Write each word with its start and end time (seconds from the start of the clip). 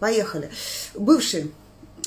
Поехали. 0.00 0.50
Бывшие. 0.94 1.48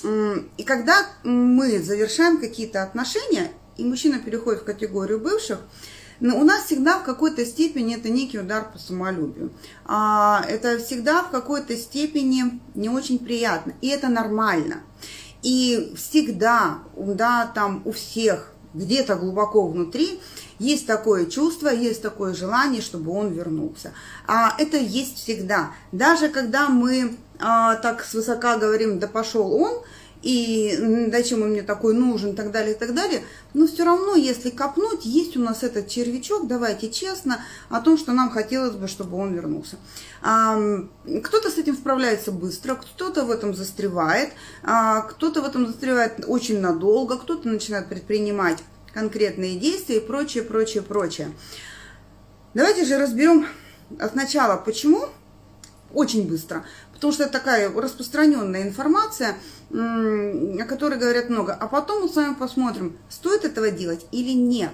И 0.04 0.64
когда 0.64 1.06
мы 1.23 1.79
завершаем 1.82 2.40
какие-то 2.40 2.83
отношения, 2.83 3.51
и 3.78 3.83
мужчина 3.83 4.20
переходит 4.20 4.62
в 4.62 4.66
категорию 4.66 5.20
бывших, 5.20 5.59
но 6.19 6.40
у 6.40 6.43
нас 6.43 6.66
всегда 6.66 7.00
в 7.00 7.03
какой-то 7.03 7.45
степени 7.45 7.95
это 7.95 8.09
некий 8.09 8.39
удар 8.39 8.71
по 8.71 8.80
самолюбию. 8.80 9.52
А, 9.86 10.43
это 10.48 10.80
всегда 10.80 11.23
в 11.23 11.30
какой-то 11.30 11.75
степени 11.77 12.59
не 12.73 12.89
очень 12.89 13.20
приятно. 13.20 13.73
И 13.81 13.88
это 13.88 14.07
нормально. 14.07 14.81
И 15.43 15.93
всегда, 15.95 16.79
да, 16.95 17.52
там 17.54 17.84
у 17.86 17.91
всех 17.91 18.52
где-то 18.73 19.15
глубоко 19.15 19.68
внутри 19.68 20.20
есть 20.59 20.87
такое 20.87 21.25
чувство, 21.25 21.69
есть 21.69 22.01
такое 22.01 22.33
желание, 22.33 22.81
чтобы 22.81 23.11
он 23.11 23.31
вернулся. 23.31 23.93
А 24.27 24.55
это 24.57 24.77
есть 24.77 25.17
всегда. 25.17 25.71
Даже 25.91 26.29
когда 26.29 26.69
мы 26.69 27.15
а, 27.39 27.75
так 27.75 28.03
свысока 28.03 28.57
говорим, 28.57 28.99
да 28.99 29.07
пошел 29.07 29.53
он, 29.53 29.84
и 30.23 31.07
зачем 31.12 31.43
он 31.43 31.51
мне 31.51 31.62
такой 31.62 31.93
нужен, 31.93 32.31
и 32.31 32.35
так 32.35 32.51
далее, 32.51 32.73
и 32.73 32.77
так 32.77 32.93
далее. 32.93 33.23
Но 33.53 33.67
все 33.67 33.85
равно, 33.85 34.15
если 34.15 34.49
копнуть, 34.49 35.05
есть 35.05 35.38
у 35.38 35.39
нас 35.39 35.63
этот 35.63 35.88
червячок, 35.88 36.48
давайте 36.48 36.89
честно, 36.89 37.39
о 37.70 37.81
том, 37.81 37.98
что 37.98 38.13
нам 38.13 38.29
хотелось 38.29 38.76
бы, 38.76 38.87
чтобы 38.87 39.17
он 39.17 39.34
вернулся. 39.34 39.77
Кто-то 40.20 41.51
с 41.51 41.57
этим 41.57 41.76
справляется 41.76 42.31
быстро, 42.31 42.76
кто-то 42.76 43.26
в 43.26 43.31
этом 43.31 43.53
застревает, 43.53 44.31
а, 44.63 45.01
кто-то 45.01 45.41
в 45.41 45.45
этом 45.45 45.67
застревает 45.67 46.26
очень 46.27 46.59
надолго, 46.59 47.17
кто-то 47.17 47.48
начинает 47.48 47.87
предпринимать 47.87 48.63
конкретные 48.97 49.59
действия 49.59 49.97
и 49.97 49.99
прочее, 49.99 50.43
прочее, 50.43 50.81
прочее. 50.81 51.31
Давайте 52.55 52.83
же 52.83 52.97
разберем 52.97 53.45
сначала, 54.11 54.57
почему 54.57 55.05
очень 55.93 56.27
быстро, 56.27 56.65
потому 56.93 57.13
что 57.13 57.25
это 57.25 57.33
такая 57.33 57.71
распространенная 57.71 58.63
информация, 58.63 59.35
о 59.70 60.65
которой 60.67 60.97
говорят 60.97 61.29
много. 61.29 61.53
А 61.53 61.67
потом 61.67 62.01
мы 62.01 62.09
с 62.09 62.15
вами 62.15 62.34
посмотрим, 62.34 62.98
стоит 63.07 63.45
этого 63.45 63.70
делать 63.70 64.08
или 64.12 64.31
нет. 64.31 64.72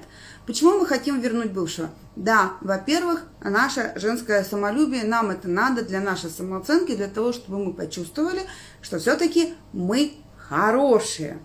Почему 0.47 0.79
мы 0.79 0.85
хотим 0.85 1.19
вернуть 1.19 1.51
бывшего? 1.51 1.89
Да, 2.15 2.53
во-первых, 2.61 3.25
наше 3.43 3.91
женское 3.97 4.45
самолюбие, 4.45 5.03
нам 5.03 5.31
это 5.31 5.49
надо 5.49 5.83
для 5.83 5.99
нашей 5.99 6.29
самооценки, 6.29 6.95
для 6.95 7.09
того, 7.09 7.33
чтобы 7.33 7.65
мы 7.65 7.73
почувствовали, 7.73 8.43
что 8.81 8.99
все-таки 8.99 9.53
мы 9.73 10.13
хорошие 10.37 11.39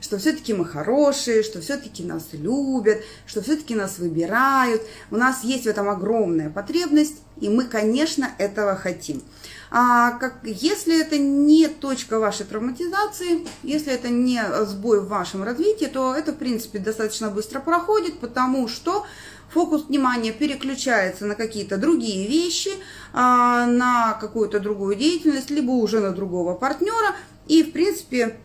что 0.00 0.18
все-таки 0.18 0.54
мы 0.54 0.64
хорошие, 0.64 1.42
что 1.42 1.60
все-таки 1.60 2.04
нас 2.04 2.28
любят, 2.32 2.98
что 3.26 3.42
все-таки 3.42 3.74
нас 3.74 3.98
выбирают. 3.98 4.82
У 5.10 5.16
нас 5.16 5.44
есть 5.44 5.64
в 5.64 5.68
этом 5.68 5.88
огромная 5.88 6.50
потребность, 6.50 7.16
и 7.40 7.48
мы, 7.48 7.64
конечно, 7.64 8.30
этого 8.38 8.76
хотим. 8.76 9.22
А 9.70 10.12
как, 10.12 10.38
если 10.44 11.00
это 11.00 11.18
не 11.18 11.68
точка 11.68 12.18
вашей 12.18 12.46
травматизации, 12.46 13.46
если 13.62 13.92
это 13.92 14.08
не 14.08 14.42
сбой 14.64 15.00
в 15.00 15.08
вашем 15.08 15.42
развитии, 15.42 15.86
то 15.86 16.14
это, 16.14 16.32
в 16.32 16.36
принципе, 16.36 16.78
достаточно 16.78 17.28
быстро 17.28 17.60
проходит, 17.60 18.18
потому 18.18 18.66
что 18.66 19.04
фокус 19.50 19.86
внимания 19.88 20.32
переключается 20.32 21.26
на 21.26 21.34
какие-то 21.34 21.76
другие 21.76 22.26
вещи, 22.26 22.70
а, 23.12 23.66
на 23.66 24.14
какую-то 24.14 24.60
другую 24.60 24.96
деятельность, 24.96 25.50
либо 25.50 25.72
уже 25.72 26.00
на 26.00 26.12
другого 26.12 26.54
партнера, 26.54 27.14
и, 27.46 27.62
в 27.62 27.72
принципе, 27.72 28.38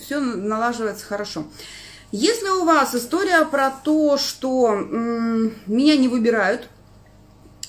все 0.00 0.20
налаживается 0.20 1.06
хорошо. 1.06 1.44
Если 2.12 2.48
у 2.48 2.64
вас 2.64 2.94
история 2.94 3.44
про 3.46 3.70
то, 3.70 4.18
что 4.18 4.74
меня 4.74 5.96
не 5.96 6.08
выбирают, 6.08 6.68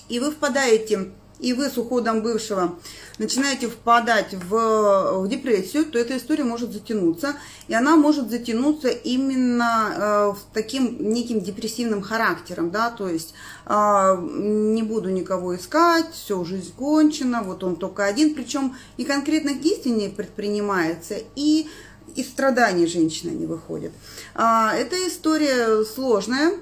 и 0.09 0.19
вы 0.19 0.31
впадаете, 0.31 1.11
и 1.39 1.53
вы 1.53 1.69
с 1.69 1.77
уходом 1.77 2.21
бывшего 2.21 2.75
начинаете 3.17 3.67
впадать 3.67 4.33
в, 4.33 5.21
в 5.21 5.27
депрессию, 5.27 5.85
то 5.85 5.99
эта 5.99 6.17
история 6.17 6.44
может 6.44 6.71
затянуться. 6.71 7.35
И 7.67 7.73
она 7.73 7.95
может 7.95 8.29
затянуться 8.29 8.89
именно 8.89 9.94
э, 9.95 10.33
таким 10.53 11.11
неким 11.11 11.41
депрессивным 11.41 12.01
характером, 12.01 12.72
да, 12.72 12.90
то 12.90 13.07
есть 13.07 13.34
э, 13.66 14.17
не 14.22 14.84
буду 14.84 15.09
никого 15.09 15.55
искать, 15.55 16.11
все, 16.13 16.44
жизнь 16.44 16.73
кончена, 16.78 17.44
вот 17.44 17.63
он 17.63 17.75
только 17.75 18.05
один, 18.05 18.35
причем 18.35 18.75
и 18.97 19.03
конкретных 19.03 19.61
действий 19.61 19.91
не 19.91 20.09
предпринимается, 20.09 21.16
и 21.35 21.67
из 22.16 22.28
страданий 22.28 22.88
женщина 22.88 23.31
не 23.31 23.46
выходит. 23.46 23.91
А, 24.35 24.74
эта 24.75 24.96
история 25.07 25.84
сложная. 25.84 26.53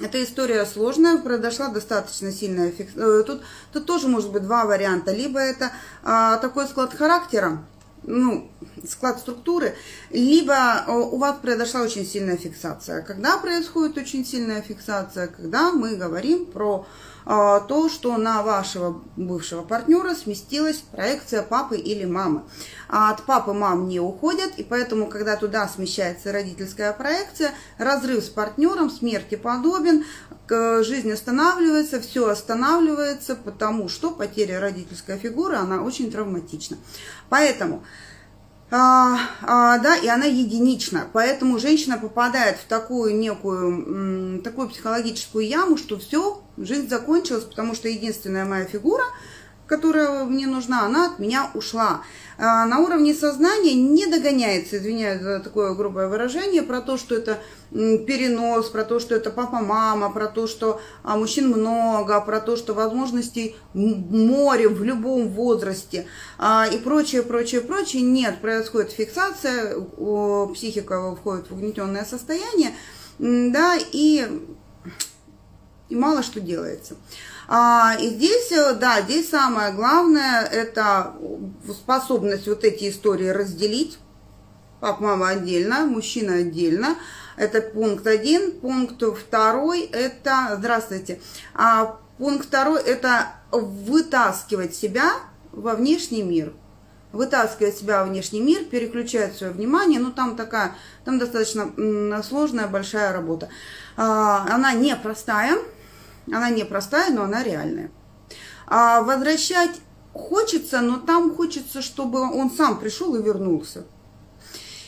Эта 0.00 0.24
история 0.24 0.64
сложная, 0.64 1.18
произошла 1.18 1.68
достаточно 1.68 2.32
сильная 2.32 2.70
фиксация. 2.70 3.20
Э, 3.20 3.22
тут, 3.24 3.42
тут 3.72 3.86
тоже 3.86 4.08
может 4.08 4.32
быть 4.32 4.42
два 4.42 4.64
варианта. 4.64 5.12
Либо 5.12 5.38
это 5.38 5.70
а, 6.02 6.38
такой 6.38 6.66
склад 6.66 6.94
характера, 6.94 7.62
ну, 8.02 8.50
склад 8.88 9.20
структуры, 9.20 9.74
либо 10.10 10.54
э, 10.54 10.92
у 10.92 11.18
вас 11.18 11.36
произошла 11.40 11.82
очень 11.82 12.06
сильная 12.06 12.36
фиксация. 12.36 13.02
Когда 13.02 13.38
происходит 13.38 13.98
очень 13.98 14.24
сильная 14.24 14.62
фиксация? 14.62 15.28
Когда 15.28 15.72
мы 15.72 15.94
говорим 15.94 16.46
про 16.46 16.86
то, 17.24 17.88
что 17.88 18.16
на 18.16 18.42
вашего 18.42 19.02
бывшего 19.16 19.62
партнера 19.62 20.14
сместилась 20.14 20.78
проекция 20.78 21.42
папы 21.42 21.76
или 21.76 22.04
мамы. 22.04 22.42
А 22.88 23.10
от 23.10 23.24
папы 23.24 23.52
мам 23.52 23.88
не 23.88 24.00
уходят, 24.00 24.58
и 24.58 24.64
поэтому, 24.64 25.06
когда 25.06 25.36
туда 25.36 25.68
смещается 25.68 26.32
родительская 26.32 26.92
проекция, 26.92 27.52
разрыв 27.78 28.24
с 28.24 28.28
партнером, 28.28 28.90
смерти 28.90 29.36
подобен, 29.36 30.04
жизнь 30.48 31.10
останавливается, 31.10 32.00
все 32.00 32.28
останавливается, 32.28 33.36
потому 33.36 33.88
что 33.88 34.10
потеря 34.10 34.60
родительской 34.60 35.16
фигуры, 35.16 35.56
она 35.56 35.82
очень 35.82 36.10
травматична. 36.10 36.76
Поэтому 37.30 37.84
а, 38.74 39.18
а, 39.42 39.78
да, 39.80 39.96
и 39.96 40.08
она 40.08 40.24
единична. 40.24 41.06
Поэтому 41.12 41.58
женщина 41.58 41.98
попадает 41.98 42.56
в 42.56 42.64
такую 42.64 43.14
некую, 43.14 44.40
такую 44.40 44.70
психологическую 44.70 45.46
яму, 45.46 45.76
что 45.76 45.98
все, 45.98 46.42
жизнь 46.56 46.88
закончилась, 46.88 47.44
потому 47.44 47.74
что 47.74 47.88
единственная 47.88 48.46
моя 48.46 48.64
фигура, 48.64 49.04
которая 49.72 50.24
мне 50.24 50.46
нужна, 50.46 50.84
она 50.84 51.06
от 51.06 51.18
меня 51.18 51.50
ушла. 51.54 52.02
А, 52.36 52.66
на 52.66 52.80
уровне 52.80 53.14
сознания 53.14 53.72
не 53.72 54.04
догоняется, 54.06 54.76
извиняюсь 54.76 55.22
за 55.22 55.40
такое 55.40 55.72
грубое 55.72 56.08
выражение, 56.08 56.62
про 56.62 56.82
то, 56.82 56.98
что 56.98 57.14
это 57.14 57.38
перенос, 57.70 58.68
про 58.68 58.84
то, 58.84 59.00
что 59.00 59.14
это 59.14 59.30
папа-мама, 59.30 60.12
про 60.12 60.26
то, 60.26 60.46
что 60.46 60.78
а, 61.02 61.16
мужчин 61.16 61.48
много, 61.48 62.20
про 62.20 62.40
то, 62.40 62.56
что 62.56 62.74
возможностей 62.74 63.56
море 63.72 64.68
в 64.68 64.84
любом 64.84 65.28
возрасте 65.28 66.06
а, 66.36 66.68
и 66.70 66.76
прочее, 66.76 67.22
прочее, 67.22 67.62
прочее. 67.62 68.02
Нет, 68.02 68.42
происходит 68.42 68.92
фиксация, 68.92 69.74
психика 70.52 71.16
входит 71.16 71.50
в 71.50 71.54
угнетенное 71.54 72.04
состояние, 72.04 72.74
да, 73.18 73.78
и, 73.90 74.26
и 75.88 75.96
мало 75.96 76.22
что 76.22 76.40
делается. 76.40 76.94
А, 77.48 77.96
и 78.00 78.08
здесь, 78.08 78.52
э, 78.52 78.74
да, 78.74 79.00
здесь 79.02 79.28
самое 79.30 79.72
главное, 79.72 80.42
это 80.44 81.14
способность 81.68 82.46
вот 82.46 82.64
эти 82.64 82.88
истории 82.88 83.28
разделить. 83.28 83.98
Папа, 84.80 85.02
мама 85.02 85.28
отдельно, 85.30 85.86
мужчина 85.86 86.34
отдельно. 86.36 86.96
Это 87.36 87.60
пункт 87.60 88.06
один. 88.06 88.52
Пункт 88.52 89.02
второй, 89.18 89.82
это, 89.82 90.56
здравствуйте, 90.58 91.20
а 91.54 91.98
пункт 92.18 92.46
второй, 92.46 92.82
это 92.82 93.34
вытаскивать 93.50 94.74
себя 94.74 95.12
во 95.52 95.74
внешний 95.74 96.22
мир 96.22 96.52
вытаскивать 97.12 97.76
себя 97.76 98.00
во 98.00 98.08
внешний 98.08 98.40
мир, 98.40 98.64
переключать 98.64 99.36
свое 99.36 99.52
внимание, 99.52 100.00
ну 100.00 100.10
там 100.10 100.36
такая, 100.36 100.74
там 101.04 101.18
достаточно 101.18 102.22
сложная, 102.22 102.66
большая 102.66 103.12
работа. 103.12 103.48
А, 103.96 104.46
она 104.50 104.72
непростая, 104.72 105.58
она 106.26 106.50
непростая, 106.50 107.12
но 107.12 107.24
она 107.24 107.42
реальная. 107.42 107.90
А 108.66 109.02
возвращать 109.02 109.80
хочется, 110.12 110.80
но 110.80 110.98
там 110.98 111.34
хочется, 111.34 111.82
чтобы 111.82 112.20
он 112.20 112.50
сам 112.50 112.78
пришел 112.78 113.14
и 113.14 113.22
вернулся. 113.22 113.84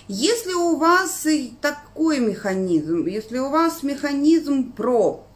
Если 0.07 0.53
у 0.53 0.77
вас 0.77 1.27
такой 1.63 2.19
механизм, 2.19 3.07
если 3.07 3.39
у 3.39 3.49
вас 3.49 3.83
механизм 3.83 4.73
про, 4.73 5.27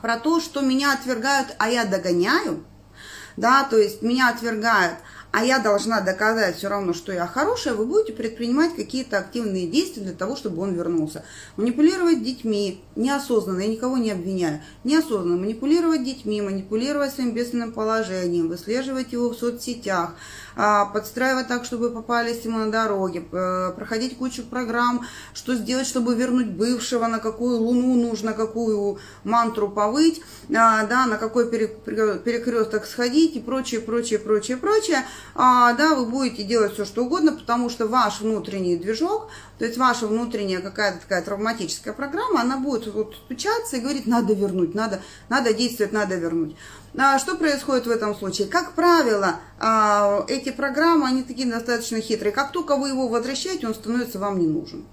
про 0.00 0.18
то, 0.18 0.40
что 0.40 0.62
меня 0.62 0.94
отвергают, 0.94 1.54
а 1.58 1.68
я 1.68 1.84
догоняю, 1.84 2.64
да, 3.36 3.64
то 3.64 3.76
есть 3.76 4.00
меня 4.00 4.30
отвергают, 4.30 4.98
а 5.32 5.42
я 5.44 5.58
должна 5.58 6.02
доказать 6.02 6.58
все 6.58 6.68
равно, 6.68 6.92
что 6.92 7.10
я 7.10 7.26
хорошая, 7.26 7.72
вы 7.72 7.86
будете 7.86 8.12
предпринимать 8.12 8.76
какие-то 8.76 9.16
активные 9.16 9.66
действия 9.66 10.02
для 10.02 10.12
того, 10.12 10.36
чтобы 10.36 10.60
он 10.60 10.74
вернулся. 10.74 11.24
Манипулировать 11.56 12.22
детьми 12.22 12.82
неосознанно, 12.96 13.60
я 13.60 13.68
никого 13.68 13.96
не 13.96 14.10
обвиняю, 14.10 14.60
неосознанно 14.84 15.38
манипулировать 15.38 16.04
детьми, 16.04 16.42
манипулировать 16.42 17.14
своим 17.14 17.32
бедственным 17.32 17.72
положением, 17.72 18.48
выслеживать 18.48 19.12
его 19.12 19.30
в 19.30 19.34
соцсетях, 19.34 20.14
подстраивать 20.54 21.48
так, 21.48 21.64
чтобы 21.64 21.90
попались 21.90 22.44
ему 22.44 22.58
на 22.58 22.70
дороге, 22.70 23.20
проходить 23.76 24.18
кучу 24.18 24.42
программ, 24.42 25.06
что 25.34 25.54
сделать, 25.54 25.86
чтобы 25.86 26.14
вернуть 26.14 26.48
бывшего, 26.48 27.06
на 27.06 27.18
какую 27.18 27.58
луну 27.58 27.94
нужно, 27.94 28.32
какую 28.32 28.98
мантру 29.24 29.68
повыть, 29.68 30.22
а, 30.54 30.84
да, 30.86 31.06
на 31.06 31.16
какой 31.16 31.50
перекресток 31.50 32.86
сходить 32.86 33.36
и 33.36 33.40
прочее, 33.40 33.80
прочее, 33.80 34.18
прочее, 34.18 34.56
прочее. 34.56 35.04
а, 35.34 35.72
да, 35.74 35.94
вы 35.94 36.06
будете 36.06 36.42
делать 36.42 36.74
все, 36.74 36.84
что 36.84 37.04
угодно, 37.04 37.32
потому 37.32 37.70
что 37.70 37.86
ваш 37.86 38.20
внутренний 38.20 38.76
движок, 38.76 39.28
то 39.58 39.64
есть 39.64 39.78
ваша 39.78 40.06
внутренняя 40.06 40.60
какая-то 40.60 41.00
такая 41.00 41.22
травматическая 41.22 41.94
программа, 41.94 42.40
она 42.40 42.56
будет 42.56 42.92
вот 42.92 43.14
стучаться 43.14 43.76
и 43.76 43.80
говорить, 43.80 44.06
надо 44.06 44.34
вернуть, 44.34 44.74
надо, 44.74 45.02
надо 45.28 45.52
действовать, 45.52 45.92
надо 45.92 46.16
вернуть. 46.16 46.56
А 46.96 47.18
что 47.18 47.36
происходит 47.36 47.86
в 47.86 47.90
этом 47.90 48.14
случае? 48.14 48.48
Как 48.48 48.72
правило, 48.72 49.36
а, 49.58 50.24
эти 50.28 50.50
программы, 50.50 51.06
они 51.06 51.22
такие 51.22 51.50
достаточно 51.50 52.00
хитрые. 52.00 52.32
Как 52.32 52.52
только 52.52 52.76
вы 52.76 52.88
его 52.88 53.08
возвращаете, 53.08 53.66
он 53.66 53.74
становится 53.74 54.18
вам 54.18 54.38
не 54.38 54.46
нужен. 54.46 54.84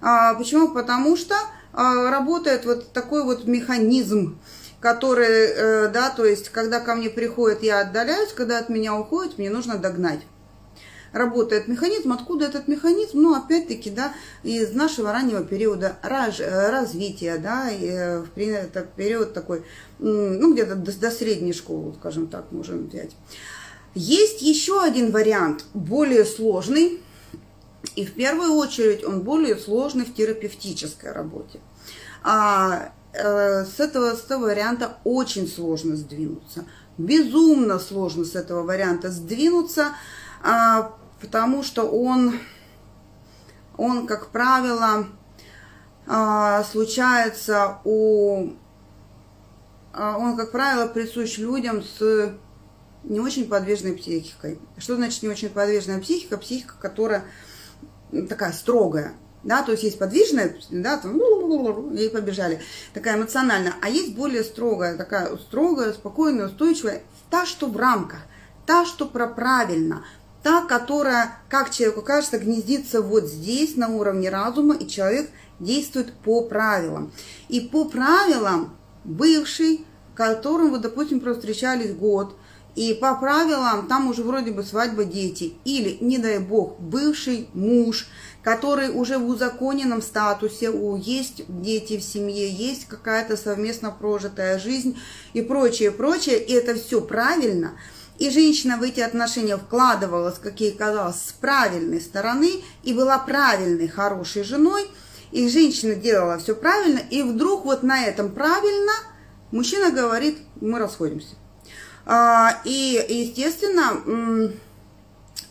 А, 0.00 0.34
почему? 0.34 0.68
Потому 0.68 1.16
что 1.16 1.34
работает 1.76 2.64
вот 2.66 2.92
такой 2.92 3.24
вот 3.24 3.46
механизм, 3.46 4.38
который, 4.78 5.26
э, 5.26 5.88
да, 5.88 6.10
то 6.10 6.24
есть, 6.24 6.50
когда 6.50 6.78
ко 6.78 6.94
мне 6.94 7.10
приходит, 7.10 7.64
я 7.64 7.80
отдаляюсь, 7.80 8.32
когда 8.32 8.58
от 8.58 8.68
меня 8.68 8.94
уходит, 8.94 9.38
мне 9.38 9.50
нужно 9.50 9.76
догнать. 9.76 10.20
Работает 11.14 11.66
механизм. 11.68 12.12
Откуда 12.12 12.44
этот 12.44 12.68
механизм? 12.68 13.22
Ну, 13.22 13.34
опять-таки, 13.34 13.88
да, 13.88 14.12
из 14.42 14.72
нашего 14.72 15.12
раннего 15.12 15.42
периода 15.42 15.96
раз, 16.02 16.40
развития, 16.40 17.38
да, 17.38 17.70
и, 17.70 17.86
э, 17.86 18.24
это 18.36 18.82
период 18.82 19.32
такой, 19.32 19.62
ну, 19.98 20.52
где-то 20.52 20.74
до, 20.74 20.92
до 20.92 21.10
средней 21.10 21.54
школы, 21.54 21.94
скажем 21.98 22.26
так, 22.26 22.52
можем 22.52 22.88
взять. 22.88 23.12
Есть 23.94 24.42
еще 24.42 24.82
один 24.82 25.10
вариант, 25.10 25.64
более 25.72 26.26
сложный, 26.26 27.00
и 27.96 28.04
в 28.04 28.12
первую 28.12 28.52
очередь 28.52 29.04
он 29.04 29.22
более 29.22 29.56
сложный 29.56 30.04
в 30.04 30.12
терапевтической 30.12 31.12
работе. 31.12 31.60
А 32.22 32.92
Э, 33.14 33.64
с 33.64 33.78
этого, 33.78 34.16
с 34.16 34.24
этого 34.24 34.46
варианта 34.46 34.96
очень 35.04 35.46
сложно 35.46 35.94
сдвинуться. 35.94 36.64
Безумно 36.98 37.78
сложно 37.78 38.24
с 38.24 38.34
этого 38.34 38.62
варианта 38.62 39.10
сдвинуться, 39.10 39.92
а, 40.42 40.92
потому 41.24 41.62
что 41.62 41.84
он, 41.84 42.38
он 43.76 44.06
как 44.06 44.28
правило, 44.28 45.06
а, 46.06 46.62
случается 46.64 47.78
у... 47.84 48.50
А, 49.92 50.18
он, 50.18 50.36
как 50.36 50.52
правило, 50.52 50.86
присущ 50.86 51.38
людям 51.38 51.82
с 51.82 52.34
не 53.04 53.20
очень 53.20 53.48
подвижной 53.48 53.92
психикой. 53.94 54.58
Что 54.78 54.96
значит 54.96 55.22
не 55.22 55.28
очень 55.28 55.50
подвижная 55.50 56.00
психика? 56.00 56.38
Психика, 56.38 56.74
которая 56.78 57.24
такая 58.28 58.52
строгая 58.52 59.14
да, 59.44 59.62
то 59.62 59.72
есть 59.72 59.84
есть 59.84 59.98
подвижная, 59.98 60.56
да, 60.70 60.96
там, 60.96 61.20
и 61.92 62.08
побежали, 62.08 62.60
такая 62.92 63.16
эмоциональная, 63.16 63.74
а 63.80 63.88
есть 63.88 64.14
более 64.14 64.42
строгая, 64.42 64.96
такая 64.96 65.36
строгая, 65.36 65.92
спокойная, 65.92 66.46
устойчивая, 66.46 67.02
та, 67.30 67.46
что 67.46 67.68
в 67.68 67.76
рамках, 67.76 68.20
та, 68.66 68.86
что 68.86 69.06
про 69.06 69.28
правильно, 69.28 70.04
та, 70.44 70.62
которая, 70.62 71.38
как 71.48 71.70
человеку 71.70 72.02
кажется, 72.02 72.38
гнездится 72.38 73.02
вот 73.02 73.24
здесь, 73.24 73.74
на 73.74 73.88
уровне 73.88 74.30
разума, 74.30 74.76
и 74.76 74.86
человек 74.86 75.30
действует 75.58 76.12
по 76.12 76.42
правилам. 76.42 77.12
И 77.48 77.60
по 77.60 77.86
правилам 77.86 78.76
бывший, 79.02 79.84
которым 80.14 80.70
вы, 80.70 80.78
допустим, 80.78 81.20
встречались 81.20 81.94
год, 81.94 82.36
и 82.76 82.92
по 82.92 83.14
правилам 83.14 83.88
там 83.88 84.08
уже 84.08 84.22
вроде 84.22 84.52
бы 84.52 84.62
свадьба 84.62 85.04
дети, 85.04 85.54
или, 85.64 85.96
не 86.00 86.18
дай 86.18 86.38
бог, 86.38 86.78
бывший 86.78 87.48
муж– 87.54 88.06
который 88.44 88.90
уже 88.90 89.16
в 89.16 89.26
узаконенном 89.26 90.02
статусе, 90.02 90.68
у, 90.68 90.96
есть 90.96 91.44
дети 91.48 91.96
в 91.96 92.02
семье, 92.02 92.48
есть 92.48 92.86
какая-то 92.86 93.38
совместно 93.38 93.90
прожитая 93.90 94.58
жизнь 94.58 94.98
и 95.32 95.40
прочее, 95.40 95.90
прочее, 95.90 96.38
и 96.44 96.52
это 96.52 96.74
все 96.74 97.00
правильно. 97.00 97.72
И 98.18 98.30
женщина 98.30 98.76
в 98.76 98.82
эти 98.82 99.00
отношения 99.00 99.56
вкладывалась, 99.56 100.38
как 100.38 100.60
ей 100.60 100.72
казалось, 100.72 101.16
с 101.16 101.32
правильной 101.32 102.00
стороны, 102.00 102.62
и 102.82 102.92
была 102.92 103.18
правильной, 103.18 103.88
хорошей 103.88 104.44
женой, 104.44 104.86
и 105.32 105.48
женщина 105.48 105.94
делала 105.94 106.38
все 106.38 106.54
правильно, 106.54 107.00
и 107.10 107.22
вдруг 107.22 107.64
вот 107.64 107.82
на 107.82 108.04
этом 108.04 108.32
правильно 108.32 108.92
мужчина 109.50 109.90
говорит, 109.90 110.38
мы 110.60 110.78
расходимся. 110.78 111.34
А, 112.06 112.60
и, 112.64 113.04
естественно, 113.08 114.52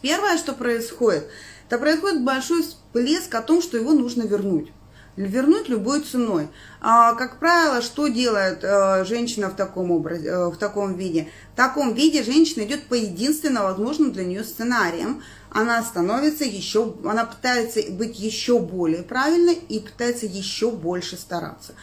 первое, 0.01 0.37
что 0.37 0.53
происходит– 0.53 1.27
то 1.73 1.79
происходит 1.79 2.23
большой 2.23 2.61
всплеск 2.61 3.33
о 3.33 3.41
том, 3.41 3.59
что 3.59 3.77
его 3.77 3.93
нужно 3.93 4.23
вернуть. 4.23 4.71
Вернуть 5.15 5.69
любой 5.69 6.01
ценой. 6.01 6.47
А, 6.81 7.13
как 7.13 7.37
правило, 7.37 7.83
что 7.83 8.07
делает 8.07 8.63
э, 8.63 9.05
женщина 9.05 9.49
в 9.49 9.55
таком, 9.55 9.91
образе, 9.91 10.27
э, 10.27 10.47
в 10.49 10.57
таком 10.57 10.95
виде? 10.95 11.29
В 11.53 11.55
таком 11.55 11.93
виде 11.93 12.23
женщина 12.23 12.63
идет 12.63 12.87
по 12.87 12.95
единственно 12.95 13.61
возможным 13.61 14.11
для 14.11 14.25
нее 14.25 14.43
сценариям. 14.43 15.21
Она 15.51 15.83
становится 15.83 16.45
еще, 16.45 16.95
она 17.05 17.25
пытается 17.25 17.81
быть 17.91 18.19
еще 18.19 18.57
более 18.57 19.03
правильной 19.03 19.53
и 19.53 19.79
пытается 19.79 20.25
еще 20.25 20.71
больше 20.71 21.15
стараться. 21.15 21.75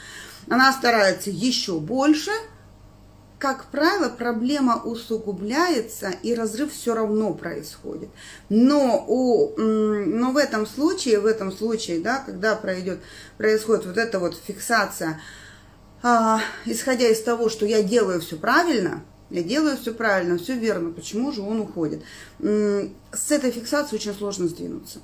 Она 0.49 0.73
старается 0.73 1.31
еще 1.31 1.79
больше, 1.79 2.33
как 3.41 3.65
правило, 3.71 4.11
проблема 4.11 4.83
усугубляется, 4.85 6.11
и 6.23 6.35
разрыв 6.35 6.75
все 6.75 6.95
равно 6.95 7.33
происходит. 7.33 8.11
Но, 8.51 9.03
у, 9.09 9.59
но 9.59 10.33
в 10.33 10.37
этом 10.37 10.67
случае, 10.67 11.21
в 11.21 11.27
этом 11.27 11.51
случае, 11.51 12.01
да, 12.01 12.23
когда 12.25 12.55
пройдет, 12.55 13.01
происходит 13.39 13.87
вот 13.87 13.97
эта 13.97 14.19
вот 14.19 14.37
фиксация, 14.47 15.23
а, 16.03 16.43
исходя 16.67 17.09
из 17.09 17.23
того, 17.23 17.49
что 17.49 17.65
я 17.65 17.83
делаю 17.83 18.21
все 18.21 18.37
правильно, 18.37 19.03
я 19.31 19.43
делаю 19.43 19.79
все 19.79 19.95
правильно, 19.95 20.37
все 20.37 20.53
верно, 20.53 20.91
почему 20.91 21.33
же 21.33 21.41
он 21.41 21.61
уходит? 21.61 22.03
С 22.39 23.31
этой 23.31 23.51
фиксацией 23.53 23.99
очень 23.99 24.15
сложно 24.15 24.49
сдвинуться. 24.49 24.99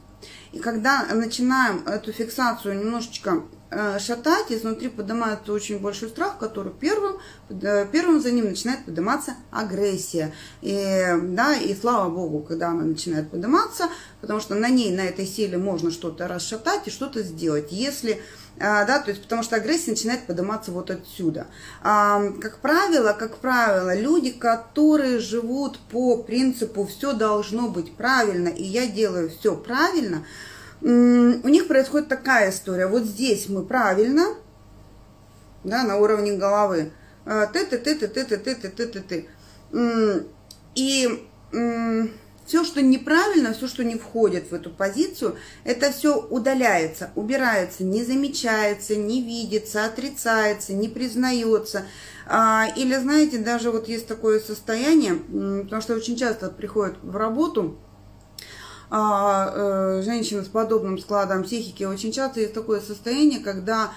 И 0.56 0.58
когда 0.58 1.04
начинаем 1.12 1.86
эту 1.86 2.12
фиксацию 2.12 2.78
немножечко 2.78 3.42
Э, 3.68 3.98
шатать, 3.98 4.52
изнутри 4.52 4.88
поднимается 4.88 5.52
очень 5.52 5.80
большой 5.80 6.08
страх, 6.08 6.38
который 6.38 6.72
первым, 6.72 7.16
э, 7.50 7.86
первым 7.90 8.22
за 8.22 8.30
ним 8.30 8.44
начинает 8.44 8.84
подниматься 8.84 9.34
агрессия. 9.50 10.32
И, 10.62 11.04
да, 11.22 11.56
и 11.56 11.74
слава 11.74 12.08
богу, 12.08 12.42
когда 12.42 12.68
она 12.68 12.84
начинает 12.84 13.28
подниматься, 13.28 13.88
потому 14.20 14.38
что 14.40 14.54
на 14.54 14.68
ней, 14.68 14.94
на 14.94 15.00
этой 15.00 15.26
силе 15.26 15.58
можно 15.58 15.90
что-то 15.90 16.28
расшатать 16.28 16.86
и 16.86 16.90
что-то 16.90 17.24
сделать. 17.24 17.72
Если 17.72 18.22
да, 18.58 19.00
то 19.00 19.10
есть 19.10 19.22
потому 19.22 19.42
что 19.42 19.56
агрессия 19.56 19.90
начинает 19.90 20.26
подниматься 20.26 20.72
вот 20.72 20.90
отсюда. 20.90 21.46
А, 21.82 22.22
как 22.40 22.58
правило, 22.58 23.12
как 23.12 23.36
правило, 23.38 23.94
люди, 23.94 24.30
которые 24.30 25.18
живут 25.18 25.78
по 25.90 26.16
принципу 26.22 26.86
все 26.86 27.12
должно 27.12 27.68
быть 27.68 27.94
правильно, 27.96 28.48
и 28.48 28.62
я 28.62 28.86
делаю 28.86 29.30
все 29.30 29.54
правильно, 29.54 30.24
у 30.80 31.48
них 31.48 31.68
происходит 31.68 32.08
такая 32.08 32.50
история. 32.50 32.86
Вот 32.86 33.04
здесь 33.04 33.48
мы 33.48 33.64
правильно, 33.64 34.34
да, 35.64 35.82
на 35.82 35.96
уровне 35.96 36.36
головы. 36.36 36.92
Ты, 37.24 37.66
ты, 37.66 37.78
ты, 37.78 37.94
ты, 37.94 38.08
ты, 38.08 38.24
ты, 38.24 38.36
ты, 38.36 38.54
ты, 38.54 38.68
ты, 38.68 38.86
ты, 38.86 39.00
ты. 39.00 40.26
И 40.74 41.28
все, 42.46 42.64
что 42.64 42.80
неправильно, 42.80 43.52
все, 43.52 43.66
что 43.66 43.84
не 43.84 43.96
входит 43.96 44.50
в 44.50 44.54
эту 44.54 44.70
позицию, 44.70 45.36
это 45.64 45.92
все 45.92 46.16
удаляется, 46.16 47.10
убирается, 47.14 47.84
не 47.84 48.04
замечается, 48.04 48.96
не 48.96 49.22
видится, 49.22 49.84
отрицается, 49.84 50.72
не 50.72 50.88
признается. 50.88 51.84
Или, 52.76 52.96
знаете, 52.96 53.38
даже 53.38 53.70
вот 53.70 53.88
есть 53.88 54.08
такое 54.08 54.40
состояние, 54.40 55.14
потому 55.14 55.80
что 55.80 55.94
очень 55.94 56.16
часто 56.16 56.50
приходят 56.50 56.96
в 57.02 57.16
работу, 57.16 57.78
а, 58.88 59.50
э, 59.52 60.02
женщины 60.02 60.44
с 60.44 60.48
подобным 60.48 60.98
складом 60.98 61.42
психики 61.42 61.82
очень 61.82 62.12
часто 62.12 62.40
есть 62.40 62.54
такое 62.54 62.80
состояние, 62.80 63.40
когда 63.40 63.90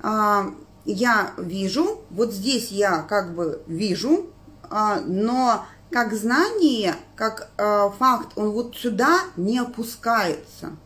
а, 0.00 0.54
я 0.84 1.32
вижу, 1.36 2.02
вот 2.10 2.32
здесь 2.32 2.70
я 2.70 3.02
как 3.02 3.34
бы 3.34 3.62
вижу, 3.66 4.30
а, 4.62 5.00
но 5.00 5.66
как 5.90 6.14
знание, 6.14 6.94
как 7.16 7.50
а, 7.56 7.90
факт, 7.90 8.32
он 8.36 8.50
вот 8.50 8.76
сюда 8.76 9.20
не 9.36 9.58
опускается. 9.58 10.76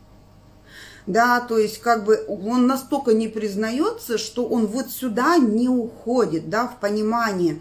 Да, 1.06 1.40
то 1.40 1.58
есть 1.58 1.80
как 1.80 2.04
бы 2.04 2.24
он 2.28 2.68
настолько 2.68 3.12
не 3.12 3.26
признается, 3.26 4.18
что 4.18 4.46
он 4.46 4.66
вот 4.66 4.88
сюда 4.88 5.36
не 5.36 5.68
уходит, 5.68 6.48
да, 6.48 6.68
в 6.68 6.78
понимание. 6.78 7.60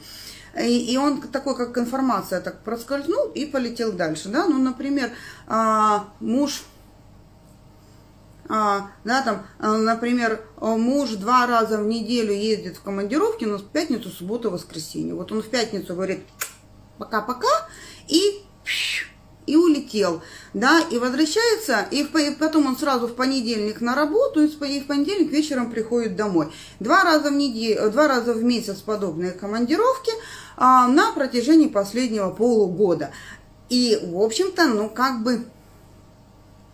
И, 0.59 0.93
и 0.93 0.97
он 0.97 1.21
такой, 1.21 1.55
как 1.55 1.75
информация, 1.77 2.39
так 2.41 2.63
проскользнул 2.63 3.31
и 3.33 3.45
полетел 3.45 3.93
дальше, 3.93 4.29
да, 4.29 4.45
ну, 4.47 4.59
например, 4.59 5.09
а, 5.47 6.09
муж, 6.19 6.61
а, 8.47 8.91
да, 9.05 9.23
там, 9.23 9.43
а, 9.57 9.77
например, 9.77 10.41
муж 10.59 11.11
два 11.11 11.47
раза 11.47 11.79
в 11.79 11.87
неделю 11.87 12.33
ездит 12.33 12.77
в 12.77 12.83
командировки, 12.83 13.45
но 13.45 13.57
в 13.57 13.65
пятницу, 13.65 14.09
субботу, 14.09 14.51
воскресенье. 14.51 15.15
Вот 15.15 15.31
он 15.31 15.41
в 15.41 15.47
пятницу 15.47 15.95
говорит 15.95 16.19
пока-пока 17.01 17.49
и 18.07 18.43
и 19.47 19.55
улетел, 19.55 20.21
да, 20.53 20.81
и 20.91 20.97
возвращается, 20.99 21.85
и, 21.89 22.03
в, 22.03 22.15
и 22.15 22.31
потом 22.35 22.67
он 22.67 22.77
сразу 22.77 23.07
в 23.07 23.15
понедельник 23.15 23.81
на 23.81 23.95
работу, 23.95 24.43
и 24.43 24.47
в 24.47 24.85
понедельник 24.85 25.31
вечером 25.31 25.71
приходит 25.71 26.15
домой. 26.15 26.53
Два 26.79 27.03
раза 27.03 27.31
в 27.31 27.33
неделю, 27.33 27.89
два 27.89 28.07
раза 28.07 28.33
в 28.33 28.43
месяц 28.43 28.77
подобные 28.77 29.31
командировки, 29.31 30.11
а, 30.57 30.87
на 30.87 31.11
протяжении 31.11 31.67
последнего 31.67 32.29
полугода. 32.29 33.11
И, 33.69 33.99
в 34.03 34.21
общем-то, 34.21 34.67
ну, 34.67 34.89
как 34.89 35.23
бы, 35.23 35.43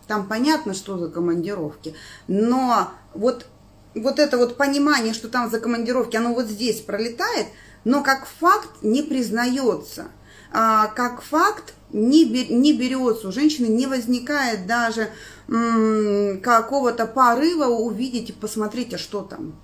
там 0.06 0.28
понятно, 0.28 0.74
что 0.74 0.98
за 0.98 1.08
командировки, 1.08 1.94
но 2.26 2.90
вот, 3.14 3.46
вот 3.94 4.18
это 4.18 4.36
вот 4.36 4.56
понимание, 4.56 5.14
что 5.14 5.28
там 5.28 5.50
за 5.50 5.58
командировки, 5.58 6.16
оно 6.16 6.34
вот 6.34 6.46
здесь 6.46 6.80
пролетает, 6.80 7.46
но 7.84 8.02
как 8.02 8.26
факт 8.26 8.68
не 8.82 9.02
признается, 9.02 10.08
как 10.50 11.22
факт 11.22 11.74
не, 11.92 12.24
не 12.24 12.72
берется, 12.72 13.28
у 13.28 13.32
женщины 13.32 13.66
не 13.66 13.86
возникает 13.86 14.66
даже 14.66 15.08
какого-то 15.46 17.06
порыва 17.06 17.66
увидеть 17.66 18.30
и 18.30 18.32
посмотреть, 18.32 18.94
а 18.94 18.98
что 18.98 19.22
там 19.22 19.54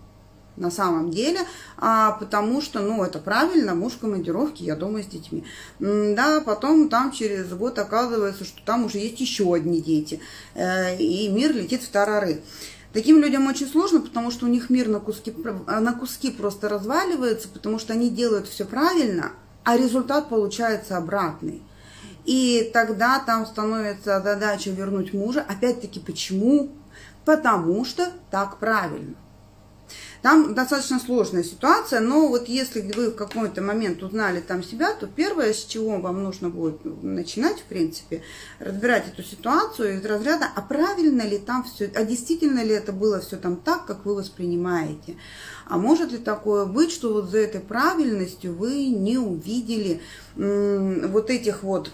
на 0.57 0.71
самом 0.71 1.11
деле, 1.11 1.41
а, 1.77 2.13
потому 2.13 2.61
что, 2.61 2.81
ну, 2.81 3.03
это 3.03 3.19
правильно, 3.19 3.75
муж 3.75 3.95
в 3.95 3.99
командировке, 3.99 4.65
я 4.65 4.77
дома 4.77 5.03
с 5.03 5.07
детьми. 5.07 5.45
Да, 5.81 6.43
потом 6.45 6.89
там 6.89 7.13
через 7.13 7.49
год 7.53 7.79
оказывается, 7.79 8.45
что 8.45 8.63
там 8.65 8.85
уже 8.85 8.99
есть 8.99 9.21
еще 9.21 9.53
одни 9.53 9.81
дети, 9.81 10.21
э, 10.55 10.97
и 10.97 11.29
мир 11.29 11.55
летит 11.55 11.83
в 11.83 11.89
тарары. 11.89 12.41
Таким 12.93 13.21
людям 13.21 13.49
очень 13.49 13.67
сложно, 13.67 14.01
потому 14.01 14.31
что 14.31 14.47
у 14.47 14.49
них 14.49 14.71
мир 14.71 14.89
на 14.89 15.01
куски, 15.01 15.35
на 15.67 15.93
куски 15.93 16.31
просто 16.31 16.69
разваливается, 16.69 17.49
потому 17.49 17.81
что 17.81 17.93
они 17.93 18.09
делают 18.09 18.47
все 18.47 18.65
правильно, 18.65 19.33
а 19.65 19.77
результат 19.77 20.29
получается 20.29 20.97
обратный. 20.97 21.63
И 22.25 22.71
тогда 22.73 23.19
там 23.19 23.47
становится 23.47 24.21
задача 24.21 24.71
вернуть 24.71 25.13
мужа. 25.13 25.45
Опять-таки, 25.47 26.01
почему? 26.01 26.71
Потому 27.25 27.85
что 27.85 28.11
так 28.31 28.59
правильно. 28.59 29.15
Там 30.25 30.55
достаточно 30.55 30.99
сложная 30.99 31.43
ситуация, 31.43 32.01
но 32.01 32.29
вот 32.29 32.49
если 32.49 32.81
вы 32.81 33.11
в 33.11 33.15
какой-то 33.15 33.61
момент 33.61 34.03
узнали 34.03 34.41
там 34.41 34.63
себя, 34.63 34.95
то 34.95 35.07
первое, 35.07 35.53
с 35.53 35.67
чего 35.67 36.01
вам 36.01 36.23
нужно 36.23 36.49
будет 36.49 36.83
начинать, 37.03 37.61
в 37.61 37.65
принципе, 37.65 38.23
разбирать 38.59 39.07
эту 39.07 39.23
ситуацию 39.23 39.99
из 39.99 40.07
разряда, 40.07 40.47
а 40.57 40.63
правильно 40.63 41.21
ли 41.21 41.37
там 41.37 41.65
все, 41.65 41.93
а 41.95 42.05
действительно 42.05 42.65
ли 42.65 42.71
это 42.71 42.93
было 42.93 43.21
все 43.21 43.37
там 43.37 43.57
так, 43.57 43.85
как 43.85 44.07
вы 44.07 44.15
воспринимаете. 44.15 45.19
А 45.67 45.79
может 45.79 46.13
ли 46.13 46.19
такое 46.19 46.67
быть, 46.67 46.93
что 46.93 47.13
вот 47.13 47.31
за 47.31 47.39
этой 47.39 47.61
правильностью 47.61 48.55
вы 48.55 48.89
не 48.89 49.19
увидели 49.19 50.01
вот 50.37 51.31
этих 51.31 51.63
вот 51.63 51.91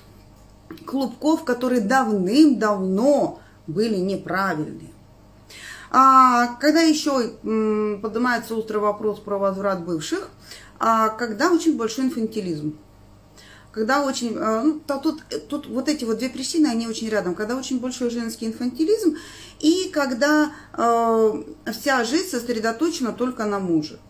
клубков, 0.86 1.44
которые 1.44 1.80
давным-давно 1.80 3.40
были 3.66 3.96
неправильные. 3.96 4.92
А 5.90 6.54
когда 6.60 6.80
еще 6.80 7.30
поднимается 7.40 8.54
острый 8.54 8.78
вопрос 8.78 9.18
про 9.18 9.38
возврат 9.38 9.84
бывших, 9.84 10.30
а 10.78 11.08
когда 11.08 11.50
очень 11.50 11.76
большой 11.76 12.06
инфантилизм. 12.06 12.76
Когда 13.72 14.04
очень, 14.04 14.36
э, 14.36 14.62
ну, 14.62 14.80
то 14.80 14.98
тут, 14.98 15.22
тут 15.48 15.66
вот 15.66 15.88
эти 15.88 16.04
вот 16.04 16.18
две 16.18 16.28
причины, 16.28 16.66
они 16.66 16.88
очень 16.88 17.08
рядом. 17.08 17.34
Когда 17.34 17.56
очень 17.56 17.80
большой 17.80 18.10
женский 18.10 18.46
инфантилизм 18.46 19.16
и 19.60 19.90
когда 19.92 20.50
э, 20.76 21.42
вся 21.72 22.04
жизнь 22.04 22.30
сосредоточена 22.30 23.12
только 23.12 23.44
на 23.44 23.58
муже 23.58 24.00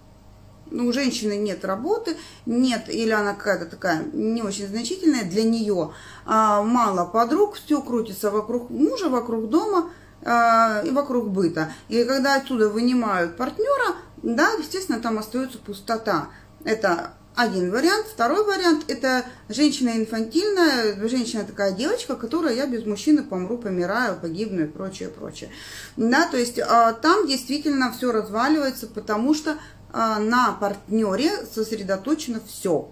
ну, 0.70 0.86
у 0.86 0.92
женщины 0.92 1.36
нет 1.36 1.64
работы, 1.64 2.16
нет, 2.46 2.88
или 2.88 3.10
она 3.10 3.34
какая-то 3.34 3.66
такая 3.66 4.04
не 4.12 4.42
очень 4.42 4.68
значительная 4.68 5.24
для 5.24 5.42
нее, 5.42 5.92
а, 6.24 6.62
мало 6.62 7.04
подруг, 7.06 7.56
все 7.56 7.80
крутится 7.82 8.30
вокруг 8.30 8.70
мужа, 8.70 9.08
вокруг 9.08 9.48
дома 9.48 9.90
а, 10.22 10.82
и 10.84 10.90
вокруг 10.90 11.30
быта. 11.30 11.72
И 11.88 12.04
когда 12.04 12.36
отсюда 12.36 12.68
вынимают 12.68 13.36
партнера, 13.36 13.96
да, 14.22 14.50
естественно, 14.58 15.00
там 15.00 15.18
остается 15.18 15.58
пустота. 15.58 16.28
Это 16.64 17.14
один 17.34 17.70
вариант. 17.70 18.06
Второй 18.06 18.44
вариант– 18.44 18.84
это 18.88 19.24
женщина 19.48 19.90
инфантильная, 19.90 21.08
женщина 21.08 21.44
такая 21.44 21.72
девочка, 21.72 22.16
которая 22.16 22.54
я 22.54 22.66
без 22.66 22.84
мужчины 22.84 23.22
помру, 23.22 23.58
помираю, 23.58 24.18
погибну 24.18 24.64
и 24.64 24.66
прочее, 24.66 25.08
прочее. 25.08 25.50
Да, 25.96 26.28
то 26.28 26.36
есть 26.36 26.58
а, 26.58 26.92
там 26.92 27.26
действительно 27.26 27.92
все 27.92 28.12
разваливается, 28.12 28.86
потому 28.86 29.34
что 29.34 29.58
а, 29.92 30.18
на 30.18 30.52
партнере 30.52 31.30
сосредоточено 31.46 32.40
все. 32.46 32.90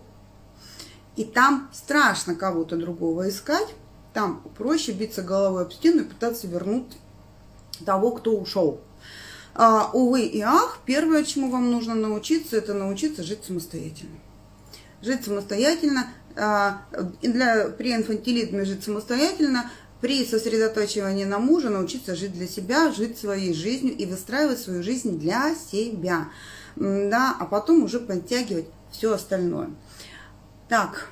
И 1.17 1.25
там 1.25 1.69
страшно 1.73 2.35
кого-то 2.35 2.77
другого 2.77 3.29
искать, 3.29 3.75
там 4.15 4.43
проще 4.57 4.93
биться 4.93 5.23
головой 5.23 5.63
об 5.63 5.73
стену 5.73 6.03
и 6.03 6.05
пытаться 6.05 6.47
вернуть 6.47 6.97
того, 7.85 8.13
кто 8.13 8.37
ушел. 8.37 8.81
А, 9.55 9.91
увы 9.93 10.23
и 10.23 10.41
ах, 10.41 10.79
первое, 10.87 11.25
чему 11.25 11.51
вам 11.51 11.71
нужно 11.71 11.95
научиться, 11.95 12.57
это 12.57 12.75
научиться 12.75 13.25
жить 13.25 13.45
самостоятельно. 13.45 14.17
Жить 15.03 15.25
самостоятельно, 15.25 16.09
а, 16.37 16.83
для, 17.23 17.69
при 17.69 17.95
инфантилизме 17.95 18.65
жить 18.65 18.85
самостоятельно, 18.85 19.71
при 20.01 20.25
сосредоточивании 20.25 21.25
на 21.25 21.39
муже 21.39 21.71
научиться 21.71 22.15
жить 22.15 22.33
для 22.33 22.47
себя, 22.47 22.93
жить 22.93 23.19
своей 23.19 23.53
жизнью 23.53 23.97
и 23.97 24.07
выстраивать 24.07 24.61
свою 24.61 24.83
жизнь 24.83 25.19
для 25.19 25.55
себя 25.55 26.29
да, 26.79 27.37
а 27.39 27.45
потом 27.45 27.83
уже 27.83 28.01
подтягивать 28.01 28.67
все 28.91 29.13
остальное. 29.13 29.71
Так, 30.69 31.09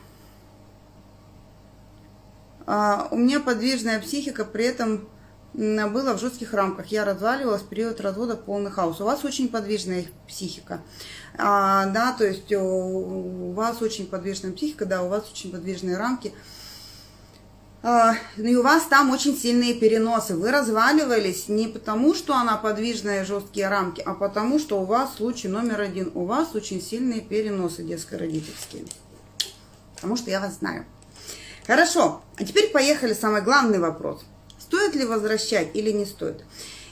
а, 2.66 3.09
у 3.11 3.16
меня 3.16 3.40
подвижная 3.40 4.00
психика, 4.00 4.45
при 4.45 4.64
этом 4.64 5.09
была 5.56 6.12
в 6.14 6.20
жестких 6.20 6.52
рамках. 6.52 6.88
Я 6.88 7.04
разваливалась 7.04 7.62
в 7.62 7.68
период 7.68 8.00
развода 8.00 8.36
полный 8.36 8.70
хаос. 8.70 9.00
У 9.00 9.04
вас 9.04 9.25
очень 9.25 9.48
подвижная 9.48 10.04
психика. 10.28 10.82
А, 11.38 11.86
да, 11.86 12.12
то 12.12 12.26
есть 12.26 12.52
у 12.52 13.52
вас 13.52 13.80
очень 13.80 14.06
подвижная 14.06 14.52
психика, 14.52 14.84
да, 14.84 15.02
у 15.02 15.08
вас 15.08 15.25
очень 15.30 15.50
подвижные 15.50 15.96
рамки. 15.96 16.34
А, 17.82 18.14
ну 18.36 18.48
и 18.48 18.54
у 18.56 18.62
вас 18.62 18.84
там 18.84 19.10
очень 19.10 19.34
сильные 19.34 19.72
переносы. 19.75 20.36
Вы 20.36 20.50
разваливались 20.50 21.48
не 21.48 21.68
потому, 21.68 22.14
что 22.14 22.34
она 22.34 22.56
подвижная 22.56 23.25
жесткие 23.25 23.68
рамки, 23.68 24.02
а 24.02 24.12
потому, 24.12 24.58
что 24.58 24.80
у 24.80 24.84
вас 24.84 25.14
случай 25.16 25.48
номер 25.48 25.80
один. 25.80 26.10
У 26.14 26.26
вас 26.26 26.54
очень 26.54 26.82
сильные 26.82 27.22
переносы 27.22 27.82
детско-родительские. 27.82 28.84
Потому 29.94 30.16
что 30.16 30.30
я 30.30 30.40
вас 30.40 30.58
знаю. 30.58 30.84
Хорошо, 31.66 32.20
а 32.36 32.44
теперь 32.44 32.70
поехали. 32.70 33.14
Самый 33.14 33.40
главный 33.40 33.78
вопрос. 33.78 34.25
Стоит 34.66 34.96
ли 34.96 35.04
возвращать 35.04 35.68
или 35.75 35.92
не 35.92 36.04
стоит? 36.04 36.44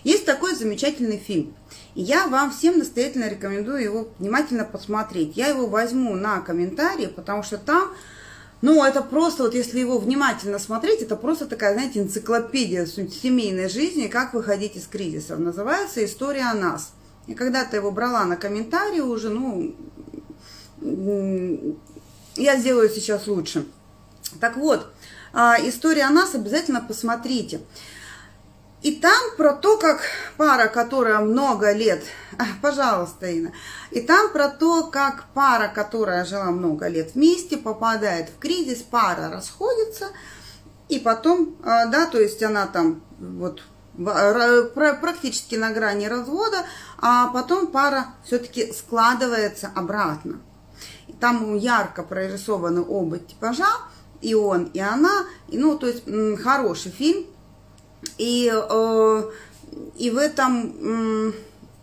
Есть 0.04 0.24
такой 0.24 0.54
замечательный 0.54 1.18
фильм. 1.18 1.56
И 1.96 2.02
я 2.02 2.28
вам 2.28 2.52
всем 2.52 2.78
настоятельно 2.78 3.28
рекомендую 3.28 3.82
его 3.82 4.08
внимательно 4.20 4.64
посмотреть. 4.64 5.36
Я 5.36 5.48
его 5.48 5.66
возьму 5.66 6.14
на 6.14 6.40
комментарии, 6.40 7.06
потому 7.06 7.42
что 7.42 7.58
там 7.58 7.90
ну, 8.62 8.84
это 8.84 9.02
просто, 9.02 9.42
вот 9.42 9.54
если 9.54 9.80
его 9.80 9.98
внимательно 9.98 10.60
смотреть, 10.60 11.02
это 11.02 11.16
просто 11.16 11.46
такая, 11.46 11.74
знаете, 11.74 11.98
энциклопедия 11.98 12.86
семейной 12.86 13.68
жизни, 13.68 14.06
как 14.06 14.34
выходить 14.34 14.76
из 14.76 14.86
кризисов. 14.86 15.40
Называется 15.40 16.04
«История 16.04 16.44
о 16.44 16.54
нас». 16.54 16.92
И 17.26 17.34
когда-то 17.34 17.74
его 17.74 17.90
брала 17.90 18.24
на 18.24 18.36
комментарии 18.36 19.00
уже, 19.00 19.30
ну, 19.30 19.74
я 22.36 22.56
сделаю 22.56 22.88
сейчас 22.88 23.26
лучше. 23.26 23.66
Так 24.40 24.56
вот, 24.56 24.93
история 25.34 26.04
о 26.04 26.10
нас 26.10 26.34
обязательно 26.34 26.80
посмотрите. 26.80 27.60
И 28.84 28.94
там 28.96 29.18
про 29.38 29.54
то, 29.54 29.78
как 29.78 30.02
пара, 30.36 30.68
которая 30.68 31.18
много 31.20 31.72
лет, 31.72 32.04
а, 32.38 32.44
пожалуйста, 32.62 33.26
Инна, 33.30 33.52
и 33.90 34.00
там 34.00 34.30
про 34.30 34.48
то, 34.48 34.88
как 34.88 35.24
пара, 35.32 35.68
которая 35.68 36.26
жила 36.26 36.50
много 36.50 36.86
лет 36.88 37.14
вместе, 37.14 37.56
попадает 37.56 38.28
в 38.28 38.38
кризис, 38.38 38.82
пара 38.82 39.30
расходится, 39.30 40.08
и 40.90 40.98
потом, 40.98 41.56
а, 41.64 41.86
да, 41.86 42.04
то 42.04 42.20
есть 42.20 42.42
она 42.42 42.66
там 42.66 43.02
вот 43.18 43.62
практически 44.74 45.54
на 45.54 45.70
грани 45.70 46.06
развода, 46.06 46.66
а 46.98 47.28
потом 47.28 47.68
пара 47.68 48.08
все-таки 48.24 48.70
складывается 48.72 49.70
обратно. 49.74 50.40
Там 51.20 51.56
ярко 51.56 52.02
прорисованы 52.02 52.82
оба 52.82 53.18
типажа, 53.18 53.64
и 54.24 54.34
он, 54.34 54.70
и 54.72 54.80
она, 54.80 55.26
и, 55.48 55.58
ну, 55.58 55.78
то 55.78 55.86
есть 55.86 56.04
хороший 56.42 56.90
фильм, 56.90 57.26
и, 58.16 58.50
э, 58.52 59.30
и 59.98 60.10
в 60.10 60.16
этом... 60.16 61.34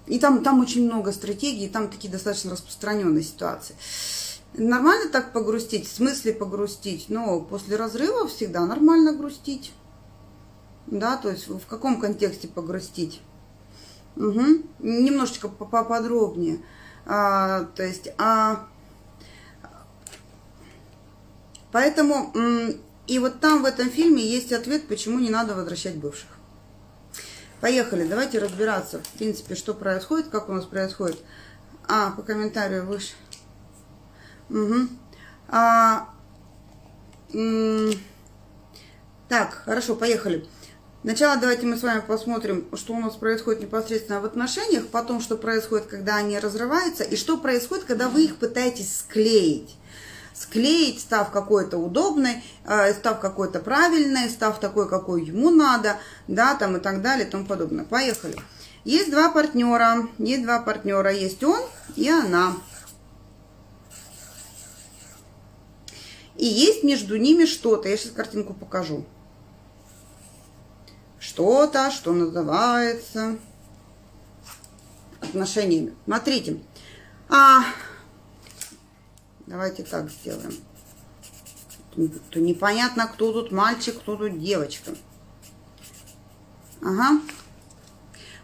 И 0.07 0.19
там, 0.19 0.43
там 0.43 0.60
очень 0.60 0.86
много 0.86 1.13
стратегий, 1.13 1.69
там 1.69 1.88
такие 1.88 2.12
достаточно 2.12 2.51
распространенные 2.51 3.24
ситуации. 3.24 3.75
Нормально 4.55 5.10
так 5.10 5.31
погрустить? 5.31 5.88
В 5.88 5.95
смысле 5.95 6.33
погрустить? 6.33 7.05
Но 7.07 7.39
после 7.39 7.77
разрыва 7.77 8.27
всегда 8.27 8.65
нормально 8.65 9.13
грустить. 9.13 9.71
Да, 10.88 11.15
то 11.15 11.29
есть 11.29 11.48
в 11.48 11.65
каком 11.65 12.01
контексте 12.01 12.50
погрустить? 12.50 13.21
Угу. 14.17 14.63
Немножечко 14.79 15.48
поподробнее. 15.48 16.60
А, 17.05 17.65
то 17.75 17.83
есть, 17.83 18.10
а, 18.17 18.67
поэтому 21.72 22.34
и 23.08 23.20
вот 23.20 23.40
там 23.40 23.63
в 23.63 23.66
этом 23.66 23.90
фильме 23.90 24.25
есть 24.25 24.54
ответ, 24.54 24.88
почему 24.88 25.20
не 25.20 25.30
надо 25.30 25.56
возвращать 25.56 25.96
бывших. 25.96 26.30
Поехали, 27.60 28.08
давайте 28.08 28.40
разбираться, 28.40 29.00
в 29.00 29.18
принципе, 29.18 29.56
что 29.56 29.74
происходит, 29.74 30.30
как 30.30 30.50
у 30.50 30.54
нас 30.54 30.66
происходит. 30.66 31.20
А, 31.88 32.12
по 32.12 32.24
комментарию 32.24 32.86
выше. 32.86 33.13
Угу. 34.50 34.88
А, 35.50 36.10
Так, 39.28 39.62
хорошо, 39.66 39.96
поехали. 39.96 40.48
Сначала 41.04 41.40
давайте 41.40 41.66
мы 41.66 41.78
с 41.78 41.84
вами 41.84 42.01
посмотрим, 42.06 42.68
что 42.75 42.94
у 42.94 43.00
нас 43.00 43.16
происходит 43.16 43.62
непосредственно 43.62 44.22
в 44.22 44.25
отношениях, 44.25 44.88
потом, 44.88 45.20
что 45.20 45.38
происходит, 45.38 45.88
когда 45.88 46.18
они 46.18 46.38
разрываются, 46.38 47.04
и 47.04 47.16
что 47.16 47.38
происходит, 47.38 47.86
когда 47.86 48.10
вы 48.10 48.25
их 48.25 48.36
пытаетесь 48.38 49.00
склеить. 49.00 49.78
Склеить, 50.33 51.01
став 51.01 51.31
какой-то 51.31 51.77
удобной, 51.77 52.43
э, 52.65 52.93
став 52.93 53.19
какой-то 53.19 53.59
правильной, 53.59 54.29
став 54.29 54.59
такой, 54.59 54.89
какой 54.89 55.23
ему 55.25 55.50
надо, 55.50 55.97
да, 56.27 56.55
там 56.55 56.77
и 56.77 56.79
так 56.79 57.01
далее 57.01 57.27
и 57.27 57.29
тому 57.29 57.45
подобное. 57.45 57.85
Поехали. 57.85 58.35
Есть 58.83 59.11
два 59.11 59.29
партнера, 59.29 60.07
есть 60.17 60.43
два 60.43 60.59
партнера, 60.59 61.11
есть 61.11 61.43
он 61.43 61.61
и 61.95 62.09
она. 62.09 62.53
И 66.38 66.45
есть 66.45 66.83
между 66.83 67.17
ними 67.17 67.45
что-то. 67.45 67.88
Я 67.88 67.97
сейчас 67.97 68.13
картинку 68.13 68.53
покажу 68.53 69.05
что-то, 71.19 71.91
что 71.91 72.13
называется 72.13 73.38
отношениями. 75.21 75.93
Смотрите, 76.05 76.59
а, 77.29 77.63
давайте 79.51 79.84
так 79.84 80.10
сделаем. 80.10 80.53
То 82.29 82.39
непонятно, 82.39 83.08
кто 83.08 83.34
тут 83.34 83.51
мальчик, 83.51 84.00
кто 84.00 84.15
тут 84.15 84.39
девочка. 84.39 84.91
Ага. 86.81 87.22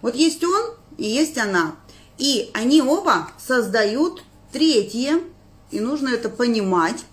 Вот 0.02 0.16
есть 0.16 0.44
он 0.44 0.76
и 0.98 1.06
есть 1.06 1.38
она. 1.38 1.76
И 2.18 2.52
они 2.54 2.82
оба 2.82 3.30
создают 3.38 4.24
третье, 4.52 5.22
и 5.72 5.80
нужно 5.80 6.10
это 6.10 6.30
понимать, 6.30 7.06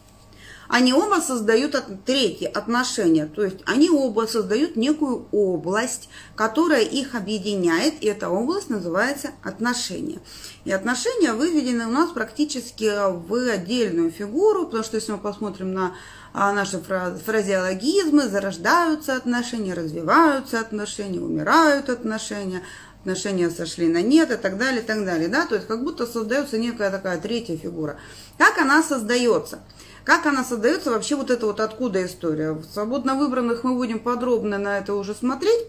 они 0.68 0.92
оба 0.92 1.20
создают 1.20 1.76
третье 2.04 2.48
отношение, 2.48 3.26
то 3.26 3.44
есть 3.44 3.58
они 3.66 3.90
оба 3.90 4.26
создают 4.26 4.76
некую 4.76 5.26
область, 5.32 6.08
которая 6.36 6.82
их 6.82 7.14
объединяет, 7.14 8.02
и 8.02 8.06
эта 8.06 8.28
область 8.28 8.70
называется 8.70 9.30
отношения. 9.42 10.20
И 10.64 10.72
отношения 10.72 11.32
выведены 11.32 11.86
у 11.86 11.90
нас 11.90 12.10
практически 12.10 12.90
в 13.10 13.50
отдельную 13.50 14.10
фигуру, 14.10 14.66
потому 14.66 14.84
что 14.84 14.96
если 14.96 15.12
мы 15.12 15.18
посмотрим 15.18 15.72
на 15.72 15.94
а, 16.32 16.52
наши 16.52 16.80
фразеологизмы, 16.80 18.28
зарождаются 18.28 19.14
отношения, 19.14 19.74
развиваются 19.74 20.58
отношения, 20.58 21.20
умирают 21.20 21.88
отношения, 21.88 22.62
отношения 23.04 23.50
сошли 23.50 23.86
на 23.86 24.00
нет 24.00 24.30
и 24.30 24.36
так 24.36 24.56
далее, 24.56 24.80
и 24.80 24.84
так 24.84 25.04
далее, 25.04 25.28
да, 25.28 25.44
то 25.44 25.54
есть 25.54 25.66
как 25.66 25.84
будто 25.84 26.06
создается 26.06 26.56
некая 26.56 26.90
такая 26.90 27.20
третья 27.20 27.54
фигура. 27.54 27.98
Как 28.38 28.56
она 28.56 28.82
создается? 28.82 29.60
Как 30.04 30.24
она 30.24 30.42
создается, 30.42 30.90
вообще 30.90 31.14
вот 31.14 31.30
это 31.30 31.44
вот 31.44 31.60
откуда 31.60 32.04
история? 32.04 32.52
В 32.52 32.64
свободно 32.64 33.14
выбранных 33.14 33.62
мы 33.62 33.74
будем 33.74 33.98
подробно 33.98 34.56
на 34.56 34.78
это 34.78 34.94
уже 34.94 35.14
смотреть. 35.14 35.66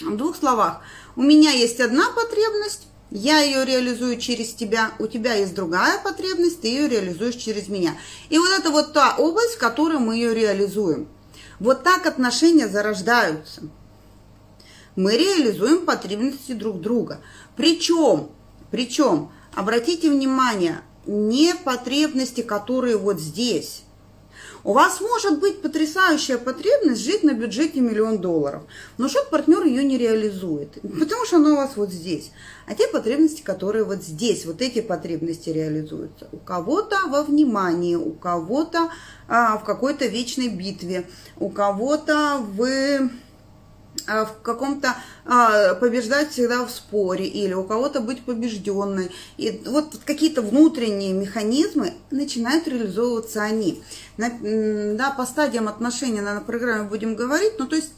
В 0.00 0.16
двух 0.16 0.36
словах. 0.36 0.80
У 1.16 1.22
меня 1.22 1.50
есть 1.50 1.80
одна 1.80 2.10
потребность, 2.10 2.88
я 3.10 3.40
ее 3.40 3.66
реализую 3.66 4.18
через 4.18 4.54
тебя, 4.54 4.90
у 4.98 5.06
тебя 5.06 5.34
есть 5.34 5.54
другая 5.54 5.98
потребность, 6.02 6.62
ты 6.62 6.68
ее 6.68 6.88
реализуешь 6.88 7.36
через 7.36 7.68
меня. 7.68 7.94
И 8.30 8.38
вот 8.38 8.48
это 8.58 8.70
вот 8.70 8.94
та 8.94 9.16
область, 9.18 9.56
в 9.56 9.58
которой 9.58 9.98
мы 9.98 10.16
ее 10.16 10.34
реализуем. 10.34 11.08
Вот 11.60 11.82
так 11.82 12.06
отношения 12.06 12.68
зарождаются. 12.68 13.62
Мы 14.96 15.16
реализуем 15.16 15.84
потребности 15.84 16.52
друг 16.52 16.80
друга. 16.80 17.20
Причем, 17.56 18.30
причем, 18.70 19.30
обратите 19.54 20.10
внимание, 20.10 20.82
не 21.06 21.54
потребности, 21.54 22.42
которые 22.42 22.96
вот 22.96 23.20
здесь. 23.20 23.84
У 24.64 24.72
вас 24.72 25.02
может 25.02 25.40
быть 25.40 25.60
потрясающая 25.60 26.38
потребность 26.38 27.02
жить 27.02 27.22
на 27.22 27.34
бюджете 27.34 27.80
миллион 27.80 28.18
долларов, 28.18 28.62
но 28.96 29.08
что 29.08 29.22
партнер 29.24 29.62
ее 29.64 29.84
не 29.84 29.98
реализует, 29.98 30.80
потому 30.80 31.26
что 31.26 31.36
она 31.36 31.52
у 31.52 31.56
вас 31.56 31.72
вот 31.76 31.90
здесь. 31.90 32.30
А 32.66 32.74
те 32.74 32.88
потребности, 32.88 33.42
которые 33.42 33.84
вот 33.84 34.02
здесь, 34.02 34.46
вот 34.46 34.62
эти 34.62 34.80
потребности 34.80 35.50
реализуются. 35.50 36.28
У 36.32 36.38
кого-то 36.38 36.96
во 37.08 37.22
внимании, 37.22 37.94
у 37.94 38.12
кого-то 38.12 38.90
а, 39.28 39.58
в 39.58 39.64
какой-то 39.64 40.06
вечной 40.06 40.48
битве, 40.48 41.06
у 41.36 41.50
кого-то 41.50 42.38
в 42.38 43.10
в 44.06 44.42
каком-то 44.42 44.96
а, 45.24 45.74
побеждать 45.74 46.30
всегда 46.30 46.64
в 46.64 46.70
споре 46.70 47.26
или 47.26 47.54
у 47.54 47.64
кого-то 47.64 48.00
быть 48.00 48.24
побежденной. 48.24 49.10
И 49.36 49.62
вот 49.66 49.98
какие-то 50.04 50.42
внутренние 50.42 51.12
механизмы 51.12 51.94
начинают 52.10 52.68
реализовываться 52.68 53.42
они. 53.42 53.82
На, 54.16 54.30
да, 54.94 55.10
по 55.10 55.24
стадиям 55.26 55.68
отношений 55.68 56.20
на, 56.20 56.34
на 56.34 56.40
программе 56.40 56.88
будем 56.88 57.14
говорить. 57.14 57.54
Ну, 57.58 57.66
то 57.66 57.76
есть 57.76 57.92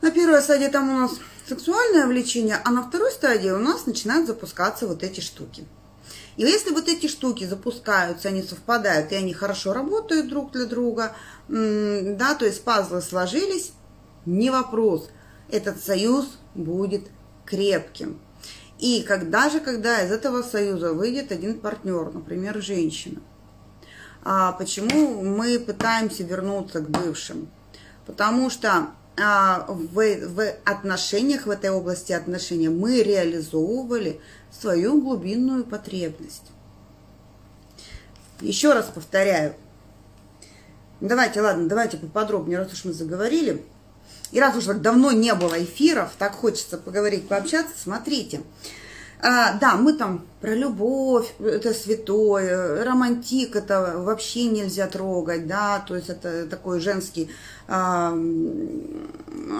на 0.00 0.10
первой 0.10 0.40
стадии 0.40 0.68
там 0.68 0.88
у 0.88 0.98
нас 1.00 1.12
сексуальное 1.46 2.06
влечение, 2.06 2.58
а 2.64 2.70
на 2.70 2.82
второй 2.82 3.10
стадии 3.10 3.50
у 3.50 3.58
нас 3.58 3.86
начинают 3.86 4.26
запускаться 4.26 4.86
вот 4.86 5.02
эти 5.02 5.20
штуки. 5.20 5.66
И 6.36 6.42
если 6.42 6.70
вот 6.70 6.88
эти 6.88 7.08
штуки 7.08 7.44
запускаются, 7.44 8.28
они 8.28 8.42
совпадают, 8.42 9.12
и 9.12 9.16
они 9.16 9.34
хорошо 9.34 9.72
работают 9.72 10.28
друг 10.28 10.52
для 10.52 10.64
друга, 10.64 11.14
да, 11.48 12.34
то 12.34 12.46
есть 12.46 12.64
пазлы 12.64 13.02
сложились, 13.02 13.72
не 14.26 14.50
вопрос. 14.50 15.08
Этот 15.50 15.82
союз 15.82 16.38
будет 16.54 17.04
крепким. 17.44 18.20
И 18.78 19.02
когда 19.02 19.48
же, 19.48 19.60
когда 19.60 20.02
из 20.02 20.10
этого 20.10 20.42
союза 20.42 20.92
выйдет 20.92 21.30
один 21.30 21.60
партнер, 21.60 22.12
например, 22.12 22.60
женщина, 22.60 23.20
а 24.24 24.52
почему 24.52 25.22
мы 25.22 25.58
пытаемся 25.58 26.22
вернуться 26.22 26.80
к 26.80 26.90
бывшим? 26.90 27.48
Потому 28.06 28.50
что 28.50 28.88
а, 29.20 29.66
в, 29.68 29.94
в 29.94 30.52
отношениях, 30.64 31.46
в 31.46 31.50
этой 31.50 31.70
области 31.70 32.12
отношений 32.12 32.68
мы 32.68 33.02
реализовывали 33.02 34.20
свою 34.50 35.00
глубинную 35.00 35.64
потребность. 35.64 36.50
Еще 38.40 38.72
раз 38.72 38.86
повторяю. 38.86 39.54
Давайте, 41.00 41.40
ладно, 41.40 41.68
давайте 41.68 41.96
поподробнее, 41.96 42.58
раз 42.58 42.72
уж 42.72 42.84
мы 42.84 42.92
заговорили. 42.92 43.64
И 44.32 44.40
раз 44.40 44.56
уж 44.56 44.64
так 44.64 44.80
давно 44.80 45.12
не 45.12 45.34
было 45.34 45.62
эфиров, 45.62 46.12
так 46.18 46.32
хочется 46.32 46.78
поговорить, 46.78 47.28
пообщаться, 47.28 47.74
смотрите. 47.76 48.40
А, 49.24 49.52
да, 49.58 49.76
мы 49.76 49.92
там 49.92 50.26
про 50.40 50.52
любовь, 50.52 51.32
это 51.38 51.72
святое, 51.72 52.84
романтик, 52.84 53.54
это 53.54 53.98
вообще 53.98 54.46
нельзя 54.46 54.88
трогать, 54.88 55.46
да, 55.46 55.78
то 55.86 55.94
есть 55.94 56.08
это 56.08 56.48
такой 56.48 56.80
женский 56.80 57.30
а, 57.68 58.12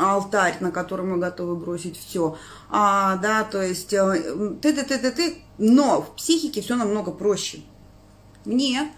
алтарь, 0.01 0.57
на 0.59 0.73
котором 0.73 1.13
мы 1.13 1.19
готовы 1.19 1.55
бросить 1.55 1.97
все, 1.97 2.37
а, 2.71 3.19
да, 3.19 3.45
то 3.45 3.63
есть 3.63 3.91
ты-ты-ты-ты-ты, 3.91 5.37
но 5.59 6.03
в 6.03 6.17
психике 6.17 6.61
все 6.61 6.75
намного 6.75 7.13
проще. 7.13 7.61
Мне 8.45 8.91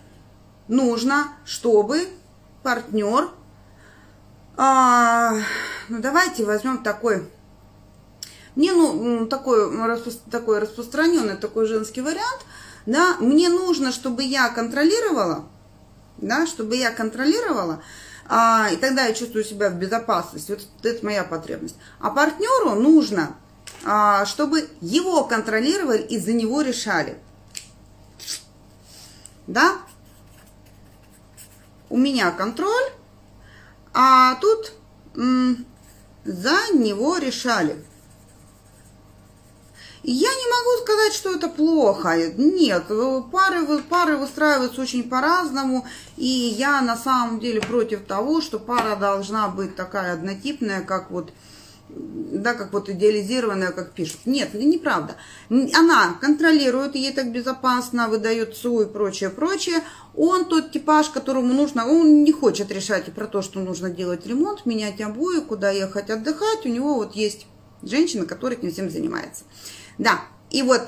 нужно, 0.68 1.32
чтобы 1.44 2.08
партнер 2.62 3.28
а, 4.56 5.34
ну, 5.88 6.00
давайте 6.00 6.44
возьмем 6.44 6.82
такой, 6.82 7.28
мне, 8.54 8.72
ну, 8.72 9.26
такой, 9.26 9.70
такой 10.30 10.58
распространенный, 10.58 11.36
такой 11.36 11.66
женский 11.66 12.00
вариант, 12.00 12.46
да, 12.86 13.16
мне 13.18 13.48
нужно, 13.48 13.92
чтобы 13.92 14.22
я 14.22 14.48
контролировала, 14.50 15.46
да, 16.18 16.46
чтобы 16.46 16.76
я 16.76 16.90
контролировала, 16.90 17.82
а, 18.26 18.70
и 18.72 18.76
тогда 18.76 19.06
я 19.06 19.14
чувствую 19.14 19.44
себя 19.44 19.70
в 19.70 19.74
безопасности. 19.74 20.52
Вот 20.52 20.66
это 20.82 21.04
моя 21.04 21.24
потребность. 21.24 21.76
А 22.00 22.10
партнеру 22.10 22.74
нужно, 22.74 23.36
а, 23.84 24.24
чтобы 24.24 24.68
его 24.80 25.24
контролировали 25.24 26.02
и 26.02 26.18
за 26.18 26.32
него 26.32 26.62
решали. 26.62 27.18
Да? 29.46 29.76
У 31.90 31.98
меня 31.98 32.30
контроль, 32.30 32.92
а 33.94 34.34
тут 34.36 34.72
за 36.24 36.72
него 36.72 37.18
решали. 37.18 37.82
Я 40.02 40.28
не 40.28 40.46
могу 40.50 40.82
сказать, 40.82 41.14
что 41.14 41.34
это 41.34 41.48
плохо. 41.48 42.14
Нет, 42.36 42.84
пары, 43.32 43.82
пары 43.88 44.16
выстраиваются 44.18 44.82
очень 44.82 45.08
по-разному. 45.08 45.86
И 46.16 46.26
я 46.26 46.82
на 46.82 46.96
самом 46.96 47.40
деле 47.40 47.62
против 47.62 48.04
того, 48.04 48.42
что 48.42 48.58
пара 48.58 48.96
должна 48.96 49.48
быть 49.48 49.76
такая 49.76 50.12
однотипная, 50.12 50.82
как 50.82 51.10
вот 51.10 51.32
да, 51.96 52.54
как 52.54 52.72
вот 52.72 52.88
идеализированная, 52.88 53.72
как 53.72 53.92
пишут. 53.92 54.20
Нет, 54.24 54.54
неправда. 54.54 55.16
Она 55.48 56.14
контролирует, 56.20 56.94
ей 56.94 57.12
так 57.12 57.32
безопасно, 57.32 58.08
выдает 58.08 58.56
СУ 58.56 58.82
и 58.82 58.86
прочее, 58.86 59.30
прочее. 59.30 59.82
Он 60.16 60.44
тот 60.44 60.72
типаж, 60.72 61.08
которому 61.10 61.52
нужно, 61.52 61.86
он 61.86 62.24
не 62.24 62.32
хочет 62.32 62.70
решать 62.70 63.12
про 63.12 63.26
то, 63.26 63.42
что 63.42 63.60
нужно 63.60 63.90
делать 63.90 64.26
ремонт, 64.26 64.66
менять 64.66 65.00
обои, 65.00 65.40
куда 65.40 65.70
ехать 65.70 66.10
отдыхать. 66.10 66.64
У 66.64 66.68
него 66.68 66.94
вот 66.94 67.14
есть 67.14 67.46
женщина, 67.82 68.26
которая 68.26 68.58
этим 68.58 68.72
всем 68.72 68.90
занимается. 68.90 69.44
Да, 69.98 70.20
и 70.50 70.62
вот 70.62 70.82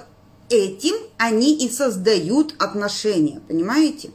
этим 0.48 0.94
они 1.16 1.56
и 1.56 1.70
создают 1.70 2.54
отношения, 2.58 3.40
понимаете? 3.46 4.10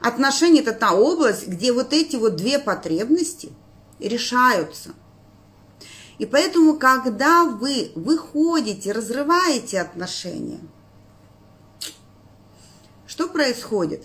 Отношения– 0.00 0.60
это 0.62 0.72
та 0.72 0.92
область, 0.92 1.48
где 1.48 1.72
вот 1.72 1.92
эти 1.92 2.16
вот 2.16 2.36
две 2.36 2.58
потребности 2.58 3.52
решаются. 3.98 4.90
И 6.18 6.26
поэтому, 6.26 6.78
когда 6.78 7.44
вы 7.44 7.92
выходите, 7.94 8.92
разрываете 8.92 9.80
отношения, 9.80 10.60
что 13.06 13.28
происходит? 13.28 14.04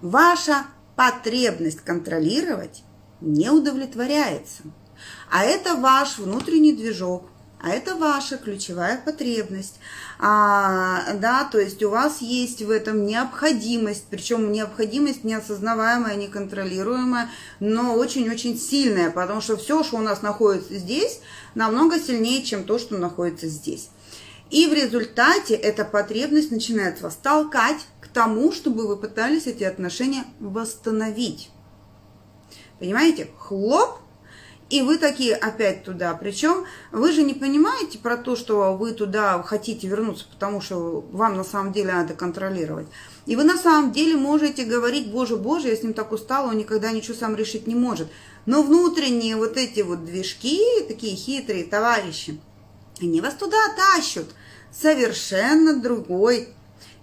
Ваша 0.00 0.64
потребность 0.94 1.80
контролировать 1.80 2.84
не 3.20 3.50
удовлетворяется. 3.50 4.62
А 5.30 5.44
это 5.44 5.76
ваш 5.76 6.18
внутренний 6.18 6.74
движок, 6.74 7.28
а 7.60 7.70
это 7.70 7.96
ваша 7.96 8.38
ключевая 8.38 8.98
потребность. 8.98 9.78
А, 10.18 11.12
да, 11.14 11.44
то 11.44 11.58
есть 11.58 11.82
у 11.82 11.90
вас 11.90 12.22
есть 12.22 12.62
в 12.62 12.70
этом 12.70 13.04
необходимость, 13.04 14.06
причем 14.08 14.50
необходимость 14.50 15.24
неосознаваемая, 15.24 16.16
неконтролируемая, 16.16 17.30
но 17.60 17.94
очень-очень 17.94 18.58
сильная, 18.58 19.10
потому 19.10 19.42
что 19.42 19.56
все, 19.56 19.84
что 19.84 19.96
у 19.96 20.00
нас 20.00 20.22
находится 20.22 20.74
здесь, 20.74 21.20
намного 21.54 22.00
сильнее, 22.00 22.42
чем 22.42 22.64
то, 22.64 22.78
что 22.78 22.96
находится 22.96 23.46
здесь. 23.48 23.90
И 24.50 24.66
в 24.68 24.72
результате 24.72 25.54
эта 25.54 25.84
потребность 25.84 26.50
начинает 26.50 27.00
вас 27.02 27.16
толкать 27.16 27.84
к 28.00 28.08
тому, 28.08 28.52
чтобы 28.52 28.86
вы 28.86 28.96
пытались 28.96 29.46
эти 29.46 29.64
отношения 29.64 30.24
восстановить. 30.38 31.50
Понимаете? 32.78 33.28
Хлоп, 33.38 33.98
и 34.68 34.82
вы 34.82 34.98
такие 34.98 35.34
опять 35.34 35.84
туда. 35.84 36.14
Причем 36.14 36.64
вы 36.90 37.12
же 37.12 37.22
не 37.22 37.34
понимаете 37.34 37.98
про 37.98 38.16
то, 38.16 38.34
что 38.34 38.76
вы 38.76 38.92
туда 38.92 39.42
хотите 39.42 39.86
вернуться, 39.86 40.26
потому 40.30 40.60
что 40.60 41.04
вам 41.12 41.36
на 41.36 41.44
самом 41.44 41.72
деле 41.72 41.92
надо 41.92 42.14
контролировать. 42.14 42.86
И 43.26 43.36
вы 43.36 43.44
на 43.44 43.56
самом 43.56 43.92
деле 43.92 44.16
можете 44.16 44.64
говорить, 44.64 45.10
боже, 45.10 45.36
боже, 45.36 45.68
я 45.68 45.76
с 45.76 45.82
ним 45.82 45.94
так 45.94 46.12
устала, 46.12 46.48
он 46.48 46.58
никогда 46.58 46.90
ничего 46.90 47.16
сам 47.16 47.36
решить 47.36 47.66
не 47.66 47.74
может. 47.74 48.08
Но 48.44 48.62
внутренние 48.62 49.36
вот 49.36 49.56
эти 49.56 49.80
вот 49.80 50.04
движки, 50.04 50.60
такие 50.88 51.16
хитрые 51.16 51.64
товарищи, 51.64 52.40
они 53.00 53.20
вас 53.20 53.34
туда 53.34 53.58
тащат 53.76 54.26
совершенно 54.72 55.80
другой 55.80 56.48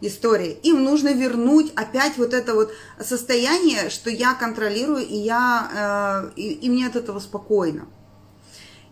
истории. 0.08 0.58
Им 0.64 0.84
нужно 0.84 1.14
вернуть 1.14 1.72
опять 1.76 2.18
вот 2.18 2.34
это 2.34 2.54
вот 2.54 2.72
состояние, 3.00 3.90
что 3.90 4.10
я 4.10 4.34
контролирую, 4.34 5.06
и, 5.06 5.16
я, 5.16 6.32
э, 6.36 6.40
и, 6.40 6.54
и 6.54 6.70
мне 6.70 6.88
от 6.88 6.96
этого 6.96 7.20
спокойно. 7.20 7.88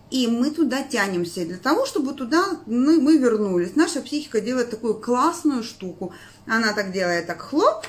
И 0.09 0.27
мы 0.27 0.51
туда 0.51 0.83
тянемся. 0.83 1.45
Для 1.45 1.57
того, 1.57 1.85
чтобы 1.85 2.13
туда 2.13 2.59
мы, 2.65 2.99
мы 2.99 3.17
вернулись. 3.17 3.75
Наша 3.75 4.01
психика 4.01 4.41
делает 4.41 4.69
такую 4.69 4.95
классную 4.95 5.63
штуку. 5.63 6.13
Она 6.45 6.73
так 6.73 6.91
делает, 6.91 7.27
так 7.27 7.41
хлоп, 7.41 7.85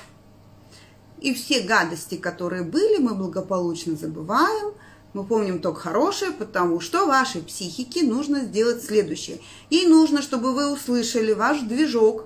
и 1.21 1.35
все 1.35 1.61
гадости, 1.61 2.17
которые 2.17 2.65
были, 2.65 2.99
мы 2.99 3.15
благополучно 3.15 3.97
забываем. 3.97 4.75
Мы 5.15 5.25
помним 5.25 5.61
только 5.61 5.81
хорошее, 5.81 6.33
потому 6.33 6.81
что 6.81 7.07
вашей 7.07 7.43
психике 7.43 8.03
нужно 8.03 8.41
сделать 8.41 8.83
следующее. 8.83 9.39
Ей 9.71 9.87
нужно, 9.87 10.23
чтобы 10.23 10.53
вы 10.53 10.73
услышали 10.73 11.33
ваш 11.33 11.61
движок, 11.61 12.25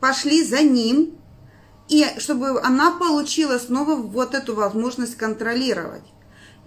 пошли 0.00 0.44
за 0.44 0.62
ним, 0.62 1.16
и 1.88 2.04
чтобы 2.18 2.60
она 2.60 2.92
получила 2.92 3.58
снова 3.58 3.94
вот 3.94 4.34
эту 4.34 4.54
возможность 4.54 5.16
контролировать. 5.16 6.02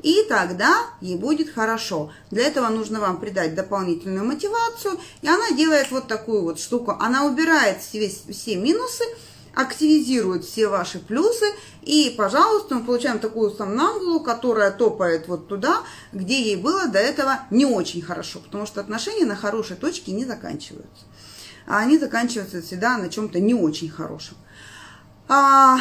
И 0.01 0.23
тогда 0.29 0.73
ей 1.01 1.17
будет 1.17 1.53
хорошо. 1.53 2.11
Для 2.31 2.43
этого 2.43 2.69
нужно 2.69 3.01
вам 3.01 3.19
придать 3.19 3.53
дополнительную 3.53 4.25
мотивацию. 4.25 4.97
И 5.21 5.27
она 5.27 5.51
делает 5.51 5.91
вот 5.91 6.07
такую 6.07 6.43
вот 6.43 6.59
штуку. 6.59 6.95
Она 6.99 7.25
убирает 7.25 7.81
все, 7.81 8.07
все 8.07 8.55
минусы, 8.55 9.03
активизирует 9.53 10.45
все 10.45 10.69
ваши 10.69 10.99
плюсы. 10.99 11.45
И, 11.81 12.13
пожалуйста, 12.17 12.75
мы 12.75 12.85
получаем 12.85 13.19
такую 13.19 13.51
сомнамбулу, 13.51 14.21
которая 14.21 14.71
топает 14.71 15.27
вот 15.27 15.49
туда, 15.49 15.83
где 16.13 16.41
ей 16.41 16.55
было 16.55 16.87
до 16.87 16.99
этого 16.99 17.41
не 17.51 17.65
очень 17.65 18.01
хорошо. 18.01 18.39
Потому 18.39 18.65
что 18.65 18.79
отношения 18.79 19.25
на 19.25 19.35
хорошей 19.35 19.75
точке 19.75 20.13
не 20.13 20.23
заканчиваются 20.23 21.08
а 21.69 21.77
они 21.77 21.99
заканчиваются 21.99 22.61
всегда 22.61 22.97
на 22.97 23.09
чем-то 23.09 23.39
не 23.39 23.53
очень 23.53 23.89
хорошем. 23.89 24.35
А, 25.27 25.77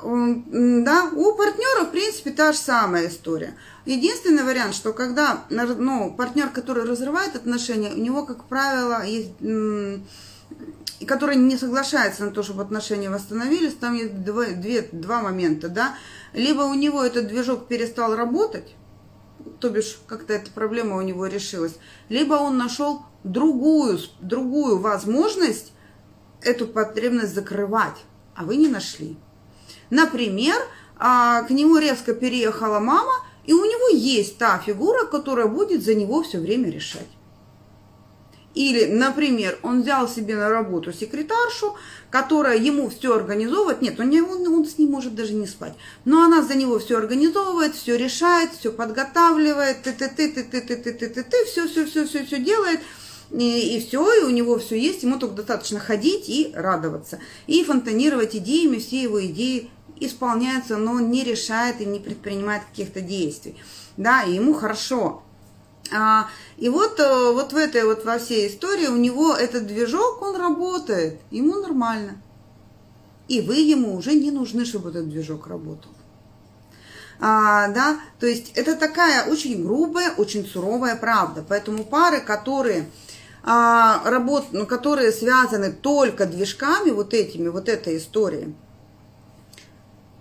да, 0.00 1.10
у 1.12 1.34
партнера, 1.34 1.84
в 1.84 1.90
принципе, 1.90 2.30
та 2.30 2.52
же 2.52 2.58
самая 2.58 3.08
история. 3.08 3.54
Единственный 3.84 4.44
вариант, 4.44 4.76
что 4.76 4.92
когда 4.92 5.44
ну, 5.50 6.14
партнер, 6.16 6.50
который 6.50 6.84
разрывает 6.84 7.34
отношения, 7.34 7.90
у 7.90 7.98
него, 7.98 8.24
как 8.24 8.44
правило, 8.44 9.04
есть 9.04 9.32
который 11.06 11.36
не 11.36 11.58
соглашается 11.58 12.24
на 12.24 12.30
то, 12.30 12.42
чтобы 12.42 12.62
отношения 12.62 13.10
восстановились, 13.10 13.74
там 13.74 13.94
есть 13.94 14.24
два, 14.24 14.46
две, 14.46 14.88
два 14.92 15.20
момента, 15.20 15.68
да. 15.68 15.96
Либо 16.32 16.62
у 16.62 16.74
него 16.74 17.02
этот 17.02 17.26
движок 17.26 17.66
перестал 17.66 18.14
работать, 18.14 18.74
то 19.58 19.68
бишь 19.68 19.98
как-то 20.06 20.32
эта 20.32 20.50
проблема 20.52 20.96
у 20.96 21.02
него 21.02 21.26
решилась, 21.26 21.74
либо 22.08 22.34
он 22.34 22.56
нашел 22.56 23.02
другую, 23.24 23.98
другую 24.20 24.78
возможность 24.78 25.72
эту 26.42 26.66
потребность 26.66 27.34
закрывать, 27.34 27.96
а 28.36 28.44
вы 28.44 28.56
не 28.56 28.68
нашли. 28.68 29.16
Например, 29.90 30.56
а, 30.96 31.42
к 31.42 31.50
нему 31.50 31.78
резко 31.78 32.14
переехала 32.14 32.78
мама, 32.78 33.12
и 33.44 33.52
у 33.52 33.64
него 33.64 33.96
есть 33.96 34.38
та 34.38 34.58
фигура, 34.58 35.04
которая 35.06 35.46
будет 35.46 35.84
за 35.84 35.94
него 35.94 36.22
все 36.22 36.38
время 36.38 36.70
решать. 36.70 37.08
Или, 38.54 38.84
например, 38.84 39.58
он 39.62 39.82
взял 39.82 40.08
себе 40.08 40.36
на 40.36 40.48
работу 40.48 40.92
секретаршу, 40.92 41.74
которая 42.08 42.56
ему 42.56 42.88
все 42.88 43.12
организовывает. 43.12 43.82
Нет, 43.82 43.98
он, 43.98 44.10
не, 44.10 44.20
он, 44.20 44.46
он 44.46 44.64
с 44.64 44.78
ним 44.78 44.92
может 44.92 45.16
даже 45.16 45.34
не 45.34 45.48
спать. 45.48 45.74
Но 46.04 46.22
она 46.22 46.40
за 46.40 46.54
него 46.54 46.78
все 46.78 46.96
организовывает, 46.96 47.74
все 47.74 47.96
решает, 47.96 48.52
все 48.52 48.70
подготавливает, 48.70 49.82
ты 49.82 49.92
ты 49.92 50.08
ты 50.08 50.32
ты 50.32 50.44
ты 50.44 50.60
ты 50.60 50.76
ты 50.76 50.92
ты 50.92 51.08
ты 51.08 51.22
ты 51.24 51.44
все 51.46 51.66
все 51.66 51.84
все 51.84 52.06
все 52.06 52.24
все 52.24 52.38
делает. 52.38 52.80
И, 53.30 53.76
и 53.76 53.80
все, 53.80 54.20
и 54.20 54.24
у 54.24 54.30
него 54.30 54.58
все 54.58 54.78
есть, 54.78 55.02
ему 55.02 55.18
только 55.18 55.36
достаточно 55.36 55.80
ходить 55.80 56.28
и 56.28 56.52
радоваться. 56.54 57.18
И 57.46 57.64
фонтанировать 57.64 58.36
идеями, 58.36 58.78
все 58.78 59.02
его 59.02 59.24
идеи 59.26 59.70
исполняются, 59.98 60.76
но 60.76 60.92
он 60.92 61.10
не 61.10 61.24
решает 61.24 61.80
и 61.80 61.86
не 61.86 61.98
предпринимает 61.98 62.64
каких-то 62.64 63.00
действий. 63.00 63.56
Да, 63.96 64.22
и 64.22 64.34
ему 64.34 64.54
хорошо. 64.54 65.22
А, 65.92 66.28
и 66.56 66.68
вот, 66.68 66.98
э, 66.98 67.32
вот 67.32 67.52
в 67.52 67.56
этой 67.56 67.84
вот 67.84 68.04
во 68.04 68.18
всей 68.18 68.48
истории 68.48 68.86
у 68.86 68.96
него 68.96 69.34
этот 69.34 69.66
движок, 69.66 70.22
он 70.22 70.36
работает, 70.36 71.20
ему 71.30 71.60
нормально. 71.60 72.20
И 73.28 73.40
вы 73.40 73.56
ему 73.56 73.96
уже 73.96 74.14
не 74.14 74.30
нужны, 74.30 74.64
чтобы 74.64 74.90
этот 74.90 75.08
движок 75.08 75.46
работал. 75.46 75.90
А, 77.20 77.68
да, 77.68 78.00
то 78.18 78.26
есть 78.26 78.52
это 78.54 78.76
такая 78.76 79.24
очень 79.26 79.62
грубая, 79.62 80.12
очень 80.16 80.46
суровая 80.46 80.96
правда. 80.96 81.44
Поэтому 81.46 81.84
пары, 81.84 82.20
которые 82.20 82.86
а, 83.46 84.00
работ, 84.08 84.46
ну, 84.52 84.66
которые 84.66 85.12
связаны 85.12 85.70
только 85.70 86.26
движками, 86.26 86.90
вот 86.90 87.12
этими, 87.12 87.48
вот 87.48 87.68
этой 87.68 87.98
историей, 87.98 88.54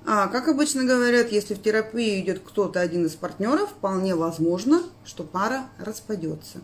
а, 0.06 0.28
как 0.28 0.50
обычно 0.50 0.84
говорят, 0.84 1.32
если 1.32 1.54
в 1.54 1.62
терапии 1.62 2.20
идет 2.20 2.42
кто-то 2.46 2.82
один 2.82 3.06
из 3.06 3.14
партнеров, 3.14 3.70
вполне 3.70 4.16
возможно, 4.16 4.84
что 5.06 5.24
пара 5.24 5.64
распадется. 5.80 6.60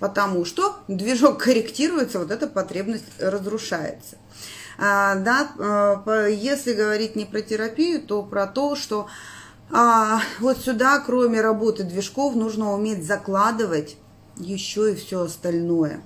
Потому 0.00 0.46
что 0.46 0.76
движок 0.88 1.42
корректируется, 1.44 2.18
вот 2.18 2.30
эта 2.30 2.46
потребность 2.46 3.04
разрушается. 3.18 4.16
А, 4.78 5.16
да, 5.16 5.50
а, 5.58 6.26
если 6.28 6.72
говорить 6.72 7.16
не 7.16 7.26
про 7.26 7.42
терапию, 7.42 8.00
то 8.00 8.22
про 8.22 8.46
то, 8.46 8.74
что 8.76 9.08
а, 9.70 10.20
вот 10.40 10.56
сюда, 10.56 11.00
кроме 11.00 11.42
работы 11.42 11.82
движков, 11.82 12.34
нужно 12.34 12.72
уметь 12.72 13.06
закладывать 13.06 13.98
еще 14.38 14.92
и 14.92 14.96
все 14.96 15.22
остальное. 15.22 16.00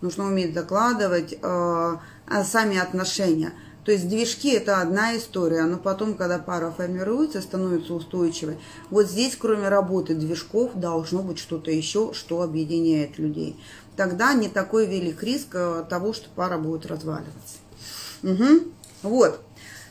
Нужно 0.00 0.26
уметь 0.26 0.54
закладывать 0.54 1.34
э, 1.40 1.96
сами 2.44 2.78
отношения. 2.78 3.52
То 3.84 3.92
есть 3.92 4.08
движки 4.08 4.50
это 4.50 4.80
одна 4.80 5.16
история, 5.16 5.64
но 5.64 5.76
потом, 5.76 6.14
когда 6.14 6.38
пара 6.38 6.70
формируется, 6.70 7.42
становится 7.42 7.92
устойчивой. 7.92 8.58
Вот 8.90 9.06
здесь, 9.06 9.36
кроме 9.36 9.68
работы 9.68 10.14
движков, 10.14 10.72
должно 10.74 11.22
быть 11.22 11.38
что-то 11.38 11.70
еще, 11.70 12.12
что 12.14 12.40
объединяет 12.40 13.18
людей. 13.18 13.60
Тогда 13.96 14.32
не 14.32 14.48
такой 14.48 14.86
велик 14.86 15.22
риск 15.22 15.48
э, 15.52 15.84
того, 15.88 16.12
что 16.14 16.28
пара 16.34 16.58
будет 16.58 16.86
разваливаться. 16.86 17.58
Угу. 18.22 18.72
Вот. 19.02 19.40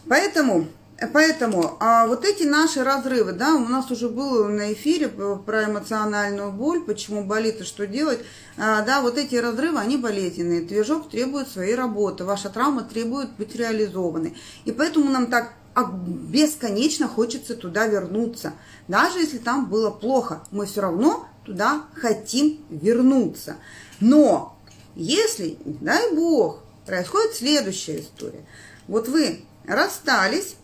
Поэтому 0.10 0.68
Поэтому 1.12 1.76
а 1.80 2.06
вот 2.08 2.24
эти 2.24 2.44
наши 2.44 2.84
разрывы, 2.84 3.34
да, 3.34 3.56
у 3.56 3.66
нас 3.66 3.90
уже 3.90 4.10
было 4.10 4.48
на 4.48 4.74
эфире 4.74 5.10
про 5.10 5.66
эмоциональную 5.66 6.52
боль, 6.52 6.82
почему 6.82 7.24
болит 7.24 7.62
и 7.62 7.64
что 7.64 7.88
делать. 7.88 8.20
А, 8.58 8.84
да, 8.84 9.02
вот 9.02 9.18
эти 9.18 9.36
разрывы, 9.36 9.80
они 9.80 9.98
болезненные. 9.98 10.62
Движок 10.62 11.10
требует 11.10 11.50
своей 11.50 11.76
работы, 11.76 12.26
ваша 12.26 12.50
травма 12.50 12.84
требует 12.84 13.32
быть 13.32 13.56
реализованной. 13.56 14.38
И 14.66 14.72
поэтому 14.72 15.10
нам 15.10 15.28
так 15.28 15.54
а, 15.74 15.92
бесконечно 15.92 17.08
хочется 17.08 17.56
туда 17.56 17.88
вернуться. 17.88 18.54
Даже 18.88 19.20
если 19.20 19.40
там 19.40 19.66
было 19.66 19.90
плохо, 19.90 20.44
мы 20.52 20.68
все 20.68 20.82
равно 20.82 21.28
туда 21.44 21.84
хотим 21.96 22.64
вернуться. 22.70 23.56
Но 24.00 24.56
если, 24.96 25.58
дай 25.66 26.14
бог, 26.14 26.60
происходит 26.86 27.34
следующая 27.34 28.02
история. 28.02 28.46
Вот 28.88 29.08
вы 29.08 29.42
расстались, 29.66 30.56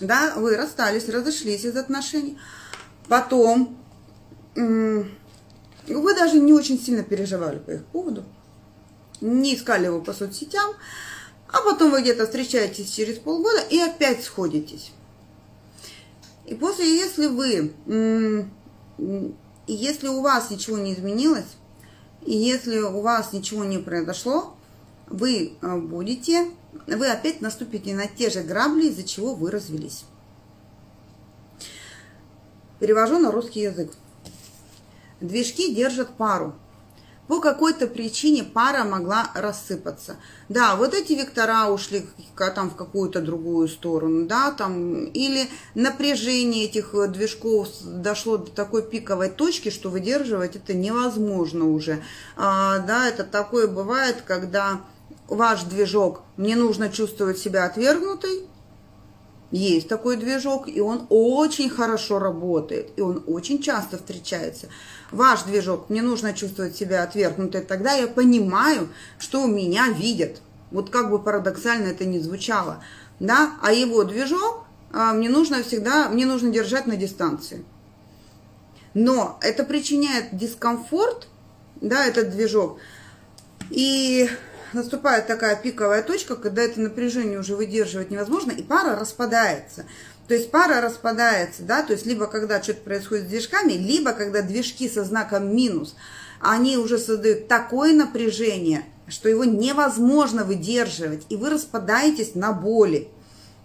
да, 0.00 0.34
вы 0.36 0.56
расстались, 0.56 1.08
разошлись 1.08 1.64
из 1.64 1.76
отношений, 1.76 2.38
потом 3.08 3.76
вы 4.54 6.14
даже 6.14 6.40
не 6.40 6.52
очень 6.52 6.80
сильно 6.80 7.02
переживали 7.02 7.58
по 7.58 7.70
их 7.70 7.84
поводу, 7.86 8.24
не 9.20 9.54
искали 9.54 9.86
его 9.86 10.00
по 10.00 10.12
соцсетям, 10.12 10.70
а 11.48 11.62
потом 11.62 11.90
вы 11.90 12.02
где-то 12.02 12.26
встречаетесь 12.26 12.90
через 12.90 13.18
полгода 13.18 13.60
и 13.70 13.78
опять 13.78 14.22
сходитесь. 14.24 14.92
И 16.46 16.54
после, 16.54 16.84
если 16.96 17.26
вы, 17.26 17.74
если 19.66 20.08
у 20.08 20.20
вас 20.20 20.50
ничего 20.50 20.78
не 20.78 20.94
изменилось, 20.94 21.56
и 22.24 22.36
если 22.36 22.78
у 22.80 23.00
вас 23.00 23.32
ничего 23.32 23.64
не 23.64 23.78
произошло, 23.78 24.54
вы 25.06 25.54
э, 25.60 25.76
будете, 25.76 26.46
вы 26.86 27.08
опять 27.08 27.40
наступите 27.40 27.94
на 27.94 28.06
те 28.06 28.30
же 28.30 28.42
грабли, 28.42 28.88
из-за 28.88 29.04
чего 29.04 29.34
вы 29.34 29.50
развелись. 29.50 30.04
Перевожу 32.78 33.18
на 33.18 33.30
русский 33.30 33.60
язык. 33.60 33.92
Движки 35.20 35.74
держат 35.74 36.08
пару 36.16 36.54
по 37.30 37.38
какой-то 37.38 37.86
причине 37.86 38.42
пара 38.42 38.82
могла 38.82 39.30
рассыпаться. 39.36 40.16
Да, 40.48 40.74
вот 40.74 40.94
эти 40.94 41.12
вектора 41.12 41.68
ушли 41.68 42.04
там 42.36 42.70
в 42.70 42.74
какую-то 42.74 43.20
другую 43.20 43.68
сторону, 43.68 44.26
да, 44.26 44.50
там, 44.50 45.04
или 45.04 45.48
напряжение 45.76 46.64
этих 46.64 46.92
движков 47.12 47.68
дошло 47.84 48.36
до 48.36 48.50
такой 48.50 48.82
пиковой 48.82 49.28
точки, 49.28 49.68
что 49.68 49.90
выдерживать 49.90 50.56
это 50.56 50.74
невозможно 50.74 51.70
уже. 51.70 52.02
А, 52.36 52.78
да, 52.78 53.06
это 53.06 53.22
такое 53.22 53.68
бывает, 53.68 54.24
когда 54.26 54.80
ваш 55.30 55.62
движок, 55.62 56.22
мне 56.36 56.56
нужно 56.56 56.90
чувствовать 56.90 57.38
себя 57.38 57.64
отвергнутой, 57.64 58.46
есть 59.50 59.88
такой 59.88 60.16
движок, 60.16 60.68
и 60.68 60.80
он 60.80 61.06
очень 61.08 61.70
хорошо 61.70 62.18
работает, 62.18 62.90
и 62.96 63.00
он 63.00 63.24
очень 63.26 63.62
часто 63.62 63.96
встречается 63.96 64.68
ваш 65.10 65.42
движок, 65.42 65.90
мне 65.90 66.02
нужно 66.02 66.32
чувствовать 66.32 66.76
себя 66.76 67.02
отвергнутой, 67.02 67.62
тогда 67.62 67.92
я 67.92 68.06
понимаю, 68.06 68.88
что 69.18 69.46
меня 69.46 69.88
видят. 69.88 70.40
Вот 70.70 70.90
как 70.90 71.10
бы 71.10 71.18
парадоксально 71.18 71.88
это 71.88 72.04
ни 72.04 72.18
звучало. 72.18 72.82
Да? 73.18 73.54
А 73.60 73.72
его 73.72 74.04
движок 74.04 74.64
а, 74.92 75.12
мне 75.12 75.28
нужно 75.28 75.62
всегда, 75.62 76.08
мне 76.08 76.26
нужно 76.26 76.50
держать 76.50 76.86
на 76.86 76.96
дистанции. 76.96 77.64
Но 78.94 79.38
это 79.40 79.64
причиняет 79.64 80.36
дискомфорт, 80.36 81.28
да, 81.80 82.06
этот 82.06 82.30
движок. 82.30 82.78
И 83.70 84.28
наступает 84.72 85.26
такая 85.26 85.56
пиковая 85.56 86.02
точка, 86.02 86.36
когда 86.36 86.62
это 86.62 86.80
напряжение 86.80 87.38
уже 87.38 87.56
выдерживать 87.56 88.10
невозможно, 88.10 88.52
и 88.52 88.62
пара 88.62 88.98
распадается. 88.98 89.84
То 90.28 90.34
есть 90.34 90.50
пара 90.50 90.80
распадается, 90.80 91.62
да, 91.62 91.82
то 91.82 91.92
есть 91.92 92.06
либо 92.06 92.26
когда 92.26 92.62
что-то 92.62 92.82
происходит 92.82 93.24
с 93.26 93.28
движками, 93.28 93.72
либо 93.72 94.12
когда 94.12 94.42
движки 94.42 94.88
со 94.88 95.04
знаком 95.04 95.54
минус, 95.54 95.96
они 96.40 96.76
уже 96.76 96.98
создают 96.98 97.48
такое 97.48 97.92
напряжение, 97.92 98.84
что 99.08 99.28
его 99.28 99.44
невозможно 99.44 100.44
выдерживать, 100.44 101.26
и 101.28 101.36
вы 101.36 101.50
распадаетесь 101.50 102.34
на 102.34 102.52
боли. 102.52 103.08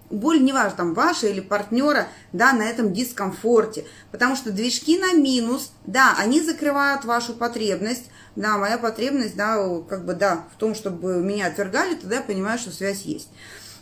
Боль, 0.10 0.44
неважно, 0.44 0.78
там, 0.78 0.94
ваша 0.94 1.28
или 1.28 1.40
партнера, 1.40 2.08
да, 2.32 2.54
на 2.54 2.64
этом 2.64 2.94
дискомфорте. 2.94 3.86
Потому 4.12 4.36
что 4.36 4.52
движки 4.52 5.00
на 5.00 5.14
минус, 5.14 5.72
да, 5.86 6.16
они 6.18 6.42
закрывают 6.42 7.06
вашу 7.06 7.34
потребность, 7.34 8.10
да, 8.36 8.58
моя 8.58 8.78
потребность, 8.78 9.36
да, 9.36 9.58
как 9.90 10.06
бы, 10.06 10.14
да, 10.14 10.44
в 10.54 10.60
том, 10.60 10.76
чтобы 10.76 11.16
меня 11.22 11.48
отвергали, 11.48 11.96
тогда 11.96 12.18
я 12.18 12.22
понимаю, 12.22 12.60
что 12.60 12.72
связь 12.72 13.02
есть. 13.02 13.30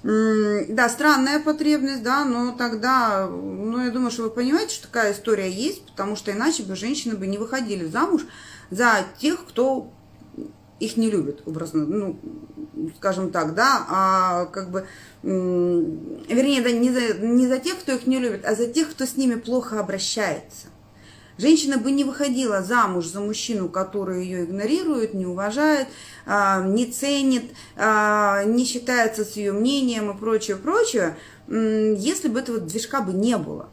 Да, 0.03 0.89
странная 0.89 1.39
потребность, 1.39 2.03
да, 2.03 2.25
но 2.25 2.51
тогда, 2.51 3.27
ну, 3.27 3.83
я 3.83 3.89
думаю, 3.89 4.11
что 4.11 4.23
вы 4.23 4.31
понимаете, 4.31 4.75
что 4.75 4.87
такая 4.87 5.13
история 5.13 5.49
есть, 5.49 5.85
потому 5.85 6.17
что 6.17 6.31
иначе 6.31 6.63
бы 6.63 6.75
женщины 6.75 7.15
бы 7.15 7.25
не 7.25 7.37
выходили 7.37 7.85
замуж 7.85 8.23
за 8.69 9.05
тех, 9.17 9.45
кто 9.45 9.93
их 10.83 10.97
не 10.97 11.09
любит, 11.09 11.41
образно, 11.45 11.85
ну, 11.85 12.19
скажем 12.97 13.31
так, 13.31 13.53
да, 13.55 13.85
а 13.89 14.45
как 14.47 14.71
бы, 14.71 14.85
вернее, 15.23 16.61
да, 16.61 16.71
не 16.71 16.91
за, 16.91 17.13
не 17.15 17.47
за 17.47 17.59
тех, 17.59 17.79
кто 17.79 17.93
их 17.93 18.07
не 18.07 18.19
любит, 18.19 18.45
а 18.45 18.55
за 18.55 18.67
тех, 18.67 18.89
кто 18.91 19.05
с 19.05 19.15
ними 19.17 19.35
плохо 19.35 19.79
обращается. 19.79 20.67
Женщина 21.37 21.77
бы 21.79 21.91
не 21.91 22.03
выходила 22.03 22.61
замуж 22.61 23.07
за 23.07 23.19
мужчину, 23.19 23.67
который 23.67 24.23
ее 24.23 24.43
игнорирует, 24.43 25.15
не 25.15 25.25
уважает, 25.25 25.87
а, 26.25 26.63
не 26.63 26.85
ценит, 26.85 27.51
а, 27.75 28.43
не 28.43 28.65
считается 28.65 29.25
с 29.25 29.33
ее 29.33 29.51
мнением 29.51 30.11
и 30.11 30.17
прочее, 30.17 30.57
прочее, 30.57 31.17
если 31.47 32.27
бы 32.27 32.39
этого 32.39 32.59
движка 32.59 33.01
бы 33.01 33.13
не 33.13 33.37
было. 33.37 33.69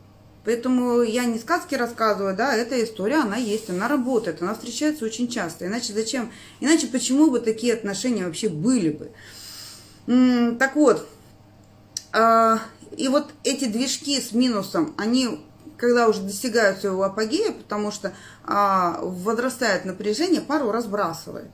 Поэтому 0.51 1.03
я 1.03 1.27
не 1.27 1.39
сказки 1.39 1.77
рассказываю, 1.77 2.35
да, 2.35 2.57
эта 2.57 2.83
история, 2.83 3.19
она 3.19 3.37
есть, 3.37 3.71
она 3.71 3.87
работает, 3.87 4.43
она 4.43 4.55
встречается 4.55 5.05
очень 5.05 5.29
часто. 5.29 5.65
Иначе 5.65 5.93
зачем, 5.93 6.33
иначе 6.59 6.89
почему 6.89 7.31
бы 7.31 7.39
такие 7.39 7.73
отношения 7.73 8.25
вообще 8.25 8.49
были 8.49 8.91
бы? 8.91 10.57
Так 10.59 10.75
вот, 10.75 11.07
а, 12.13 12.59
и 12.97 13.07
вот 13.07 13.31
эти 13.45 13.67
движки 13.67 14.21
с 14.21 14.33
минусом, 14.33 14.93
они 14.99 15.41
когда 15.77 16.09
уже 16.09 16.21
достигают 16.23 16.81
своего 16.81 17.05
апогея, 17.05 17.53
потому 17.53 17.93
что 17.93 18.13
а, 18.43 18.99
возрастает 19.03 19.85
напряжение, 19.85 20.41
пару 20.41 20.73
разбрасывает. 20.73 21.53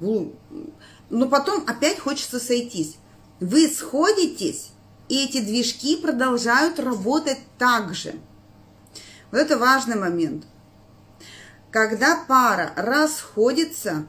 Но 0.00 1.28
потом 1.28 1.62
опять 1.66 1.98
хочется 1.98 2.40
сойтись. 2.40 2.96
Вы 3.40 3.68
сходитесь, 3.68 4.70
и 5.08 5.24
эти 5.24 5.40
движки 5.40 5.96
продолжают 5.96 6.78
работать 6.78 7.38
так 7.58 7.94
же. 7.94 8.14
Вот 9.30 9.38
это 9.38 9.58
важный 9.58 9.96
момент. 9.96 10.44
Когда 11.70 12.24
пара 12.28 12.72
расходится, 12.76 14.06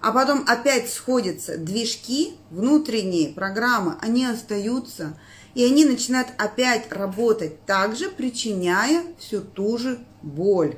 а 0.00 0.12
потом 0.12 0.44
опять 0.46 0.90
сходятся, 0.90 1.58
движки, 1.58 2.36
внутренние 2.50 3.32
программы, 3.32 3.96
они 4.00 4.24
остаются– 4.24 5.18
и 5.54 5.64
они 5.64 5.84
начинают 5.84 6.28
опять 6.36 6.90
работать 6.92 7.64
так 7.64 7.96
же, 7.96 8.10
причиняя 8.10 9.04
всю 9.18 9.40
ту 9.40 9.78
же 9.78 10.04
боль. 10.22 10.76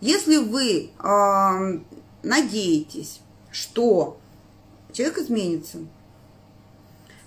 Если 0.00 0.36
вы 0.38 0.90
э, 0.90 1.80
надеетесь, 2.22 3.20
что 3.50 4.18
человек 4.92 5.18
изменится, 5.18 5.78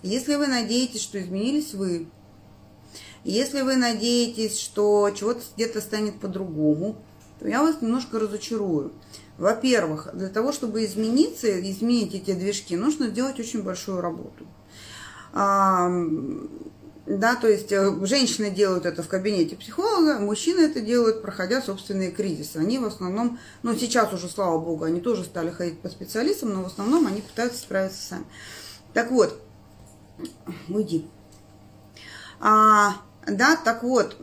если 0.06 0.36
вы 0.36 0.48
надеетесь, 0.48 1.02
что 1.02 1.22
изменились 1.22 1.74
вы, 1.74 2.08
если 3.24 3.62
вы 3.62 3.76
надеетесь, 3.76 4.60
что 4.60 5.10
чего-то 5.10 5.42
где-то 5.56 5.82
станет 5.82 6.20
по-другому, 6.20 6.98
то 7.40 7.48
я 7.48 7.62
вас 7.62 7.82
немножко 7.82 8.20
разочарую. 8.20 8.94
Во-первых, 9.38 10.10
для 10.14 10.30
того, 10.30 10.52
чтобы 10.52 10.86
измениться, 10.86 11.60
изменить 11.70 12.14
эти 12.14 12.34
движки, 12.34 12.78
нужно 12.78 13.08
сделать 13.08 13.40
очень 13.40 13.64
большую 13.64 14.00
работу 14.00 14.46
да, 17.06 17.36
то 17.36 17.48
есть 17.48 17.72
э, 17.72 18.06
женщины 18.06 18.50
делают 18.50 18.86
это 18.86 19.04
в 19.04 19.08
кабинете 19.08 19.56
психолога, 19.56 20.18
мужчины 20.20 20.62
это 20.62 20.82
делают, 20.82 21.22
проходя 21.22 21.62
собственные 21.62 22.12
кризисы. 22.12 22.58
Они 22.58 22.80
в 22.80 22.86
основном, 22.86 23.40
ну 23.62 23.76
сейчас 23.76 24.12
уже, 24.12 24.28
слава 24.28 24.58
богу, 24.60 24.86
они 24.86 25.02
тоже 25.02 25.24
стали 25.24 25.52
ходить 25.52 25.80
по 25.80 25.90
специалистам, 25.90 26.54
но 26.54 26.64
в 26.64 26.68
основном 26.68 27.06
они 27.06 27.22
пытаются 27.22 27.60
справиться 27.60 28.02
сами. 28.02 28.26
Так 28.94 29.12
вот, 29.12 29.40
уйди. 30.68 31.08
А, 32.40 32.96
да, 33.28 33.56
так 33.56 33.84
вот, 33.84 34.18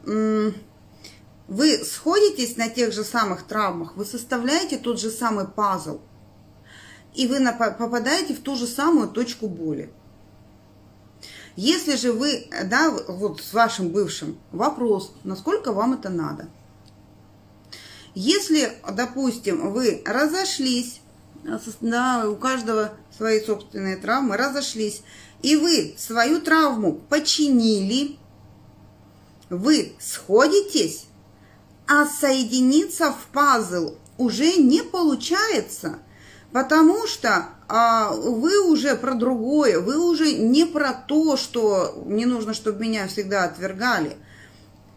вы 1.49 1.85
сходитесь 1.85 2.57
на 2.57 2.69
тех 2.69 2.93
же 2.93 3.05
самых 3.05 3.45
травмах, 3.45 3.97
вы 3.97 4.05
составляете 4.05 4.79
тот 4.79 5.01
же 5.01 5.11
самый 5.11 5.47
пазл, 5.47 6.01
и 7.15 7.27
вы 7.27 7.45
попадаете 7.79 8.35
в 8.35 8.41
ту 8.41 8.57
же 8.57 8.67
самую 8.67 9.09
точку 9.09 9.49
боли. 9.49 9.93
Если 11.57 11.97
же 11.97 12.13
вы, 12.13 12.49
да, 12.65 12.91
вот 12.91 13.43
с 13.43 13.53
вашим 13.53 13.91
бывшим, 13.91 14.39
вопрос, 14.53 15.13
насколько 15.23 15.73
вам 15.73 15.93
это 15.93 16.09
надо. 16.09 16.49
Если, 18.15 18.73
допустим, 18.91 19.73
вы 19.73 20.03
разошлись, 20.07 21.01
да, 21.81 22.29
у 22.29 22.37
каждого 22.37 22.93
свои 23.15 23.41
собственные 23.41 23.97
травмы, 23.97 24.37
разошлись, 24.37 25.03
и 25.43 25.57
вы 25.57 25.95
свою 25.99 26.41
травму 26.41 26.95
починили, 27.09 28.17
вы 29.51 29.93
сходитесь, 29.99 31.07
а 31.87 32.07
соединиться 32.07 33.13
в 33.13 33.27
пазл 33.33 33.97
уже 34.19 34.57
не 34.57 34.83
получается, 34.83 35.99
потому 36.53 37.07
что 37.07 37.49
а 37.75 38.13
вы 38.13 38.61
уже 38.61 38.95
про 38.97 39.15
другое, 39.15 39.81
вы 39.81 39.97
уже 39.97 40.33
не 40.33 40.67
про 40.67 40.93
то, 40.93 41.39
что 41.39 42.03
мне 42.05 42.27
нужно, 42.27 42.53
чтобы 42.53 42.81
меня 42.81 43.09
всегда 43.09 43.45
отвергали. 43.45 44.19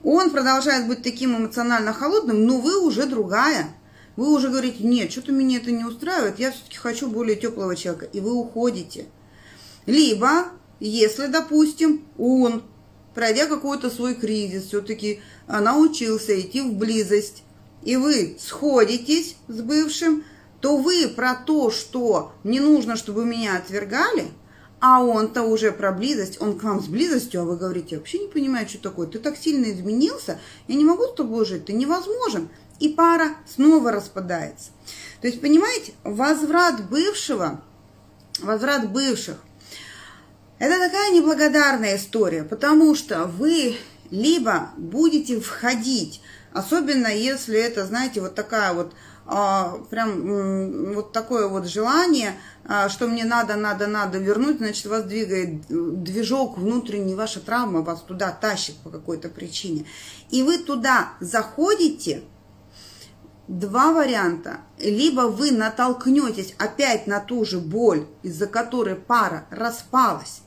Он 0.04 0.30
продолжает 0.30 0.86
быть 0.86 1.02
таким 1.02 1.38
эмоционально 1.38 1.94
холодным, 1.94 2.46
но 2.46 2.60
вы 2.60 2.78
уже 2.78 3.06
другая. 3.06 3.70
Вы 4.18 4.30
уже 4.30 4.50
говорите, 4.50 4.84
нет, 4.84 5.10
что-то 5.10 5.32
меня 5.32 5.58
это 5.58 5.72
не 5.72 5.86
устраивает, 5.86 6.38
я 6.38 6.52
все-таки 6.52 6.76
хочу 6.76 7.10
более 7.10 7.38
теплого 7.38 7.78
человека, 7.78 8.08
и 8.12 8.20
вы 8.20 8.34
уходите. 8.34 9.06
Либо, 9.86 10.46
если, 10.80 11.28
допустим, 11.28 12.06
он 12.18 12.64
пройдя 13.16 13.48
какой-то 13.48 13.90
свой 13.90 14.14
кризис, 14.14 14.66
все-таки 14.66 15.22
научился 15.48 16.40
идти 16.40 16.62
в 16.62 16.74
близость, 16.74 17.44
и 17.82 17.96
вы 17.96 18.38
сходитесь 18.40 19.38
с 19.48 19.62
бывшим, 19.62 20.24
то 20.60 20.78
вы 20.78 21.08
про 21.08 21.36
то, 21.36 21.72
что 21.72 22.34
не 22.44 22.60
нужно, 22.60 22.96
чтобы 22.96 23.26
меня 23.26 23.58
отвергали, 23.58 24.28
а 24.80 25.04
он-то 25.04 25.44
уже 25.44 25.72
про 25.72 25.92
близость, 25.92 26.42
он 26.42 26.60
к 26.60 26.64
вам 26.64 26.82
с 26.82 26.88
близостью, 26.88 27.42
а 27.42 27.46
вы 27.46 27.56
говорите, 27.56 27.88
я 27.92 27.98
вообще 27.98 28.20
не 28.20 28.28
понимаю, 28.28 28.68
что 28.68 28.80
такое, 28.80 29.08
ты 29.08 29.20
так 29.20 29.38
сильно 29.38 29.72
изменился, 29.72 30.40
я 30.68 30.76
не 30.76 30.84
могу 30.84 31.06
с 31.06 31.14
тобой 31.14 31.46
жить, 31.46 31.66
ты 31.66 31.74
невозможен. 31.74 32.50
И 32.78 32.90
пара 32.90 33.38
снова 33.48 33.94
распадается. 33.94 34.72
То 35.22 35.28
есть, 35.28 35.40
понимаете, 35.40 35.94
возврат 36.04 36.90
бывшего, 36.90 37.62
возврат 38.42 38.92
бывших, 38.92 39.38
это 40.60 40.80
такая 40.80 41.12
неблагодарная 41.12 41.98
история, 41.98 42.44
потому 42.44 42.96
что 42.96 43.26
вы 43.26 43.76
либо 44.10 44.70
будете 44.78 45.40
входить, 45.40 46.22
особенно 46.54 47.08
если 47.08 47.60
это, 47.60 47.86
знаете, 47.86 48.22
вот 48.22 48.36
такая 48.36 48.74
вот 48.74 48.94
а, 49.28 49.80
прям 49.90 50.94
вот 50.94 51.12
такое 51.12 51.48
вот 51.48 51.68
желание, 51.68 52.36
а, 52.64 52.90
что 52.90 53.08
мне 53.08 53.26
надо, 53.26 53.56
надо, 53.56 53.88
надо 53.88 54.20
вернуть, 54.20 54.58
значит, 54.60 54.86
вас 54.86 55.04
двигает 55.04 55.66
движок 55.68 56.58
внутренний, 56.58 57.16
ваша 57.16 57.40
травма 57.40 57.82
вас 57.82 58.02
туда 58.02 58.32
тащит 58.32 58.76
по 58.78 58.90
какой-то 58.92 59.30
причине. 59.30 59.86
И 60.30 60.44
вы 60.44 60.60
туда 60.60 61.10
заходите, 61.20 62.24
два 63.48 63.92
варианта. 63.94 64.62
Либо 64.80 65.22
вы 65.22 65.52
натолкнетесь 65.52 66.56
опять 66.58 67.08
на 67.08 67.20
ту 67.20 67.46
же 67.46 67.60
боль, 67.60 68.08
из-за 68.24 68.48
которой 68.48 68.96
пара 68.96 69.46
распалась, 69.50 70.42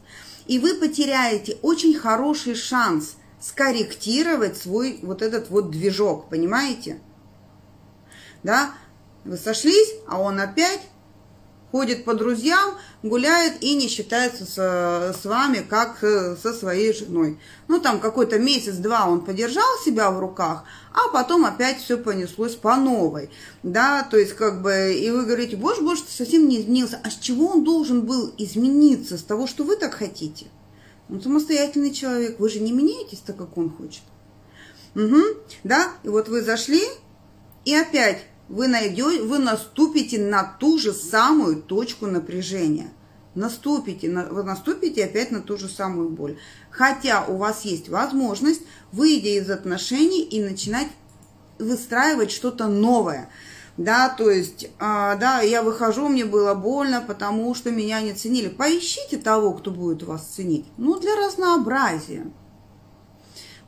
и 0.49 0.59
вы 0.59 0.75
потеряете 0.75 1.59
очень 1.63 1.95
хороший 1.95 2.57
шанс 2.57 3.17
скорректировать 3.41 4.57
свой 4.57 4.99
вот 5.03 5.23
этот 5.23 5.51
вот 5.51 5.71
движок, 5.71 6.29
понимаете? 6.29 7.01
да, 8.43 8.73
вы 9.25 9.37
сошлись, 9.37 9.95
а 10.07 10.21
он 10.21 10.41
опять 10.41 10.81
ходит 11.71 12.05
по 12.05 12.15
друзьям, 12.15 12.75
гуляет 13.03 13.63
и 13.63 13.75
не 13.75 13.89
считается 13.89 14.45
с, 14.45 15.21
с 15.21 15.25
вами, 15.25 15.65
как 15.69 16.03
э, 16.03 16.37
со 16.43 16.53
своей 16.53 16.93
женой. 16.93 17.39
Ну, 17.69 17.81
там 17.81 18.01
какой-то 18.01 18.39
месяц-два 18.39 19.07
он 19.07 19.25
подержал 19.25 19.79
себя 19.85 20.11
в 20.11 20.19
руках, 20.19 20.65
а 20.93 21.09
потом 21.13 21.45
опять 21.45 21.79
все 21.81 21.99
понеслось 21.99 22.55
по 22.55 22.77
новой, 22.77 23.31
да, 23.63 24.03
то 24.03 24.17
есть 24.17 24.35
как 24.35 24.63
бы, 24.63 24.95
и 24.95 25.11
вы 25.11 25.25
говорите, 25.25 25.57
боже, 25.57 25.83
боже, 25.83 26.03
ты 26.03 26.11
совсем 26.11 26.49
не 26.49 26.61
изменился, 26.61 27.01
а 27.05 27.11
с 27.11 27.17
чего 27.17 27.49
он 27.49 27.65
должен 27.65 28.07
был 28.07 28.33
измениться, 28.39 29.19
с 29.19 29.23
того, 29.23 29.47
что 29.47 29.65
вы 29.65 29.77
так 29.77 29.95
хотите? 29.95 30.47
Он 31.11 31.23
самостоятельный 31.23 31.93
человек, 31.93 32.39
вы 32.39 32.49
же 32.51 32.61
не 32.61 32.73
меняетесь 32.73 33.21
так, 33.21 33.37
как 33.37 33.57
он 33.57 33.71
хочет. 33.71 34.03
Угу, 34.95 35.23
да, 35.65 35.93
и 36.03 36.09
вот 36.09 36.29
вы 36.29 36.43
зашли, 36.43 36.83
и 37.65 37.75
опять 37.75 38.25
вы 38.49 38.69
найдете, 38.69 39.23
вы 39.23 39.39
наступите 39.39 40.19
на 40.19 40.45
ту 40.45 40.79
же 40.79 40.93
самую 40.93 41.63
точку 41.63 42.07
напряжения. 42.07 42.93
Наступите, 43.35 44.11
вы 44.11 44.43
наступите 44.43 45.05
опять 45.05 45.31
на 45.31 45.41
ту 45.41 45.57
же 45.57 45.69
самую 45.69 46.11
боль. 46.11 46.39
Хотя 46.71 47.25
у 47.27 47.37
вас 47.37 47.65
есть 47.65 47.89
возможность, 47.89 48.63
выйдя 48.91 49.29
из 49.29 49.51
отношений 49.51 50.23
и 50.23 50.43
начинать 50.43 50.89
выстраивать 51.59 52.31
что-то 52.31 52.67
новое. 52.67 53.31
Да, 53.77 54.09
то 54.09 54.29
есть, 54.29 54.69
а, 54.81 55.15
да, 55.17 55.41
я 55.41 55.63
выхожу, 55.63 56.09
мне 56.09 56.25
было 56.25 56.55
больно, 56.55 57.01
потому 57.01 57.55
что 57.55 57.71
меня 57.71 58.01
не 58.01 58.13
ценили. 58.13 58.49
Поищите 58.49 59.19
того, 59.19 59.53
кто 59.53 59.71
будет 59.71 60.03
вас 60.03 60.27
ценить. 60.27 60.67
Ну, 60.79 60.99
для 60.99 61.15
разнообразия. 61.15 62.27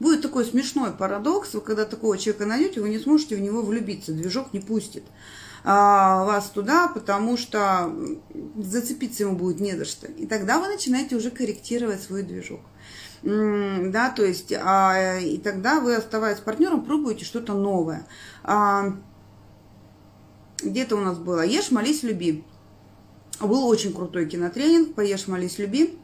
Будет 0.00 0.22
такой 0.22 0.44
смешной 0.44 0.92
парадокс, 0.92 1.54
вы 1.54 1.60
когда 1.60 1.84
такого 1.84 2.18
человека 2.18 2.46
найдете, 2.46 2.80
вы 2.80 2.88
не 2.88 2.98
сможете 2.98 3.36
в 3.36 3.40
него 3.40 3.62
влюбиться, 3.62 4.12
движок 4.12 4.52
не 4.52 4.60
пустит 4.60 5.04
а, 5.62 6.24
вас 6.24 6.48
туда, 6.48 6.88
потому 6.88 7.36
что 7.36 7.94
зацепиться 8.56 9.24
ему 9.24 9.36
будет 9.36 9.60
не 9.60 9.76
за 9.76 9.84
что. 9.84 10.06
И 10.06 10.26
тогда 10.26 10.58
вы 10.58 10.68
начинаете 10.68 11.16
уже 11.16 11.30
корректировать 11.30 12.02
свой 12.02 12.22
движок. 12.22 12.60
Да, 13.22 14.10
то 14.16 14.24
есть, 14.24 14.52
а, 14.52 15.18
и 15.18 15.36
тогда 15.36 15.80
вы, 15.80 15.94
оставаясь 15.94 16.38
партнером, 16.38 16.84
пробуете 16.84 17.26
что-то 17.26 17.52
новое. 17.52 18.06
А, 18.42 18.94
где-то 20.62 20.96
у 20.96 21.00
нас 21.00 21.18
было 21.18 21.44
«Ешь, 21.44 21.70
молись, 21.70 22.02
люби». 22.02 22.44
Был 23.40 23.66
очень 23.66 23.92
крутой 23.92 24.26
кинотренинг 24.26 24.94
«Поешь, 24.94 25.26
молись, 25.26 25.58
люби» 25.58 25.98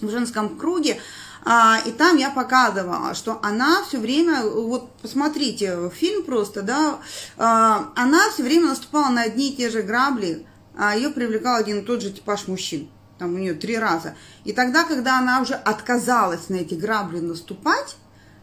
в 0.00 0.10
женском 0.10 0.56
круге. 0.56 0.98
А, 1.44 1.78
и 1.84 1.92
там 1.92 2.16
я 2.16 2.30
показывала, 2.30 3.14
что 3.14 3.38
она 3.42 3.82
все 3.84 3.98
время, 3.98 4.42
вот 4.42 4.90
посмотрите 4.96 5.90
фильм 5.90 6.24
просто, 6.24 6.62
да, 6.62 6.98
а, 7.36 7.92
она 7.94 8.30
все 8.30 8.42
время 8.42 8.68
наступала 8.68 9.10
на 9.10 9.22
одни 9.22 9.50
и 9.50 9.56
те 9.56 9.70
же 9.70 9.82
грабли, 9.82 10.46
а 10.76 10.96
ее 10.96 11.10
привлекал 11.10 11.56
один 11.56 11.78
и 11.78 11.82
тот 11.82 12.02
же 12.02 12.10
типаж 12.10 12.48
мужчин. 12.48 12.90
Там 13.18 13.34
у 13.34 13.38
нее 13.38 13.54
три 13.54 13.78
раза. 13.78 14.14
И 14.44 14.52
тогда, 14.52 14.84
когда 14.84 15.18
она 15.18 15.40
уже 15.40 15.54
отказалась 15.54 16.48
на 16.48 16.56
эти 16.56 16.74
грабли 16.74 17.20
наступать, 17.20 17.96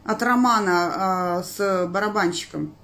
от 0.03 0.21
романа 0.21 1.41
э, 1.41 1.43
с 1.43 1.87
барабанщиком, 1.87 2.75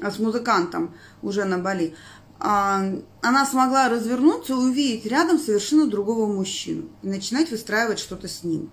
с 0.00 0.18
музыкантом 0.18 0.94
уже 1.22 1.44
на 1.44 1.58
Бали, 1.58 1.94
э, 2.40 3.02
она 3.22 3.46
смогла 3.46 3.88
развернуться 3.88 4.52
и 4.52 4.56
увидеть 4.56 5.06
рядом 5.06 5.38
совершенно 5.38 5.86
другого 5.86 6.26
мужчину 6.26 6.88
и 7.02 7.08
начинать 7.08 7.50
выстраивать 7.50 7.98
что-то 7.98 8.28
с 8.28 8.42
ним. 8.42 8.70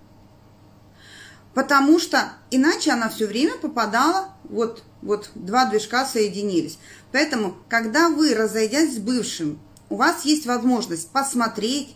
Потому 1.54 2.00
что 2.00 2.32
иначе 2.50 2.90
она 2.90 3.08
все 3.08 3.26
время 3.26 3.56
попадала, 3.56 4.30
вот, 4.44 4.82
вот 5.02 5.30
два 5.34 5.66
движка 5.66 6.04
соединились. 6.04 6.78
Поэтому, 7.12 7.56
когда 7.68 8.08
вы, 8.08 8.34
разойдясь 8.34 8.96
с 8.96 8.98
бывшим, 8.98 9.60
у 9.88 9.96
вас 9.96 10.24
есть 10.24 10.46
возможность 10.46 11.10
посмотреть 11.10 11.94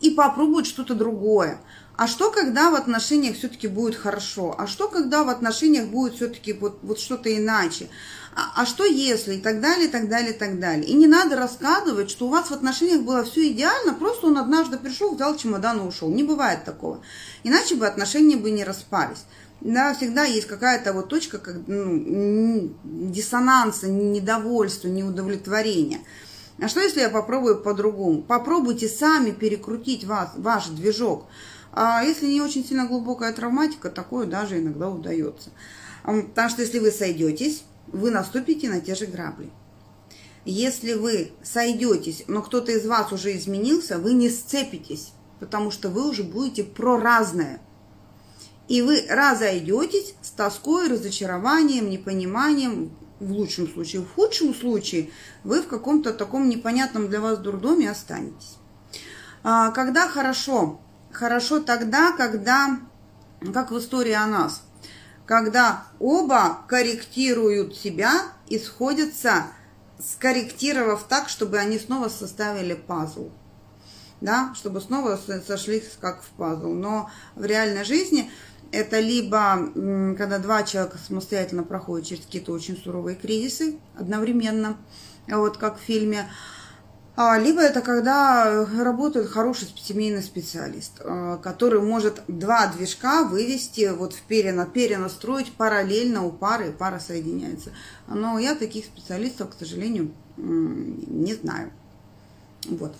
и 0.00 0.10
попробовать 0.10 0.66
что-то 0.66 0.94
другое. 0.94 1.60
А 2.00 2.06
что, 2.06 2.30
когда 2.30 2.70
в 2.70 2.76
отношениях 2.76 3.36
все-таки 3.36 3.68
будет 3.68 3.94
хорошо? 3.94 4.54
А 4.56 4.66
что, 4.66 4.88
когда 4.88 5.22
в 5.22 5.28
отношениях 5.28 5.88
будет 5.88 6.14
все-таки 6.14 6.54
вот, 6.54 6.78
вот 6.80 6.98
что-то 6.98 7.28
иначе? 7.36 7.90
а, 8.34 8.62
а 8.62 8.64
что 8.64 8.86
если, 8.86 9.34
и 9.34 9.38
так 9.38 9.60
далее, 9.60 9.86
и 9.86 9.90
так 9.90 10.08
далее, 10.08 10.32
и 10.32 10.38
так 10.38 10.58
далее. 10.58 10.86
И 10.86 10.94
не 10.94 11.06
надо 11.06 11.36
рассказывать, 11.36 12.10
что 12.10 12.26
у 12.26 12.30
вас 12.30 12.48
в 12.48 12.52
отношениях 12.52 13.02
было 13.02 13.22
все 13.22 13.52
идеально, 13.52 13.92
просто 13.92 14.28
он 14.28 14.38
однажды 14.38 14.78
пришел, 14.78 15.14
взял 15.14 15.36
чемодан 15.36 15.80
и 15.80 15.86
ушел. 15.86 16.08
Не 16.08 16.22
бывает 16.22 16.64
такого. 16.64 17.02
Иначе 17.44 17.74
бы 17.74 17.86
отношения 17.86 18.36
бы 18.36 18.50
не 18.50 18.64
распались. 18.64 19.26
Да, 19.60 19.92
всегда 19.92 20.24
есть 20.24 20.46
какая-то 20.46 20.94
вот 20.94 21.10
точка 21.10 21.36
как, 21.36 21.56
ну, 21.66 22.72
диссонанса, 22.82 23.88
недовольства, 23.88 24.88
неудовлетворения. 24.88 26.00
А 26.62 26.68
что 26.68 26.80
если 26.80 27.00
я 27.00 27.10
попробую 27.10 27.60
по-другому? 27.60 28.22
Попробуйте 28.22 28.88
сами 28.88 29.32
перекрутить 29.32 30.04
вас, 30.04 30.30
ваш 30.36 30.68
движок. 30.68 31.26
А 31.72 32.02
если 32.02 32.26
не 32.26 32.40
очень 32.40 32.64
сильно 32.64 32.86
глубокая 32.86 33.32
травматика, 33.32 33.90
такое 33.90 34.26
даже 34.26 34.58
иногда 34.58 34.88
удается. 34.88 35.50
Потому 36.04 36.48
что 36.48 36.62
если 36.62 36.78
вы 36.78 36.90
сойдетесь, 36.90 37.64
вы 37.86 38.10
наступите 38.10 38.68
на 38.68 38.80
те 38.80 38.94
же 38.94 39.06
грабли. 39.06 39.50
Если 40.44 40.94
вы 40.94 41.32
сойдетесь, 41.42 42.24
но 42.26 42.42
кто-то 42.42 42.72
из 42.72 42.86
вас 42.86 43.12
уже 43.12 43.36
изменился, 43.36 43.98
вы 43.98 44.14
не 44.14 44.30
сцепитесь, 44.30 45.12
потому 45.38 45.70
что 45.70 45.90
вы 45.90 46.08
уже 46.08 46.24
будете 46.24 46.64
проразное. 46.64 47.60
И 48.68 48.82
вы 48.82 49.04
разойдетесь 49.08 50.14
с 50.22 50.30
тоской, 50.30 50.88
разочарованием, 50.88 51.90
непониманием, 51.90 52.92
в 53.20 53.32
лучшем 53.32 53.68
случае. 53.68 54.02
В 54.02 54.12
худшем 54.14 54.54
случае 54.54 55.10
вы 55.44 55.62
в 55.62 55.68
каком-то 55.68 56.12
таком 56.12 56.48
непонятном 56.48 57.08
для 57.08 57.20
вас 57.20 57.38
дурдоме 57.38 57.90
останетесь. 57.90 58.56
А, 59.42 59.70
когда 59.70 60.08
хорошо? 60.08 60.80
Хорошо 61.12 61.60
тогда, 61.60 62.12
когда, 62.12 62.78
как 63.52 63.70
в 63.70 63.78
истории 63.78 64.12
о 64.12 64.26
нас– 64.26 64.62
когда 65.30 65.84
оба 66.00 66.58
корректируют 66.66 67.76
себя 67.76 68.32
и 68.48 68.58
сходятся, 68.58 69.44
скорректировав 70.00 71.04
так, 71.04 71.28
чтобы 71.28 71.58
они 71.58 71.78
снова 71.78 72.08
составили 72.08 72.74
пазл. 72.74 73.30
Да, 74.20 74.52
чтобы 74.56 74.80
снова 74.80 75.20
сошлись 75.46 75.96
как 76.00 76.24
в 76.24 76.30
пазл. 76.30 76.70
Но 76.70 77.10
в 77.36 77.44
реальной 77.44 77.84
жизни 77.84 78.28
это 78.72 78.98
либо 78.98 79.70
когда 80.18 80.40
два 80.40 80.64
человека 80.64 80.98
самостоятельно 80.98 81.62
проходят 81.62 82.08
через 82.08 82.24
какие-то 82.24 82.50
очень 82.50 82.76
суровые 82.76 83.14
кризисы 83.14 83.78
одновременно, 83.94 84.78
вот 85.28 85.58
как 85.58 85.78
в 85.78 85.82
фильме, 85.82 86.28
либо 87.38 87.60
это 87.60 87.80
когда 87.82 88.64
работает 88.64 89.28
хороший 89.28 89.68
семейный 89.76 90.22
специалист, 90.22 90.92
а, 91.00 91.36
который 91.38 91.80
может 91.82 92.22
два 92.28 92.66
движка 92.68 93.24
вывести, 93.24 93.92
вот 93.94 94.14
в 94.14 94.22
перено, 94.22 94.64
перенастроить 94.66 95.52
параллельно 95.52 96.24
у 96.24 96.30
пары, 96.30 96.68
и 96.68 96.72
пара 96.72 96.98
соединяется. 96.98 97.72
Но 98.08 98.38
я 98.38 98.54
таких 98.54 98.86
специалистов, 98.86 99.50
к 99.50 99.58
сожалению, 99.58 100.12
не 100.36 101.34
знаю. 101.34 101.72
Вот. 102.68 102.94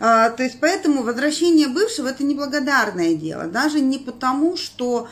А, 0.00 0.30
то 0.30 0.42
есть 0.42 0.58
поэтому 0.60 1.02
возвращение 1.02 1.68
бывшего 1.68 2.08
это 2.08 2.24
неблагодарное 2.24 3.14
дело. 3.14 3.46
Даже 3.46 3.80
не 3.80 3.98
потому, 3.98 4.56
что 4.56 5.08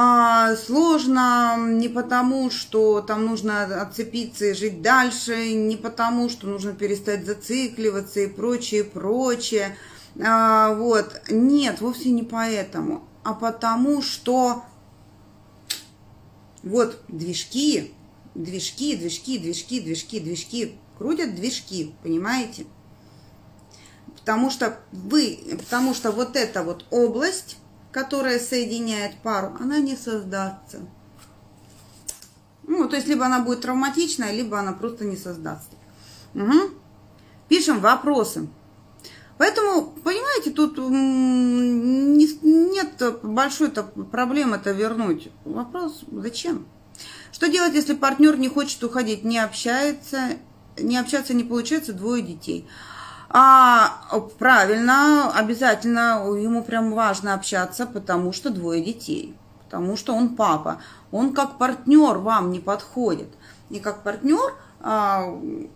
а, 0.00 0.54
сложно 0.54 1.56
не 1.58 1.88
потому, 1.88 2.52
что 2.52 3.00
там 3.00 3.26
нужно 3.26 3.64
отцепиться 3.82 4.44
и 4.44 4.54
жить 4.54 4.80
дальше, 4.80 5.52
не 5.54 5.76
потому, 5.76 6.28
что 6.28 6.46
нужно 6.46 6.72
перестать 6.72 7.26
зацикливаться 7.26 8.20
и 8.20 8.28
прочее, 8.28 8.84
прочее. 8.84 9.76
А, 10.24 10.72
вот. 10.74 11.20
Нет, 11.30 11.80
вовсе 11.80 12.10
не 12.10 12.22
поэтому, 12.22 13.08
а 13.24 13.34
потому, 13.34 14.00
что 14.00 14.62
вот 16.62 17.00
движки, 17.08 17.92
движки, 18.36 18.94
движки, 18.94 19.36
движки, 19.36 19.80
движки, 19.80 20.20
движки, 20.20 20.78
крутят 20.96 21.34
движки, 21.34 21.92
понимаете? 22.04 22.66
Потому 24.14 24.48
что 24.50 24.78
вы, 24.92 25.40
потому 25.58 25.92
что 25.92 26.12
вот 26.12 26.36
эта 26.36 26.62
вот 26.62 26.84
область, 26.92 27.56
которая 27.92 28.38
соединяет 28.38 29.16
пару, 29.22 29.56
она 29.60 29.78
не 29.78 29.96
создастся. 29.96 30.80
Ну, 32.64 32.88
то 32.88 32.96
есть, 32.96 33.08
либо 33.08 33.24
она 33.24 33.40
будет 33.40 33.62
травматичная, 33.62 34.32
либо 34.32 34.58
она 34.58 34.72
просто 34.72 35.04
не 35.04 35.16
создастся. 35.16 35.76
Угу. 36.34 36.70
Пишем 37.48 37.80
вопросы. 37.80 38.48
Поэтому, 39.38 39.92
понимаете, 40.02 40.50
тут 40.50 40.76
нет 42.42 43.22
большой-то 43.22 43.84
проблемы 43.84 44.56
это 44.56 44.72
вернуть. 44.72 45.28
Вопрос, 45.44 46.04
зачем? 46.10 46.66
Что 47.32 47.48
делать, 47.48 47.74
если 47.74 47.94
партнер 47.94 48.36
не 48.36 48.48
хочет 48.48 48.82
уходить, 48.82 49.22
не 49.24 49.38
общается, 49.38 50.38
не 50.76 50.98
общаться 50.98 51.34
не 51.34 51.44
получается, 51.44 51.92
двое 51.92 52.22
детей? 52.22 52.68
А, 53.30 54.04
правильно, 54.38 55.30
обязательно 55.32 56.24
ему 56.36 56.62
прям 56.62 56.92
важно 56.92 57.34
общаться, 57.34 57.86
потому 57.86 58.32
что 58.32 58.50
двое 58.50 58.82
детей, 58.82 59.34
потому 59.64 59.96
что 59.96 60.14
он 60.14 60.34
папа. 60.34 60.80
Он 61.10 61.34
как 61.34 61.58
партнер 61.58 62.18
вам 62.18 62.50
не 62.50 62.60
подходит. 62.60 63.28
И 63.68 63.80
как 63.80 64.02
партнер 64.02 64.54
а, 64.80 65.26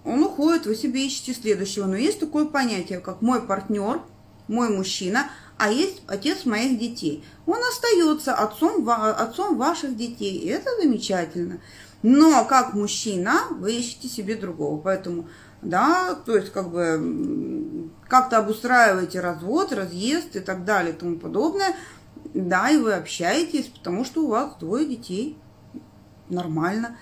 он 0.04 0.22
уходит, 0.22 0.66
вы 0.66 0.74
себе 0.74 1.06
ищете 1.06 1.34
следующего. 1.34 1.86
Но 1.86 1.96
есть 1.96 2.20
такое 2.20 2.46
понятие, 2.46 3.00
как 3.00 3.20
мой 3.20 3.42
партнер, 3.42 4.00
мой 4.48 4.70
мужчина, 4.70 5.30
а 5.58 5.70
есть 5.70 6.02
отец 6.06 6.44
моих 6.46 6.78
детей. 6.78 7.24
Он 7.46 7.58
остается 7.62 8.34
отцом, 8.34 8.88
отцом 8.88 9.58
ваших 9.58 9.96
детей, 9.96 10.38
и 10.38 10.48
это 10.48 10.70
замечательно. 10.80 11.60
Но 12.02 12.44
как 12.46 12.74
мужчина 12.74 13.42
вы 13.50 13.74
ищете 13.74 14.08
себе 14.08 14.36
другого. 14.36 14.80
Поэтому 14.80 15.28
да, 15.62 16.14
то 16.14 16.36
есть 16.36 16.52
как 16.52 16.70
бы 16.70 17.90
как-то 18.08 18.38
обустраиваете 18.38 19.20
развод, 19.20 19.72
разъезд 19.72 20.36
и 20.36 20.40
так 20.40 20.64
далее 20.64 20.92
и 20.92 20.96
тому 20.96 21.16
подобное, 21.16 21.74
да, 22.34 22.70
и 22.70 22.76
вы 22.76 22.94
общаетесь, 22.94 23.66
потому 23.66 24.04
что 24.04 24.24
у 24.24 24.28
вас 24.28 24.56
двое 24.58 24.86
детей, 24.86 25.38
нормально. 26.28 26.96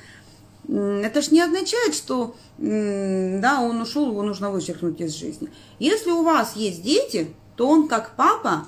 Это 0.68 1.22
ж 1.22 1.30
не 1.30 1.40
означает, 1.40 1.94
что 1.94 2.36
да, 2.58 3.60
он 3.60 3.80
ушел, 3.80 4.08
его 4.08 4.22
нужно 4.22 4.50
вычеркнуть 4.50 5.00
из 5.00 5.14
жизни. 5.14 5.50
Если 5.78 6.10
у 6.10 6.22
вас 6.22 6.54
есть 6.54 6.82
дети, 6.82 7.34
то 7.56 7.66
он 7.68 7.88
как 7.88 8.14
папа, 8.14 8.66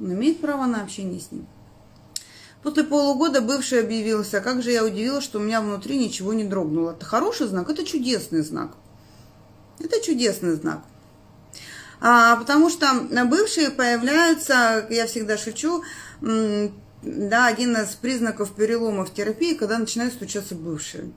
он 0.00 0.14
имеет 0.14 0.40
право 0.40 0.66
на 0.66 0.82
общение 0.82 1.20
с 1.20 1.30
ним. 1.30 1.46
После 2.62 2.82
полугода 2.82 3.42
бывший 3.42 3.80
объявился. 3.80 4.40
Как 4.40 4.62
же 4.62 4.70
я 4.70 4.84
удивилась, 4.84 5.22
что 5.22 5.38
у 5.38 5.42
меня 5.42 5.60
внутри 5.60 5.98
ничего 5.98 6.32
не 6.32 6.44
дрогнуло. 6.44 6.92
Это 6.92 7.04
хороший 7.04 7.46
знак, 7.46 7.68
это 7.68 7.84
чудесный 7.84 8.40
знак. 8.40 8.72
Это 9.80 10.00
чудесный 10.00 10.54
знак. 10.54 10.84
А, 12.00 12.36
потому 12.36 12.70
что 12.70 12.86
бывшие 13.26 13.70
появляются, 13.70 14.86
я 14.90 15.06
всегда 15.06 15.38
шучу, 15.38 15.82
да, 16.20 17.46
один 17.46 17.76
из 17.76 17.94
признаков 17.94 18.54
перелома 18.54 19.04
в 19.04 19.12
терапии, 19.12 19.54
когда 19.54 19.78
начинают 19.78 20.14
стучаться 20.14 20.54
бывшие. 20.54 21.12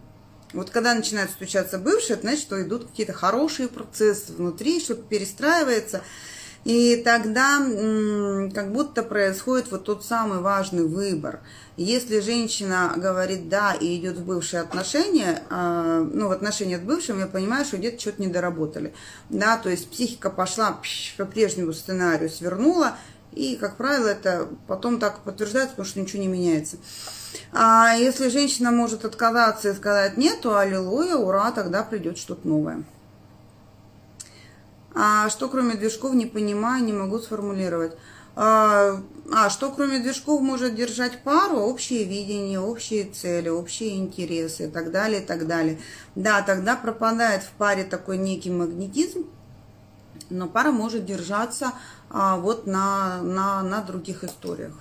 Вот 0.53 0.69
когда 0.69 0.93
начинают 0.93 1.31
стучаться 1.31 1.77
бывшие, 1.77 2.13
это 2.13 2.21
значит, 2.21 2.41
что 2.41 2.61
идут 2.61 2.87
какие-то 2.87 3.13
хорошие 3.13 3.67
процессы 3.67 4.31
внутри, 4.31 4.79
что-то 4.79 5.03
перестраивается. 5.03 6.03
И 6.67 6.97
тогда 6.97 7.59
как 8.53 8.73
будто 8.73 9.01
происходит 9.01 9.71
вот 9.71 9.85
тот 9.85 10.03
самый 10.03 10.39
важный 10.39 10.85
выбор. 10.85 11.39
Если 11.77 12.19
женщина 12.19 12.91
говорит 12.97 13.47
«да» 13.47 13.73
и 13.73 13.97
идет 13.97 14.17
в 14.17 14.25
бывшие 14.25 14.63
отношения, 14.63 15.43
а, 15.49 16.01
ну, 16.01 16.27
в 16.27 16.31
отношения 16.31 16.77
с 16.77 16.81
бывшим, 16.81 17.19
я 17.19 17.27
понимаю, 17.27 17.63
что 17.63 17.77
где-то 17.77 18.01
что-то 18.01 18.21
не 18.21 18.27
доработали. 18.27 18.93
Да, 19.29 19.55
то 19.55 19.69
есть 19.69 19.89
психика 19.89 20.29
пошла 20.29 20.77
по 21.15 21.23
прежнему 21.23 21.71
сценарию, 21.71 22.29
свернула, 22.29 22.97
и, 23.31 23.55
как 23.55 23.77
правило, 23.77 24.07
это 24.09 24.49
потом 24.67 24.99
так 24.99 25.19
подтверждается, 25.19 25.69
потому 25.69 25.87
что 25.87 26.01
ничего 26.01 26.21
не 26.21 26.27
меняется. 26.27 26.75
А 27.53 27.95
если 27.95 28.27
женщина 28.27 28.71
может 28.71 29.05
отказаться 29.05 29.69
и 29.69 29.73
сказать 29.73 30.17
«нет», 30.17 30.41
то 30.41 30.57
аллилуйя, 30.57 31.15
ура, 31.15 31.49
тогда 31.53 31.83
придет 31.83 32.17
что-то 32.17 32.45
новое. 32.45 32.83
А 34.99 35.29
что 35.29 35.47
кроме 35.47 35.75
движков 35.75 36.15
не 36.15 36.25
понимаю, 36.25 36.83
не 36.83 36.91
могу 36.91 37.19
сформулировать. 37.19 37.95
А, 38.35 38.99
а 39.31 39.49
что 39.51 39.71
кроме 39.71 39.99
движков 39.99 40.41
может 40.41 40.73
держать 40.73 41.21
пару? 41.23 41.57
Общее 41.57 42.03
видение, 42.03 42.59
общие 42.59 43.05
цели, 43.05 43.47
общие 43.47 43.97
интересы 43.97 44.65
и 44.65 44.71
так 44.71 44.91
далее, 44.91 45.21
и 45.21 45.25
так 45.25 45.45
далее. 45.45 45.79
Да, 46.15 46.41
тогда 46.41 46.75
пропадает 46.75 47.43
в 47.43 47.51
паре 47.51 47.83
такой 47.83 48.17
некий 48.17 48.49
магнетизм, 48.49 49.27
но 50.31 50.47
пара 50.47 50.71
может 50.71 51.05
держаться 51.05 51.73
а, 52.09 52.37
вот 52.37 52.65
на, 52.65 53.21
на, 53.21 53.61
на 53.61 53.81
других 53.81 54.23
историях, 54.23 54.73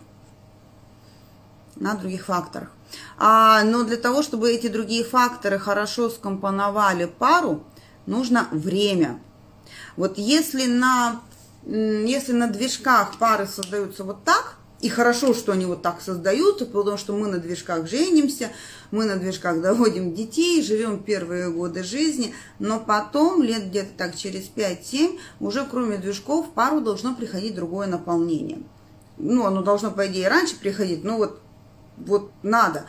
на 1.76 1.94
других 1.94 2.24
факторах. 2.24 2.70
А, 3.18 3.62
но 3.64 3.82
для 3.82 3.98
того, 3.98 4.22
чтобы 4.22 4.50
эти 4.50 4.68
другие 4.68 5.04
факторы 5.04 5.58
хорошо 5.58 6.08
скомпоновали 6.08 7.04
пару, 7.04 7.64
нужно 8.06 8.48
время. 8.50 9.20
Вот 9.96 10.18
если 10.18 10.66
на, 10.66 11.20
если 11.64 12.32
на 12.32 12.48
движках 12.48 13.18
пары 13.18 13.46
создаются 13.46 14.04
вот 14.04 14.24
так, 14.24 14.56
и 14.80 14.88
хорошо, 14.88 15.32
что 15.32 15.52
они 15.52 15.64
вот 15.64 15.82
так 15.82 16.02
создаются, 16.02 16.66
потому 16.66 16.98
что 16.98 17.14
мы 17.14 17.28
на 17.28 17.38
движках 17.38 17.88
женимся, 17.88 18.50
мы 18.90 19.06
на 19.06 19.16
движках 19.16 19.62
доводим 19.62 20.14
детей, 20.14 20.62
живем 20.62 21.02
первые 21.02 21.50
годы 21.50 21.82
жизни, 21.82 22.34
но 22.58 22.78
потом, 22.78 23.42
лет 23.42 23.68
где-то 23.68 23.90
так 23.96 24.16
через 24.16 24.50
5-7, 24.54 25.18
уже 25.40 25.64
кроме 25.64 25.96
движков 25.96 26.48
в 26.48 26.50
пару 26.50 26.82
должно 26.82 27.14
приходить 27.14 27.54
другое 27.54 27.86
наполнение. 27.86 28.58
Ну, 29.16 29.46
оно 29.46 29.62
должно, 29.62 29.90
по 29.90 30.06
идее, 30.06 30.28
раньше 30.28 30.56
приходить, 30.56 31.04
но 31.04 31.16
вот, 31.16 31.40
вот 31.96 32.30
надо. 32.42 32.84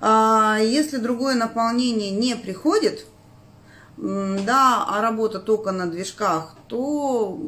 А 0.00 0.58
если 0.60 0.96
другое 0.96 1.36
наполнение 1.36 2.10
не 2.10 2.34
приходит, 2.34 3.06
да, 3.98 4.84
а 4.88 5.00
работа 5.02 5.40
только 5.40 5.72
на 5.72 5.86
движках, 5.86 6.54
то... 6.68 7.38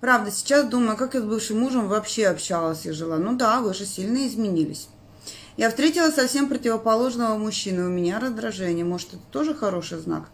Правда, 0.00 0.30
сейчас 0.30 0.66
думаю, 0.68 0.96
как 0.96 1.14
я 1.14 1.20
с 1.20 1.24
бывшим 1.24 1.60
мужем 1.60 1.88
вообще 1.88 2.28
общалась 2.28 2.86
и 2.86 2.92
жила. 2.92 3.16
Ну 3.16 3.36
да, 3.36 3.60
вы 3.60 3.74
же 3.74 3.84
сильно 3.84 4.26
изменились. 4.26 4.88
Я 5.56 5.70
встретила 5.70 6.10
совсем 6.10 6.48
противоположного 6.48 7.36
мужчину, 7.36 7.86
у 7.86 7.90
меня 7.90 8.20
раздражение. 8.20 8.84
Может, 8.84 9.14
это 9.14 9.22
тоже 9.32 9.54
хороший 9.54 9.98
знак? 9.98 10.30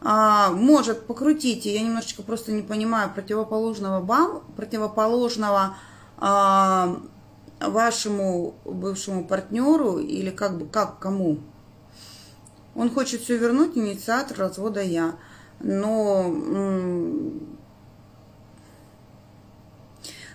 А, 0.00 0.52
может, 0.52 1.06
покрутите. 1.06 1.74
Я 1.74 1.82
немножечко 1.82 2.22
просто 2.22 2.52
не 2.52 2.62
понимаю 2.62 3.10
противоположного 3.12 4.00
бам, 4.00 4.44
противоположного 4.56 5.76
а, 6.16 6.96
вашему 7.60 8.54
бывшему 8.64 9.24
партнеру 9.24 9.98
или 9.98 10.30
как 10.30 10.56
бы 10.56 10.66
как 10.66 11.00
кому? 11.00 11.38
Он 12.78 12.90
хочет 12.90 13.22
все 13.22 13.36
вернуть, 13.36 13.76
инициатор 13.76 14.38
развода 14.38 14.80
я. 14.80 15.16
Но, 15.58 16.28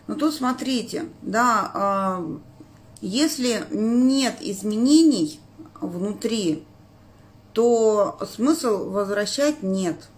но 0.07 0.15
тут 0.15 0.33
смотрите, 0.33 1.05
да, 1.21 1.71
а, 1.73 2.39
если 2.99 3.65
нет 3.71 4.39
изменений 4.41 5.39
внутри, 5.79 6.65
то 7.53 8.19
смысл 8.29 8.89
возвращать 8.89 9.63
нет. 9.63 10.09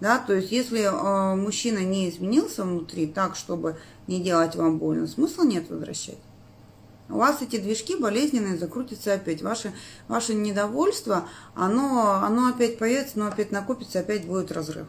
Да, 0.00 0.18
то 0.18 0.32
есть 0.32 0.50
если 0.50 0.80
э, 0.84 1.36
мужчина 1.36 1.80
не 1.80 2.08
изменился 2.08 2.64
внутри 2.64 3.06
так, 3.06 3.36
чтобы 3.36 3.78
не 4.06 4.22
делать 4.22 4.56
вам 4.56 4.78
больно, 4.78 5.06
смысла 5.06 5.44
нет 5.44 5.68
возвращать 5.70 6.18
у 7.12 7.18
вас 7.18 7.42
эти 7.42 7.58
движки 7.58 7.94
болезненные 7.94 8.56
закрутятся 8.56 9.12
опять. 9.12 9.42
Ваше, 9.42 9.72
ваше 10.08 10.34
недовольство, 10.34 11.28
оно, 11.54 12.22
оно 12.24 12.48
опять 12.48 12.78
появится, 12.78 13.18
но 13.18 13.26
опять 13.26 13.52
накопится, 13.52 14.00
опять 14.00 14.26
будет 14.26 14.50
разрыв. 14.50 14.86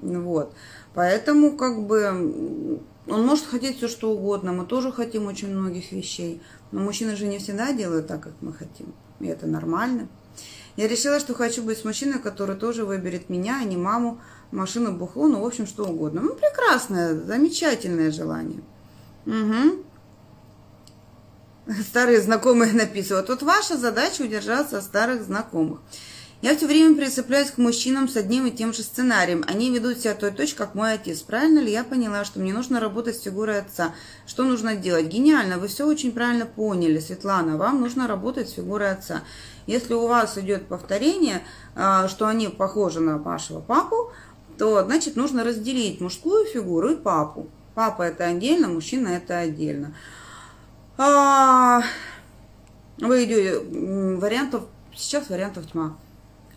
Вот. 0.00 0.54
Поэтому, 0.94 1.56
как 1.56 1.86
бы, 1.86 2.80
он 3.06 3.26
может 3.26 3.44
хотеть 3.44 3.76
все, 3.76 3.88
что 3.88 4.10
угодно. 4.10 4.52
Мы 4.52 4.64
тоже 4.64 4.90
хотим 4.90 5.26
очень 5.26 5.54
многих 5.54 5.92
вещей. 5.92 6.40
Но 6.72 6.80
мужчины 6.80 7.14
же 7.14 7.26
не 7.26 7.38
всегда 7.38 7.72
делают 7.72 8.06
так, 8.06 8.22
как 8.22 8.32
мы 8.40 8.54
хотим. 8.54 8.94
И 9.20 9.26
это 9.26 9.46
нормально. 9.46 10.08
Я 10.76 10.88
решила, 10.88 11.20
что 11.20 11.34
хочу 11.34 11.62
быть 11.62 11.78
с 11.78 11.84
мужчиной, 11.84 12.20
который 12.20 12.56
тоже 12.56 12.86
выберет 12.86 13.28
меня, 13.28 13.58
а 13.60 13.64
не 13.64 13.76
маму, 13.76 14.20
машину, 14.50 14.92
бухло, 14.92 15.28
ну, 15.28 15.42
в 15.42 15.46
общем, 15.46 15.66
что 15.66 15.84
угодно. 15.84 16.22
Ну, 16.22 16.34
прекрасное, 16.34 17.14
замечательное 17.14 18.10
желание. 18.10 18.62
Угу. 19.26 19.89
Старые 21.88 22.20
знакомые 22.20 22.72
написывают. 22.72 23.28
Вот 23.28 23.42
ваша 23.42 23.76
задача 23.76 24.22
удержаться 24.22 24.78
от 24.78 24.84
старых 24.84 25.22
знакомых. 25.22 25.80
Я 26.42 26.56
все 26.56 26.66
время 26.66 26.96
прицепляюсь 26.96 27.50
к 27.50 27.58
мужчинам 27.58 28.08
с 28.08 28.16
одним 28.16 28.46
и 28.46 28.50
тем 28.50 28.72
же 28.72 28.82
сценарием. 28.82 29.44
Они 29.46 29.70
ведут 29.70 29.98
себя 29.98 30.14
той 30.14 30.30
точь, 30.30 30.54
как 30.54 30.74
мой 30.74 30.94
отец. 30.94 31.20
Правильно 31.20 31.58
ли 31.58 31.70
я 31.70 31.84
поняла, 31.84 32.24
что 32.24 32.40
мне 32.40 32.54
нужно 32.54 32.80
работать 32.80 33.16
с 33.16 33.22
фигурой 33.22 33.58
отца? 33.58 33.94
Что 34.26 34.44
нужно 34.44 34.74
делать? 34.74 35.08
Гениально, 35.08 35.58
вы 35.58 35.68
все 35.68 35.86
очень 35.86 36.12
правильно 36.12 36.46
поняли, 36.46 36.98
Светлана. 36.98 37.58
Вам 37.58 37.82
нужно 37.82 38.08
работать 38.08 38.48
с 38.48 38.54
фигурой 38.54 38.90
отца. 38.90 39.20
Если 39.66 39.92
у 39.92 40.06
вас 40.06 40.38
идет 40.38 40.66
повторение, 40.66 41.42
а, 41.74 42.08
что 42.08 42.26
они 42.26 42.48
похожи 42.48 43.00
на 43.00 43.18
вашего 43.18 43.60
папу, 43.60 44.10
то 44.56 44.82
значит 44.82 45.16
нужно 45.16 45.44
разделить 45.44 46.00
мужскую 46.00 46.46
фигуру 46.46 46.92
и 46.92 46.96
папу. 46.96 47.50
Папа 47.74 48.02
это 48.02 48.24
отдельно, 48.24 48.68
мужчина 48.68 49.08
это 49.08 49.36
отдельно. 49.38 49.94
А, 51.02 51.82
вы 52.98 53.24
идете, 53.24 53.58
вариантов, 54.18 54.64
сейчас 54.94 55.30
вариантов 55.30 55.66
тьма 55.66 55.96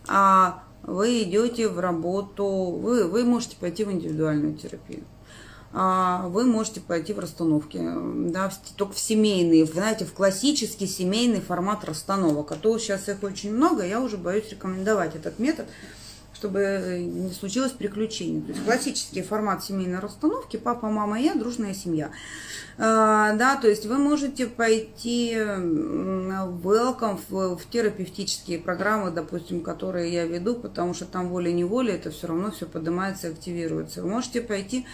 а 0.05 0.63
вы 0.83 1.23
идете 1.23 1.69
в 1.69 1.79
работу, 1.79 2.45
вы, 2.45 3.07
вы 3.07 3.23
можете 3.23 3.55
пойти 3.55 3.85
в 3.85 3.91
индивидуальную 3.91 4.57
терапию. 4.57 5.05
А 5.71 6.27
вы 6.27 6.43
можете 6.43 6.81
пойти 6.81 7.13
в 7.13 7.19
расстановки, 7.19 7.79
да, 8.31 8.51
только 8.75 8.93
в 8.93 8.99
семейные, 8.99 9.65
знаете, 9.65 10.03
в 10.03 10.11
классический 10.11 10.87
семейный 10.87 11.39
формат 11.39 11.85
расстановок. 11.85 12.51
А 12.51 12.55
то 12.55 12.77
сейчас 12.77 13.07
их 13.07 13.23
очень 13.23 13.55
много, 13.55 13.85
я 13.85 14.01
уже 14.01 14.17
боюсь 14.17 14.49
рекомендовать 14.49 15.15
этот 15.15 15.39
метод, 15.39 15.67
чтобы 16.43 17.09
не 17.09 17.31
случилось 17.31 17.71
приключений. 17.71 18.41
То 18.41 18.49
есть 18.49 18.65
классический 18.65 19.21
формат 19.21 19.63
семейной 19.63 19.99
расстановки, 19.99 20.57
папа, 20.57 20.89
мама 20.89 21.17
я, 21.17 21.35
дружная 21.35 21.73
семья. 21.73 22.11
А, 22.77 23.31
да, 23.33 23.55
то 23.55 23.69
есть 23.69 23.85
вы 23.85 23.97
можете 23.97 24.47
пойти 24.47 25.35
welcome 25.35 27.17
в, 27.29 27.55
в 27.55 27.69
терапевтические 27.69 28.59
программы, 28.59 29.11
допустим, 29.11 29.61
которые 29.61 30.11
я 30.11 30.25
веду, 30.25 30.55
потому 30.55 30.93
что 30.93 31.05
там 31.05 31.29
волей-неволей 31.29 31.93
это 31.93 32.11
все 32.11 32.27
равно 32.27 32.51
все 32.51 32.65
поднимается 32.65 33.29
и 33.29 33.31
активируется. 33.31 34.01
Вы 34.01 34.09
можете 34.09 34.41
пойти 34.41 34.85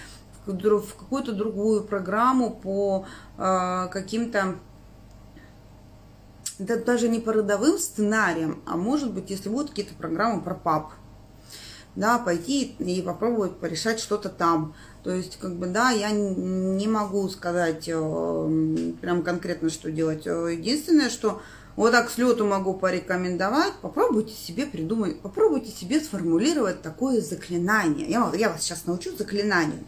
в 0.46 0.96
какую-то 0.96 1.32
другую 1.32 1.84
программу 1.84 2.52
по 2.52 3.08
э, 3.38 3.88
каким-то 3.92 4.56
да, 6.60 6.76
даже 6.76 7.08
не 7.08 7.20
по 7.20 7.34
родовым 7.34 7.80
сценариям, 7.80 8.62
а 8.68 8.78
может 8.78 9.14
быть, 9.14 9.32
если 9.32 9.50
будут 9.50 9.70
какие-то 9.70 9.96
программы 9.96 10.42
про 10.42 10.54
пап, 10.54 10.92
да, 12.00 12.18
пойти 12.18 12.76
и 12.80 13.02
попробовать 13.02 13.58
порешать 13.58 14.00
что-то 14.00 14.30
там. 14.30 14.74
То 15.04 15.12
есть, 15.12 15.38
как 15.38 15.56
бы, 15.56 15.68
да, 15.68 15.92
я 15.92 16.12
не 16.12 16.88
могу 16.88 17.28
сказать 17.30 17.84
э, 17.88 18.92
прям 19.02 19.22
конкретно, 19.22 19.70
что 19.70 19.92
делать. 19.92 20.26
Э, 20.26 20.54
единственное, 20.54 21.10
что 21.10 21.42
вот 21.76 21.92
так 21.92 22.10
с 22.10 22.18
лету 22.18 22.46
могу 22.46 22.74
порекомендовать, 22.74 23.74
попробуйте 23.82 24.34
себе 24.34 24.66
придумать, 24.66 25.20
попробуйте 25.22 25.72
себе 25.72 26.00
сформулировать 26.00 26.82
такое 26.82 27.22
заклинание. 27.22 28.10
Я, 28.10 28.32
я 28.34 28.50
вас 28.50 28.62
сейчас 28.62 28.86
научу 28.86 29.16
заклинанию. 29.18 29.84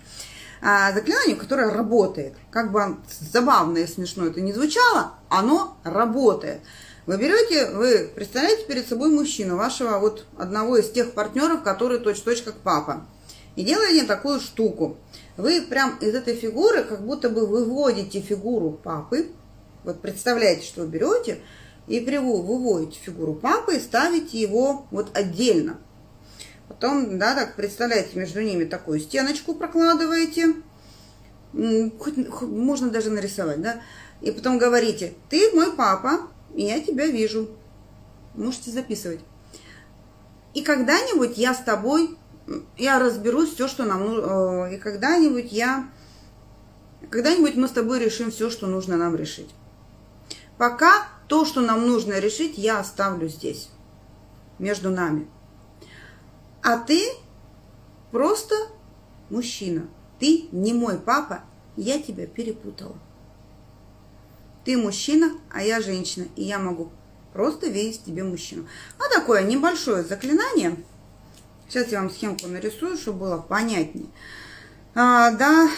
А, 0.62 0.92
заклинанию, 0.92 1.38
которое 1.38 1.72
работает. 1.72 2.34
Как 2.52 2.74
бы 2.74 2.98
забавно 3.22 3.80
и 3.80 3.88
смешно 3.88 4.26
это 4.26 4.42
не 4.42 4.52
звучало, 4.52 5.14
оно 5.30 5.78
работает. 5.84 6.62
Вы 7.08 7.18
берете, 7.18 7.72
вы 7.72 8.12
представляете 8.14 8.66
перед 8.66 8.88
собой 8.88 9.10
мужчину, 9.10 9.58
вашего 9.58 9.98
вот 9.98 10.26
одного 10.38 10.78
из 10.78 10.92
тех 10.92 11.14
партнеров, 11.14 11.64
который 11.64 12.00
точь-точь 12.00 12.44
как 12.44 12.56
папа. 12.58 13.08
И 13.56 13.64
делаете 13.64 14.06
такую 14.06 14.40
штуку. 14.40 14.98
Вы 15.36 15.64
прям 15.64 15.98
из 15.98 16.14
этой 16.14 16.36
фигуры 16.36 16.84
как 16.84 17.04
будто 17.04 17.30
бы 17.30 17.48
выводите 17.48 18.22
фигуру 18.22 18.72
папы. 18.72 19.32
Вот 19.84 20.00
представляете, 20.00 20.66
что 20.66 20.82
вы 20.82 20.90
берете 20.90 21.40
и 21.88 22.00
выводите 22.00 23.00
фигуру 23.00 23.34
папы 23.34 23.78
и 23.78 23.80
ставите 23.80 24.40
его 24.40 24.86
вот 24.92 25.18
отдельно. 25.18 25.80
Потом, 26.68 27.18
да, 27.18 27.34
так 27.34 27.56
представляете, 27.56 28.18
между 28.18 28.42
ними 28.42 28.66
такую 28.66 29.00
стеночку 29.00 29.56
прокладываете. 29.56 30.54
Хоть, 31.52 32.42
можно 32.42 32.92
даже 32.92 33.10
нарисовать, 33.10 33.62
да. 33.62 33.82
И 34.22 34.32
потом 34.32 34.60
говорите, 34.60 35.14
ты 35.30 35.52
мой 35.54 35.74
папа, 35.74 36.30
я 36.56 36.80
тебя 36.82 37.08
вижу. 37.08 37.50
Можете 38.36 38.72
записывать. 38.72 39.20
И 40.54 40.62
когда-нибудь 40.62 41.38
я 41.38 41.54
с 41.54 41.60
тобой, 41.60 42.18
я 42.78 43.00
разберусь 43.00 43.54
все, 43.54 43.68
что 43.68 43.86
нам 43.86 44.06
нужно, 44.06 44.68
э, 44.68 44.76
и 44.76 44.78
когда-нибудь 44.78 45.52
я, 45.52 45.90
когда-нибудь 47.10 47.56
мы 47.56 47.68
с 47.68 47.72
тобой 47.72 48.00
решим 48.00 48.32
все, 48.32 48.50
что 48.50 48.68
нужно 48.68 48.98
нам 48.98 49.16
решить. 49.16 49.50
Пока 50.58 51.08
то, 51.28 51.46
что 51.46 51.62
нам 51.62 51.88
нужно 51.88 52.20
решить, 52.20 52.58
я 52.58 52.80
оставлю 52.80 53.28
здесь, 53.28 53.70
между 54.60 54.90
нами. 54.90 55.28
А 56.62 56.78
ты 56.78 57.02
просто 58.12 58.56
мужчина. 59.30 59.88
Ты 60.20 60.50
не 60.52 60.74
мой 60.74 61.00
папа, 61.00 61.44
я 61.76 62.00
тебя 62.00 62.28
перепутала. 62.28 62.96
Ты 64.64 64.78
мужчина, 64.78 65.32
а 65.52 65.64
я 65.64 65.82
женщина, 65.82 66.28
и 66.36 66.44
я 66.44 66.60
могу 66.60 66.92
просто 67.34 67.68
видеть 67.68 68.04
тебе 68.04 68.24
мужчину. 68.24 68.68
А 69.00 69.14
такое 69.14 69.44
небольшое 69.44 70.04
заклинание. 70.04 70.76
Сейчас 71.68 71.92
я 71.92 72.02
вам 72.02 72.10
схемку 72.10 72.48
нарисую, 72.48 72.98
чтобы 72.98 73.20
было 73.20 73.38
понятнее. 73.38 74.08
А, 74.94 75.32
да, 75.32 75.70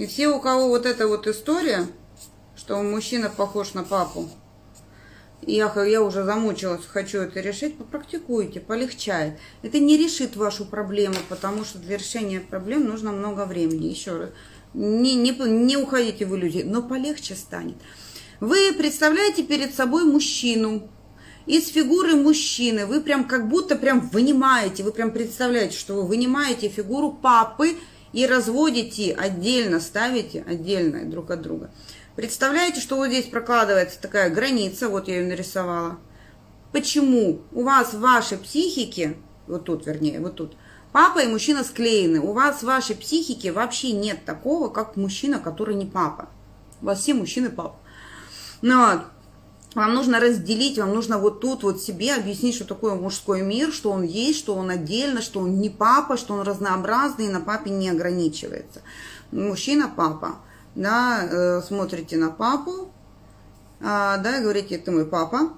И 0.00 0.06
все, 0.06 0.28
у 0.28 0.40
кого 0.40 0.68
вот 0.68 0.86
эта 0.86 1.06
вот 1.06 1.26
история, 1.26 1.86
что 2.70 2.80
мужчина 2.84 3.28
похож 3.28 3.74
на 3.74 3.82
папу. 3.82 4.30
Я, 5.42 5.74
я 5.84 6.02
уже 6.02 6.22
замучилась, 6.22 6.86
хочу 6.86 7.18
это 7.18 7.40
решить, 7.40 7.76
попрактикуйте, 7.76 8.60
полегчает. 8.60 9.40
Это 9.62 9.80
не 9.80 9.96
решит 9.96 10.36
вашу 10.36 10.64
проблему, 10.64 11.16
потому 11.28 11.64
что 11.64 11.78
для 11.80 11.96
решения 11.96 12.38
проблем 12.38 12.84
нужно 12.84 13.10
много 13.10 13.44
времени. 13.44 13.88
Еще 13.88 14.16
раз, 14.16 14.30
не, 14.72 15.16
не, 15.16 15.32
не 15.32 15.76
уходите 15.78 16.26
в 16.26 16.36
иллюзии, 16.36 16.62
но 16.62 16.80
полегче 16.80 17.34
станет. 17.34 17.74
Вы 18.38 18.72
представляете 18.78 19.42
перед 19.42 19.74
собой 19.74 20.04
мужчину, 20.04 20.88
из 21.46 21.66
фигуры 21.70 22.14
мужчины 22.14 22.86
вы 22.86 23.00
прям 23.00 23.24
как 23.24 23.48
будто 23.48 23.74
прям 23.74 23.98
вынимаете, 24.10 24.84
вы 24.84 24.92
прям 24.92 25.10
представляете, 25.10 25.76
что 25.76 25.94
вы 25.94 26.06
вынимаете 26.06 26.68
фигуру 26.68 27.10
папы 27.10 27.74
и 28.12 28.26
разводите 28.26 29.12
отдельно, 29.12 29.80
ставите 29.80 30.44
отдельно 30.46 31.04
друг 31.04 31.32
от 31.32 31.42
друга. 31.42 31.72
Представляете, 32.20 32.82
что 32.82 32.96
вот 32.96 33.06
здесь 33.06 33.24
прокладывается 33.24 33.98
такая 33.98 34.28
граница, 34.28 34.90
вот 34.90 35.08
я 35.08 35.20
ее 35.20 35.26
нарисовала. 35.26 35.96
Почему 36.70 37.40
у 37.50 37.62
вас 37.62 37.94
в 37.94 38.00
вашей 38.00 38.36
психике, 38.36 39.16
вот 39.46 39.64
тут 39.64 39.86
вернее, 39.86 40.20
вот 40.20 40.36
тут, 40.36 40.54
папа 40.92 41.20
и 41.20 41.28
мужчина 41.28 41.64
склеены. 41.64 42.20
У 42.20 42.34
вас 42.34 42.58
в 42.58 42.66
вашей 42.66 42.94
психике 42.94 43.52
вообще 43.52 43.92
нет 43.92 44.26
такого, 44.26 44.68
как 44.68 44.96
мужчина, 44.96 45.38
который 45.38 45.74
не 45.74 45.86
папа. 45.86 46.28
У 46.82 46.86
вас 46.86 47.00
все 47.00 47.14
мужчины 47.14 47.48
папа. 47.48 47.76
Но 48.60 48.96
ну 48.96 49.00
вам 49.74 49.94
нужно 49.94 50.20
разделить, 50.20 50.76
вам 50.76 50.92
нужно 50.92 51.16
вот 51.16 51.40
тут 51.40 51.62
вот 51.62 51.80
себе 51.80 52.14
объяснить, 52.14 52.54
что 52.54 52.66
такое 52.66 52.96
мужской 52.96 53.40
мир, 53.40 53.72
что 53.72 53.92
он 53.92 54.02
есть, 54.02 54.40
что 54.40 54.56
он 54.56 54.68
отдельно, 54.68 55.22
что 55.22 55.40
он 55.40 55.58
не 55.58 55.70
папа, 55.70 56.18
что 56.18 56.34
он 56.34 56.42
разнообразный 56.42 57.28
и 57.28 57.30
на 57.30 57.40
папе 57.40 57.70
не 57.70 57.88
ограничивается. 57.88 58.82
Мужчина 59.32 59.90
папа 59.96 60.34
да, 60.74 61.22
э, 61.22 61.62
смотрите 61.66 62.16
на 62.16 62.30
папу, 62.30 62.90
а, 63.82 64.18
да, 64.18 64.40
говорите, 64.40 64.78
ты 64.78 64.90
мой 64.90 65.06
папа. 65.06 65.50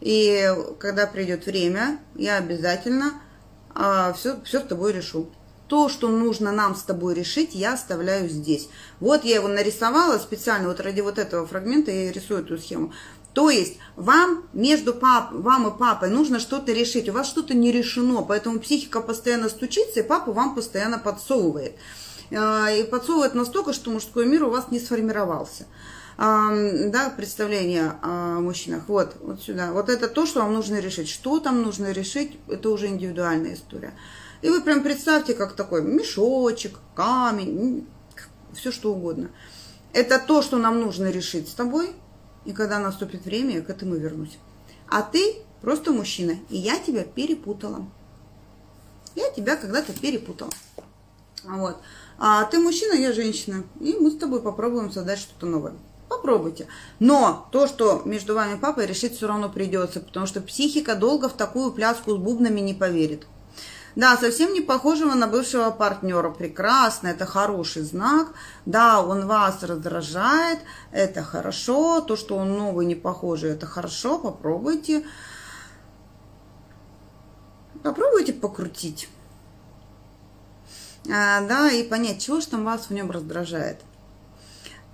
И 0.00 0.48
когда 0.78 1.06
придет 1.06 1.46
время, 1.46 1.98
я 2.14 2.36
обязательно 2.36 3.14
а, 3.74 4.12
все, 4.12 4.40
все 4.44 4.60
с 4.60 4.64
тобой 4.64 4.92
решу. 4.92 5.30
То, 5.66 5.88
что 5.88 6.08
нужно 6.08 6.52
нам 6.52 6.74
с 6.74 6.82
тобой 6.82 7.14
решить, 7.14 7.54
я 7.54 7.74
оставляю 7.74 8.28
здесь. 8.28 8.68
Вот 9.00 9.24
я 9.24 9.36
его 9.36 9.48
нарисовала 9.48 10.18
специально, 10.18 10.68
вот 10.68 10.80
ради 10.80 11.00
вот 11.00 11.18
этого 11.18 11.46
фрагмента 11.46 11.90
я 11.90 12.12
рисую 12.12 12.40
эту 12.40 12.58
схему. 12.58 12.92
То 13.34 13.50
есть 13.50 13.76
вам 13.94 14.48
между 14.52 14.94
пап, 14.94 15.30
вам 15.32 15.68
и 15.68 15.78
папой 15.78 16.08
нужно 16.08 16.40
что-то 16.40 16.72
решить. 16.72 17.08
У 17.08 17.12
вас 17.12 17.28
что-то 17.28 17.54
не 17.54 17.70
решено, 17.70 18.22
поэтому 18.22 18.58
психика 18.60 19.00
постоянно 19.00 19.48
стучится, 19.48 20.00
и 20.00 20.02
папа 20.02 20.32
вам 20.32 20.54
постоянно 20.54 20.98
подсовывает. 20.98 21.76
А, 22.30 22.70
и 22.70 22.84
подсовывает 22.84 23.34
настолько, 23.34 23.72
что 23.72 23.90
мужской 23.90 24.26
мир 24.26 24.44
у 24.44 24.50
вас 24.50 24.70
не 24.70 24.80
сформировался. 24.80 25.66
Да, 26.18 27.12
представление 27.16 27.92
о 28.02 28.40
мужчинах. 28.40 28.88
Вот, 28.88 29.14
вот 29.20 29.40
сюда. 29.40 29.70
Вот 29.70 29.88
это 29.88 30.08
то, 30.08 30.26
что 30.26 30.40
вам 30.40 30.52
нужно 30.52 30.80
решить. 30.80 31.08
Что 31.08 31.38
там 31.38 31.62
нужно 31.62 31.92
решить, 31.92 32.36
это 32.48 32.70
уже 32.70 32.88
индивидуальная 32.88 33.54
история. 33.54 33.92
И 34.42 34.48
вы 34.48 34.60
прям 34.60 34.82
представьте, 34.82 35.34
как 35.34 35.54
такой 35.54 35.82
мешочек, 35.82 36.80
камень, 36.96 37.86
все 38.52 38.72
что 38.72 38.92
угодно. 38.92 39.30
Это 39.92 40.18
то, 40.18 40.42
что 40.42 40.58
нам 40.58 40.80
нужно 40.80 41.08
решить 41.10 41.48
с 41.48 41.52
тобой, 41.52 41.92
и 42.44 42.52
когда 42.52 42.80
наступит 42.80 43.24
время, 43.24 43.56
я 43.56 43.62
к 43.62 43.70
этому 43.70 43.94
вернусь. 43.94 44.38
А 44.88 45.02
ты 45.02 45.36
просто 45.60 45.92
мужчина, 45.92 46.36
и 46.50 46.56
я 46.56 46.78
тебя 46.78 47.04
перепутала. 47.04 47.86
Я 49.14 49.30
тебя 49.30 49.56
когда-то 49.56 49.92
перепутала. 49.92 50.50
Вот. 51.44 51.80
А 52.18 52.44
ты 52.44 52.58
мужчина, 52.58 52.94
я 52.94 53.12
женщина. 53.12 53.64
И 53.80 53.96
мы 53.98 54.10
с 54.10 54.16
тобой 54.16 54.42
попробуем 54.42 54.90
создать 54.90 55.20
что-то 55.20 55.46
новое. 55.46 55.74
Попробуйте. 56.08 56.66
Но 56.98 57.48
то, 57.52 57.66
что 57.66 58.02
между 58.04 58.34
вами 58.34 58.58
папой, 58.58 58.86
решить 58.86 59.16
все 59.16 59.28
равно 59.28 59.48
придется, 59.48 60.00
потому 60.00 60.26
что 60.26 60.40
психика 60.40 60.96
долго 60.96 61.28
в 61.28 61.34
такую 61.34 61.70
пляску 61.70 62.12
с 62.12 62.16
бубнами 62.16 62.60
не 62.60 62.74
поверит. 62.74 63.26
Да, 63.94 64.16
совсем 64.16 64.52
не 64.52 64.60
похожего 64.60 65.14
на 65.14 65.26
бывшего 65.26 65.70
партнера. 65.70 66.30
Прекрасно, 66.30 67.08
это 67.08 67.26
хороший 67.26 67.82
знак. 67.82 68.28
Да, 68.64 69.02
он 69.02 69.26
вас 69.26 69.62
раздражает, 69.62 70.60
это 70.92 71.22
хорошо. 71.22 72.00
То, 72.00 72.16
что 72.16 72.36
он 72.36 72.56
новый, 72.56 72.86
не 72.86 72.94
похожий, 72.94 73.50
это 73.50 73.66
хорошо. 73.66 74.18
Попробуйте. 74.18 75.04
Попробуйте 77.82 78.32
покрутить. 78.32 79.08
А, 81.10 81.40
да, 81.42 81.70
и 81.70 81.82
понять, 81.82 82.22
чего 82.22 82.40
же 82.40 82.48
там 82.48 82.64
вас 82.64 82.86
в 82.88 82.90
нем 82.92 83.10
раздражает. 83.10 83.80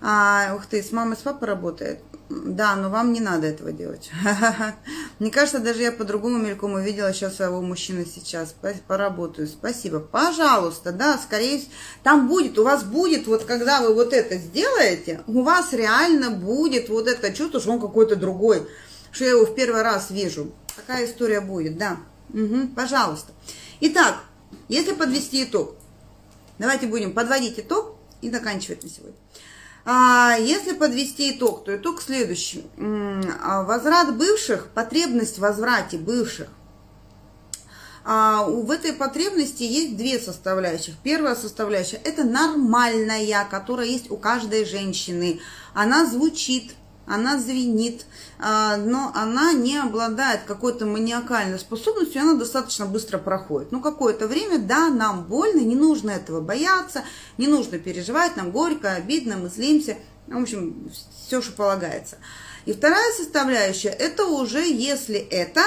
А, 0.00 0.54
ух 0.54 0.66
ты, 0.66 0.82
с 0.82 0.92
мамой, 0.92 1.16
с 1.16 1.20
папой 1.20 1.48
работает. 1.48 2.00
Да, 2.28 2.74
но 2.76 2.88
вам 2.88 3.12
не 3.12 3.20
надо 3.20 3.46
этого 3.46 3.70
делать. 3.72 4.10
Мне 5.18 5.30
кажется, 5.30 5.58
даже 5.58 5.82
я 5.82 5.92
по-другому 5.92 6.38
мельком 6.38 6.74
увидела 6.74 7.12
сейчас 7.12 7.36
своего 7.36 7.60
мужчины 7.60 8.06
сейчас. 8.06 8.54
Поработаю. 8.86 9.46
Спасибо. 9.46 10.00
Пожалуйста, 10.00 10.92
да, 10.92 11.18
скорее 11.18 11.58
всего. 11.58 11.72
Там 12.02 12.28
будет, 12.28 12.58
у 12.58 12.64
вас 12.64 12.82
будет, 12.82 13.26
вот 13.26 13.44
когда 13.44 13.82
вы 13.82 13.94
вот 13.94 14.12
это 14.12 14.36
сделаете, 14.36 15.22
у 15.26 15.42
вас 15.42 15.72
реально 15.72 16.30
будет 16.30 16.88
вот 16.88 17.08
это 17.08 17.32
чувство, 17.32 17.60
что 17.60 17.72
он 17.72 17.80
какой-то 17.80 18.16
другой. 18.16 18.66
Что 19.12 19.24
я 19.24 19.30
его 19.32 19.46
в 19.46 19.54
первый 19.54 19.82
раз 19.82 20.10
вижу. 20.10 20.52
Такая 20.74 21.06
история 21.06 21.40
будет, 21.40 21.78
да. 21.78 21.98
Угу, 22.30 22.68
пожалуйста. 22.74 23.32
Итак, 23.80 24.16
если 24.68 24.92
подвести 24.92 25.44
итог, 25.44 25.76
давайте 26.59 26.86
будем 26.86 27.12
подводить 27.12 27.59
итог 27.59 27.96
и 28.22 28.30
заканчивать 28.30 28.82
на 28.82 28.90
сегодня. 28.90 29.16
А 29.86 30.36
если 30.40 30.72
подвести 30.72 31.36
итог, 31.36 31.64
то 31.64 31.76
итог 31.76 32.00
следующий. 32.00 32.64
А 33.42 33.62
возврат 33.64 34.16
бывших, 34.16 34.68
потребность 34.68 35.36
в 35.36 35.40
возврате 35.40 35.98
бывших. 35.98 36.48
А 38.07 38.44
в 38.44 38.70
этой 38.70 38.92
потребности 38.92 39.62
есть 39.62 39.96
две 39.96 40.18
составляющих. 40.18 40.94
Первая 41.02 41.34
составляющая– 41.34 41.96
это 42.05 42.22
нормальная, 42.24 43.46
которая 43.50 43.86
есть 43.86 44.11
у 44.11 44.16
каждой 44.16 44.66
женщины. 44.66 45.40
Она 45.72 46.05
звучит, 46.07 46.74
она 47.07 47.38
звенит, 47.38 48.07
а, 48.38 48.76
но 48.76 49.12
она 49.14 49.52
не 49.52 49.76
обладает 49.76 50.42
какой-то 50.46 50.86
маниакальной 50.86 51.59
способностью, 51.59 52.22
она 52.22 52.34
достаточно 52.34 52.86
быстро 52.86 53.18
проходит. 53.18 53.72
Ну, 53.72 53.80
какое-то 53.80 54.26
время, 54.26 54.59
да, 54.59 54.88
нам 54.88 55.24
больно, 55.24 55.61
не 55.61 55.76
нужно 55.76 56.11
этого 56.11 56.40
бояться, 56.40 57.05
не 57.38 57.46
нужно 57.46 57.78
переживать, 57.78 58.36
нам 58.36 58.50
горько, 58.50 58.92
обидно, 58.92 59.36
мы 59.36 59.48
злимся, 59.48 59.96
в 60.26 60.36
общем, 60.36 60.90
все, 61.26 61.42
что 61.42 61.52
полагается. 61.52 62.16
И 62.64 62.72
вторая 62.72 63.12
составляющая, 63.12 63.90
это 63.90 64.24
уже 64.24 64.66
если 64.66 65.16
это 65.16 65.61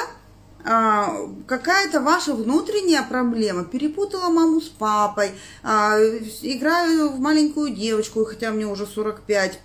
а, 0.66 1.30
какая-то 1.46 2.02
ваша 2.02 2.34
внутренняя 2.34 3.04
проблема. 3.04 3.64
Перепутала 3.64 4.30
маму 4.30 4.60
с 4.60 4.68
папой, 4.68 5.32
а, 5.64 5.98
играю 6.42 7.10
в 7.10 7.20
маленькую 7.20 7.70
девочку, 7.74 8.26
хотя 8.26 8.52
мне 8.52 8.66
уже 8.66 8.86
45 8.86 9.60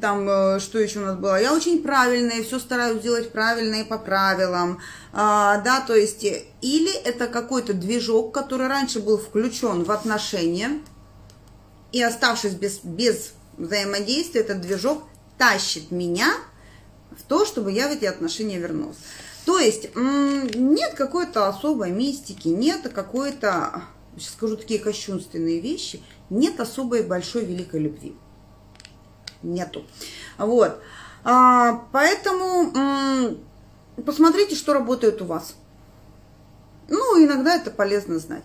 там, 0.00 0.28
э, 0.28 0.58
что 0.58 0.78
еще 0.78 1.00
у 1.00 1.02
нас 1.02 1.18
было, 1.18 1.40
я 1.40 1.52
очень 1.52 1.82
правильная, 1.82 2.42
все 2.42 2.58
стараюсь 2.58 3.02
делать 3.02 3.30
правильно 3.30 3.76
и 3.76 3.84
по 3.84 3.98
правилам, 3.98 4.80
а, 5.12 5.58
да, 5.58 5.80
то 5.80 5.94
есть, 5.94 6.24
или 6.62 6.94
это 7.04 7.26
какой-то 7.26 7.74
движок, 7.74 8.32
который 8.32 8.68
раньше 8.68 9.00
был 9.00 9.18
включен 9.18 9.84
в 9.84 9.90
отношения, 9.90 10.80
и 11.92 12.02
оставшись 12.02 12.54
без, 12.54 12.80
без 12.84 13.32
взаимодействия, 13.58 14.40
этот 14.40 14.62
движок 14.62 15.02
тащит 15.36 15.90
меня 15.90 16.32
в 17.10 17.22
то, 17.24 17.44
чтобы 17.44 17.72
я 17.72 17.88
в 17.88 17.92
эти 17.92 18.06
отношения 18.06 18.58
вернулась. 18.58 18.98
То 19.44 19.58
есть 19.58 19.90
нет 19.94 20.94
какой-то 20.94 21.48
особой 21.48 21.90
мистики, 21.90 22.48
нет 22.48 22.88
какой-то, 22.94 23.82
сейчас 24.16 24.32
скажу 24.34 24.56
такие 24.56 24.78
кощунственные 24.78 25.60
вещи, 25.60 26.02
нет 26.30 26.60
особой 26.60 27.02
большой 27.02 27.44
великой 27.44 27.80
любви 27.80 28.14
нету. 29.42 29.84
Вот. 30.38 30.80
А, 31.24 31.84
поэтому 31.92 33.36
посмотрите, 34.04 34.54
что 34.54 34.72
работает 34.72 35.20
у 35.22 35.26
вас. 35.26 35.54
Ну, 36.88 37.24
иногда 37.24 37.54
это 37.54 37.70
полезно 37.70 38.18
знать. 38.18 38.44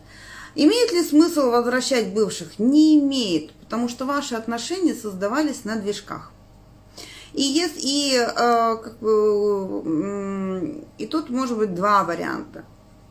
Имеет 0.55 0.91
ли 0.91 1.03
смысл 1.03 1.49
возвращать 1.49 2.13
бывших? 2.13 2.59
Не 2.59 2.99
имеет, 2.99 3.51
потому 3.53 3.89
что 3.89 4.05
ваши 4.05 4.35
отношения 4.35 4.93
создавались 4.93 5.65
на 5.65 5.75
движках. 5.75 6.31
И, 7.33 7.41
есть, 7.41 7.83
и, 7.83 8.15
э, 8.15 8.75
и 10.97 11.05
тут 11.07 11.29
может 11.29 11.57
быть 11.57 11.75
два 11.75 12.05
варианта. 12.05 12.63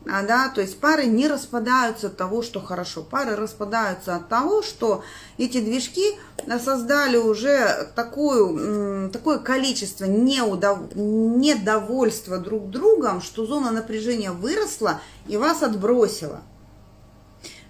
А, 0.07 0.21
да, 0.21 0.49
то 0.49 0.61
есть 0.61 0.79
пары 0.79 1.05
не 1.05 1.27
распадаются 1.27 2.07
от 2.07 2.17
того, 2.17 2.43
что 2.43 2.59
хорошо. 2.61 3.01
Пары 3.01 3.35
распадаются 3.35 4.15
от 4.15 4.29
того, 4.29 4.61
что 4.61 5.03
эти 5.37 5.59
движки 5.59 6.15
создали 6.63 7.17
уже 7.17 7.89
такую, 7.95 9.09
такое 9.09 9.39
количество 9.39 10.05
неудов... 10.05 10.95
недовольства 10.95 12.37
друг 12.37 12.69
другом, 12.69 13.21
что 13.21 13.45
зона 13.45 13.71
напряжения 13.71 14.31
выросла 14.31 15.01
и 15.27 15.37
вас 15.37 15.63
отбросила. 15.63 16.41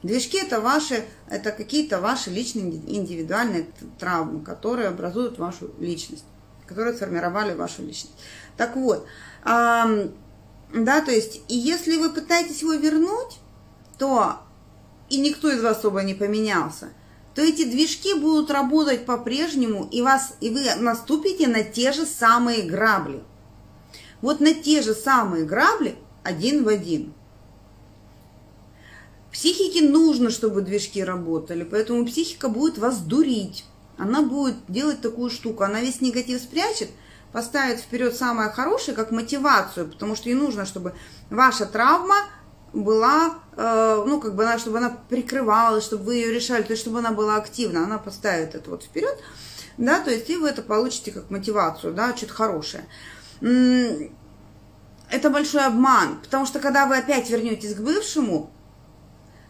Движки 0.04 0.38
это 0.38 0.60
ваши, 0.60 1.06
это 1.30 1.52
какие-то 1.52 2.02
ваши 2.02 2.30
личные 2.30 2.70
индивидуальные 2.70 3.68
травмы, 3.98 4.42
которые 4.44 4.90
образуют 4.90 5.40
вашу 5.40 5.72
личность, 5.80 6.26
которые 6.68 6.96
сформировали 6.96 7.54
вашу 7.56 7.82
личность. 7.82 8.14
Так 8.58 8.76
вот, 8.76 9.08
да, 10.74 11.02
то 11.02 11.12
есть, 11.12 11.42
и 11.48 11.56
если 11.56 11.98
вы 11.98 12.10
пытаетесь 12.10 12.62
его 12.62 12.74
вернуть, 12.74 13.40
то, 13.98 14.40
и 15.10 15.20
никто 15.20 15.52
из 15.52 15.62
вас 15.62 15.78
особо 15.78 16.04
не 16.04 16.14
поменялся, 16.14 16.90
то 17.34 17.42
эти 17.42 17.66
движки 17.66 18.14
будут 18.14 18.50
работать 18.50 19.06
по-прежнему, 19.06 19.88
и, 19.92 20.02
вас, 20.02 20.36
и 20.42 20.50
вы 20.50 20.64
наступите 20.76 21.48
на 21.48 21.64
те 21.64 21.92
же 21.92 22.06
самые 22.06 22.64
грабли. 22.64 23.24
Вот 24.22 24.40
на 24.40 24.54
те 24.54 24.82
же 24.82 24.94
самые 24.94 25.46
грабли 25.46 25.96
один 26.24 26.64
в 26.64 26.68
один. 26.68 27.14
Психике 29.32 29.82
нужно, 29.82 30.30
чтобы 30.30 30.62
движки 30.62 31.04
работали, 31.04 31.64
поэтому 31.64 32.06
психика 32.06 32.48
будет 32.48 32.78
вас 32.78 33.00
дурить. 33.00 33.66
Она 33.98 34.22
будет 34.22 34.56
делать 34.68 35.02
такую 35.02 35.30
штуку, 35.30 35.64
она 35.64 35.82
весь 35.82 36.02
негатив 36.02 36.42
спрячет– 36.42 36.90
поставит 37.36 37.82
вперед 37.82 38.16
самое 38.16 38.50
хорошее 38.50 38.96
как 38.96 39.12
мотивацию, 39.12 39.90
потому 39.90 40.16
что 40.16 40.30
ей 40.30 40.36
нужно, 40.36 40.66
чтобы 40.66 40.94
ваша 41.30 41.66
травма 41.66 42.16
была, 42.72 43.40
э, 43.58 44.04
ну, 44.08 44.22
как 44.22 44.36
бы 44.36 44.44
она, 44.44 44.58
чтобы 44.58 44.78
она 44.78 44.98
прикрывалась, 45.10 45.84
чтобы 45.84 46.06
вы 46.06 46.16
ее 46.16 46.32
решали, 46.32 46.64
то 46.64 46.72
есть, 46.72 46.82
чтобы 46.82 47.00
она 47.00 47.12
была 47.12 47.36
активна, 47.36 47.84
она 47.84 47.98
поставит 47.98 48.56
это 48.56 48.70
вот 48.70 48.84
вперед, 48.84 49.22
да, 49.78 50.00
то 50.00 50.12
есть, 50.12 50.30
и 50.30 50.38
вы 50.38 50.48
это 50.48 50.62
получите 50.62 51.12
как 51.12 51.30
мотивацию, 51.30 51.94
да, 51.94 52.16
что-то 52.16 52.34
хорошее. 52.34 52.86
Это 53.42 55.30
большой 55.30 55.66
обман, 55.66 56.22
потому 56.24 56.46
что, 56.46 56.60
когда 56.60 56.86
вы 56.86 56.96
опять 56.96 57.30
вернетесь 57.30 57.76
к 57.76 57.82
бывшему, 57.82 58.50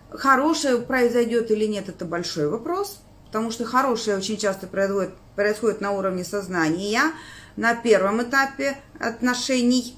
хорошее 0.10 0.80
произойдет 0.80 1.52
или 1.52 1.66
нет, 1.66 1.88
это 1.88 2.04
большой 2.04 2.48
вопрос, 2.48 3.04
потому 3.28 3.52
что 3.52 3.64
хорошее 3.64 4.18
очень 4.18 4.38
часто 4.38 4.66
происходит, 4.66 5.12
происходит 5.36 5.82
на 5.82 5.92
уровне 5.92 6.24
сознания, 6.24 7.12
на 7.56 7.76
первом 7.76 8.22
этапе 8.24 8.78
отношений. 9.00 9.98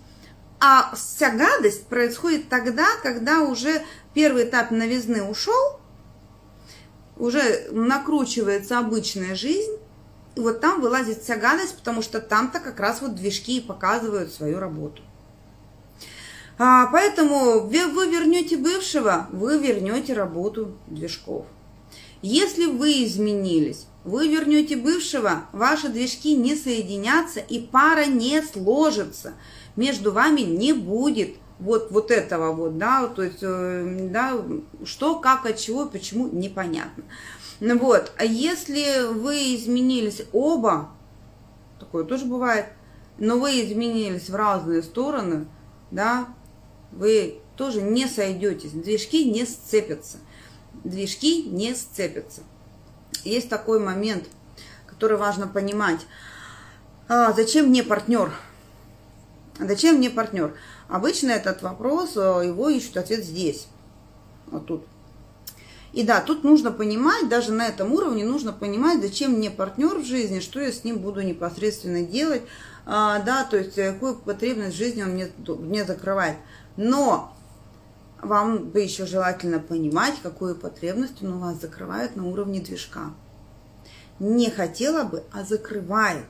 А 0.59 0.93
вся 0.95 1.31
гадость 1.31 1.87
происходит 1.87 2.49
тогда, 2.49 2.85
когда 3.03 3.41
уже 3.41 3.83
первый 4.13 4.45
этап 4.45 4.71
новизны 4.71 5.23
ушел, 5.23 5.79
уже 7.15 7.67
накручивается 7.71 8.79
обычная 8.79 9.35
жизнь, 9.35 9.77
и 10.35 10.39
вот 10.39 10.61
там 10.61 10.81
вылазит 10.81 11.23
вся 11.23 11.35
гадость, 11.35 11.77
потому 11.77 12.01
что 12.01 12.19
там-то 12.21 12.59
как 12.59 12.79
раз 12.79 13.01
вот 13.01 13.15
движки 13.15 13.57
и 13.57 13.61
показывают 13.61 14.31
свою 14.31 14.59
работу. 14.59 15.01
А, 16.59 16.87
поэтому 16.87 17.61
вы, 17.61 17.87
вы 17.87 18.07
вернете 18.07 18.57
бывшего, 18.57 19.27
вы 19.31 19.59
вернете 19.59 20.13
работу 20.13 20.77
движков. 20.87 21.45
Если 22.21 22.65
вы 22.65 23.03
изменились, 23.03 23.85
вы 24.07 24.29
вернете 24.29 24.77
бывшего, 24.77 25.47
ваши 25.51 25.89
движки 25.89 26.33
не 26.33 26.55
соединятся 26.55 27.41
и 27.41 27.59
пара 27.59 28.05
не 28.05 28.41
сложится. 28.41 29.33
Между 29.75 30.13
вами 30.13 30.41
не 30.41 30.71
будет 30.71 31.35
вот, 31.59 31.91
вот 31.91 32.09
этого 32.09 32.53
вот, 32.53 32.77
да, 32.77 33.07
то 33.07 33.21
есть, 33.21 33.39
э, 33.41 34.07
да, 34.09 34.41
что, 34.85 35.19
как, 35.19 35.45
от 35.45 35.57
чего, 35.57 35.87
почему, 35.87 36.29
непонятно. 36.31 37.03
Ну 37.59 37.77
вот, 37.79 38.13
а 38.17 38.23
если 38.23 39.11
вы 39.11 39.55
изменились 39.55 40.21
оба, 40.31 40.89
такое 41.77 42.05
тоже 42.05 42.25
бывает, 42.25 42.67
но 43.17 43.37
вы 43.37 43.61
изменились 43.61 44.29
в 44.29 44.35
разные 44.35 44.83
стороны, 44.83 45.47
да, 45.91 46.29
вы 46.93 47.39
тоже 47.57 47.81
не 47.81 48.07
сойдетесь, 48.07 48.71
движки 48.71 49.29
не 49.29 49.45
сцепятся. 49.45 50.19
Движки 50.85 51.43
не 51.43 51.75
сцепятся. 51.75 52.43
Есть 53.24 53.49
такой 53.49 53.80
момент, 53.80 54.26
который 54.86 55.18
важно 55.18 55.47
понимать. 55.47 56.05
А, 57.07 57.34
зачем 57.34 57.68
мне 57.68 57.84
партнер? 57.84 58.32
Зачем 59.59 59.95
мне 59.95 60.09
партнер? 60.09 60.55
Обычно 60.88 61.32
этот 61.32 61.61
вопрос, 61.61 62.15
э, 62.15 62.41
его 62.45 62.70
ищут 62.70 62.97
ответ 62.97 63.24
здесь, 63.24 63.68
вот 64.47 64.65
тут. 64.65 64.86
И 65.93 66.03
да, 66.03 66.22
тут 66.22 66.43
нужно 66.43 66.72
понимать, 66.72 67.28
даже 67.28 67.51
на 67.51 67.68
этом 67.68 67.91
уровне 67.93 68.24
нужно 68.24 68.53
понимать, 68.53 69.01
зачем 69.01 69.32
мне 69.32 69.49
партнер 69.49 69.97
в 69.97 70.05
жизни, 70.05 70.41
что 70.41 70.59
я 70.59 70.72
с 70.72 70.84
ним 70.84 70.99
буду 70.99 71.22
непосредственно 71.22 72.03
делать, 72.03 72.43
а, 72.86 73.20
да, 73.20 73.43
то 73.45 73.57
есть 73.57 73.78
э, 73.78 73.93
какую 73.93 74.15
потребность 74.15 74.76
в 74.76 74.78
жизни 74.78 75.01
он 75.03 75.09
мне, 75.09 75.32
мне 75.47 75.86
закрывает. 75.86 76.38
Но 76.76 77.36
вам 78.22 78.70
бы 78.70 78.82
еще 78.82 79.05
желательно 79.05 79.59
понимать, 79.59 80.15
какую 80.22 80.55
потребность 80.55 81.22
он 81.24 81.34
у 81.34 81.39
вас 81.39 81.59
закрывает 81.59 82.15
на 82.15 82.28
уровне 82.28 82.59
движка. 82.59 83.13
Не 84.20 84.49
хотела 84.49 85.03
бы, 85.03 85.24
а 85.32 85.43
закрывает. 85.43 86.26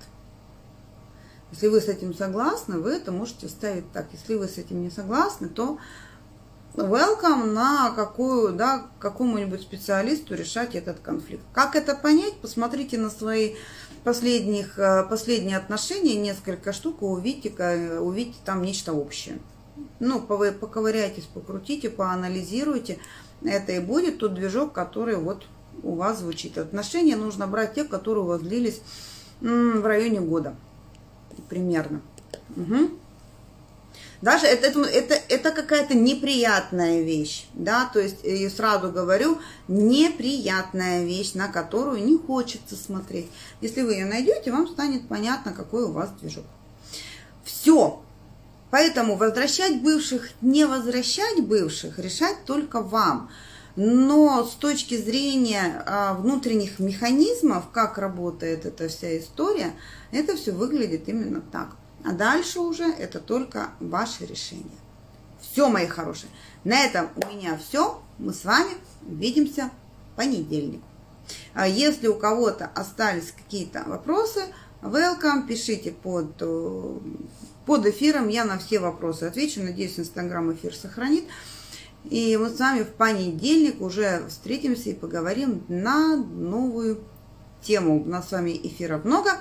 Если 1.51 1.67
вы 1.67 1.79
с 1.79 1.87
этим 1.87 2.13
согласны, 2.13 2.79
вы 2.79 2.91
это 2.91 3.11
можете 3.11 3.47
ставить 3.47 3.89
так. 3.93 4.07
Если 4.11 4.35
вы 4.35 4.47
с 4.47 4.57
этим 4.57 4.81
не 4.81 4.91
согласны, 4.91 5.47
то 5.47 5.77
welcome 6.75 7.45
на 7.45 7.91
какую, 7.91 8.53
да, 8.53 8.87
какому-нибудь 8.99 9.61
специалисту 9.61 10.35
решать 10.35 10.75
этот 10.75 10.99
конфликт. 10.99 11.43
Как 11.53 11.77
это 11.77 11.95
понять? 11.95 12.33
Посмотрите 12.41 12.97
на 12.97 13.09
свои 13.09 13.55
последних, 14.03 14.77
э, 14.77 15.03
последние 15.09 15.57
отношения, 15.57 16.15
несколько 16.15 16.73
штук, 16.73 17.01
увидите, 17.01 17.99
увидите 17.99 18.37
там 18.43 18.61
нечто 18.61 18.91
общее. 18.91 19.39
Ну, 19.99 20.21
поковыряйтесь, 20.21 21.25
покрутите, 21.25 21.89
поанализируйте. 21.89 22.99
Это 23.43 23.71
и 23.73 23.79
будет 23.79 24.19
тот 24.19 24.33
движок, 24.33 24.73
который 24.73 25.15
вот 25.15 25.45
у 25.83 25.95
вас 25.95 26.19
звучит. 26.19 26.57
Отношения 26.57 27.15
нужно 27.15 27.47
брать 27.47 27.75
те, 27.75 27.83
которые 27.83 28.23
у 28.23 28.27
вас 28.27 28.41
длились 28.41 28.81
в 29.41 29.85
районе 29.85 30.21
года 30.21 30.55
примерно. 31.49 32.01
Угу. 32.55 32.91
Даже 34.21 34.47
это, 34.47 34.67
это, 34.67 34.81
это, 34.81 35.13
это 35.29 35.51
какая-то 35.51 35.93
неприятная 35.93 37.01
вещь, 37.03 37.45
да, 37.53 37.87
то 37.93 37.99
есть, 37.99 38.25
и 38.25 38.49
сразу 38.49 38.91
говорю, 38.91 39.37
неприятная 39.67 41.03
вещь, 41.03 41.33
на 41.35 41.49
которую 41.49 42.03
не 42.03 42.17
хочется 42.17 42.75
смотреть. 42.75 43.27
Если 43.61 43.83
вы 43.83 43.93
ее 43.93 44.05
найдете, 44.05 44.51
вам 44.51 44.67
станет 44.67 45.07
понятно, 45.07 45.53
какой 45.53 45.83
у 45.83 45.91
вас 45.91 46.09
движок. 46.19 46.45
Все. 47.43 48.01
Поэтому 48.69 49.15
возвращать 49.15 49.81
бывших, 49.81 50.29
не 50.41 50.65
возвращать 50.65 51.39
бывших, 51.41 51.99
решать 51.99 52.43
только 52.45 52.81
вам. 52.81 53.29
Но 53.75 54.43
с 54.43 54.55
точки 54.55 54.97
зрения 54.97 55.83
а, 55.85 56.15
внутренних 56.15 56.79
механизмов, 56.79 57.69
как 57.71 57.97
работает 57.97 58.65
эта 58.65 58.87
вся 58.87 59.17
история, 59.17 59.73
это 60.11 60.35
все 60.35 60.51
выглядит 60.51 61.07
именно 61.07 61.41
так. 61.41 61.75
А 62.03 62.11
дальше 62.11 62.59
уже 62.59 62.85
это 62.85 63.19
только 63.19 63.69
ваше 63.79 64.25
решение. 64.25 64.65
Все, 65.39 65.69
мои 65.69 65.87
хорошие. 65.87 66.29
На 66.63 66.83
этом 66.83 67.09
у 67.15 67.27
меня 67.33 67.57
все. 67.57 68.01
Мы 68.17 68.33
с 68.33 68.43
вами 68.43 68.73
увидимся 69.07 69.69
в 70.11 70.15
понедельник. 70.17 70.81
А 71.53 71.67
если 71.67 72.07
у 72.07 72.15
кого-то 72.15 72.71
остались 72.73 73.31
какие-то 73.31 73.83
вопросы, 73.85 74.41
welcome, 74.81 75.47
пишите 75.47 75.91
под, 75.91 76.33
э, 76.39 76.97
под 77.67 77.85
эфиром. 77.85 78.29
Я 78.29 78.45
на 78.45 78.57
все 78.57 78.79
вопросы 78.79 79.25
отвечу. 79.25 79.61
Надеюсь, 79.61 79.99
Инстаграм 79.99 80.51
эфир 80.53 80.73
сохранит. 80.73 81.25
И 82.05 82.35
мы 82.37 82.49
с 82.49 82.57
вами 82.57 82.81
в 82.81 82.93
понедельник 82.93 83.81
уже 83.81 84.25
встретимся 84.29 84.89
и 84.89 84.95
поговорим 84.95 85.63
на 85.67 86.15
новую 86.15 87.03
тему. 87.61 88.01
У 88.01 88.05
нас 88.05 88.29
с 88.29 88.31
вами 88.31 88.59
эфиров 88.63 89.05
много. 89.05 89.37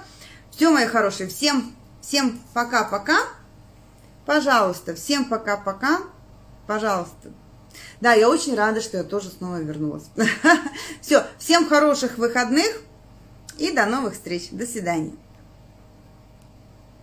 Все, 0.50 0.70
мои 0.70 0.86
хорошие, 0.86 1.28
всем 1.28 1.74
Всем 2.06 2.40
пока-пока. 2.54 3.18
Пожалуйста, 4.26 4.94
всем 4.94 5.24
пока-пока. 5.24 6.02
Пожалуйста. 6.68 7.32
Да, 8.00 8.12
я 8.12 8.28
очень 8.28 8.54
рада, 8.54 8.80
что 8.80 8.98
я 8.98 9.02
тоже 9.02 9.28
снова 9.28 9.60
вернулась. 9.60 10.04
Все, 11.00 11.26
всем 11.38 11.68
хороших 11.68 12.16
выходных 12.16 12.80
и 13.58 13.72
до 13.72 13.86
новых 13.86 14.14
встреч. 14.14 14.50
До 14.52 14.66
свидания. 14.66 15.16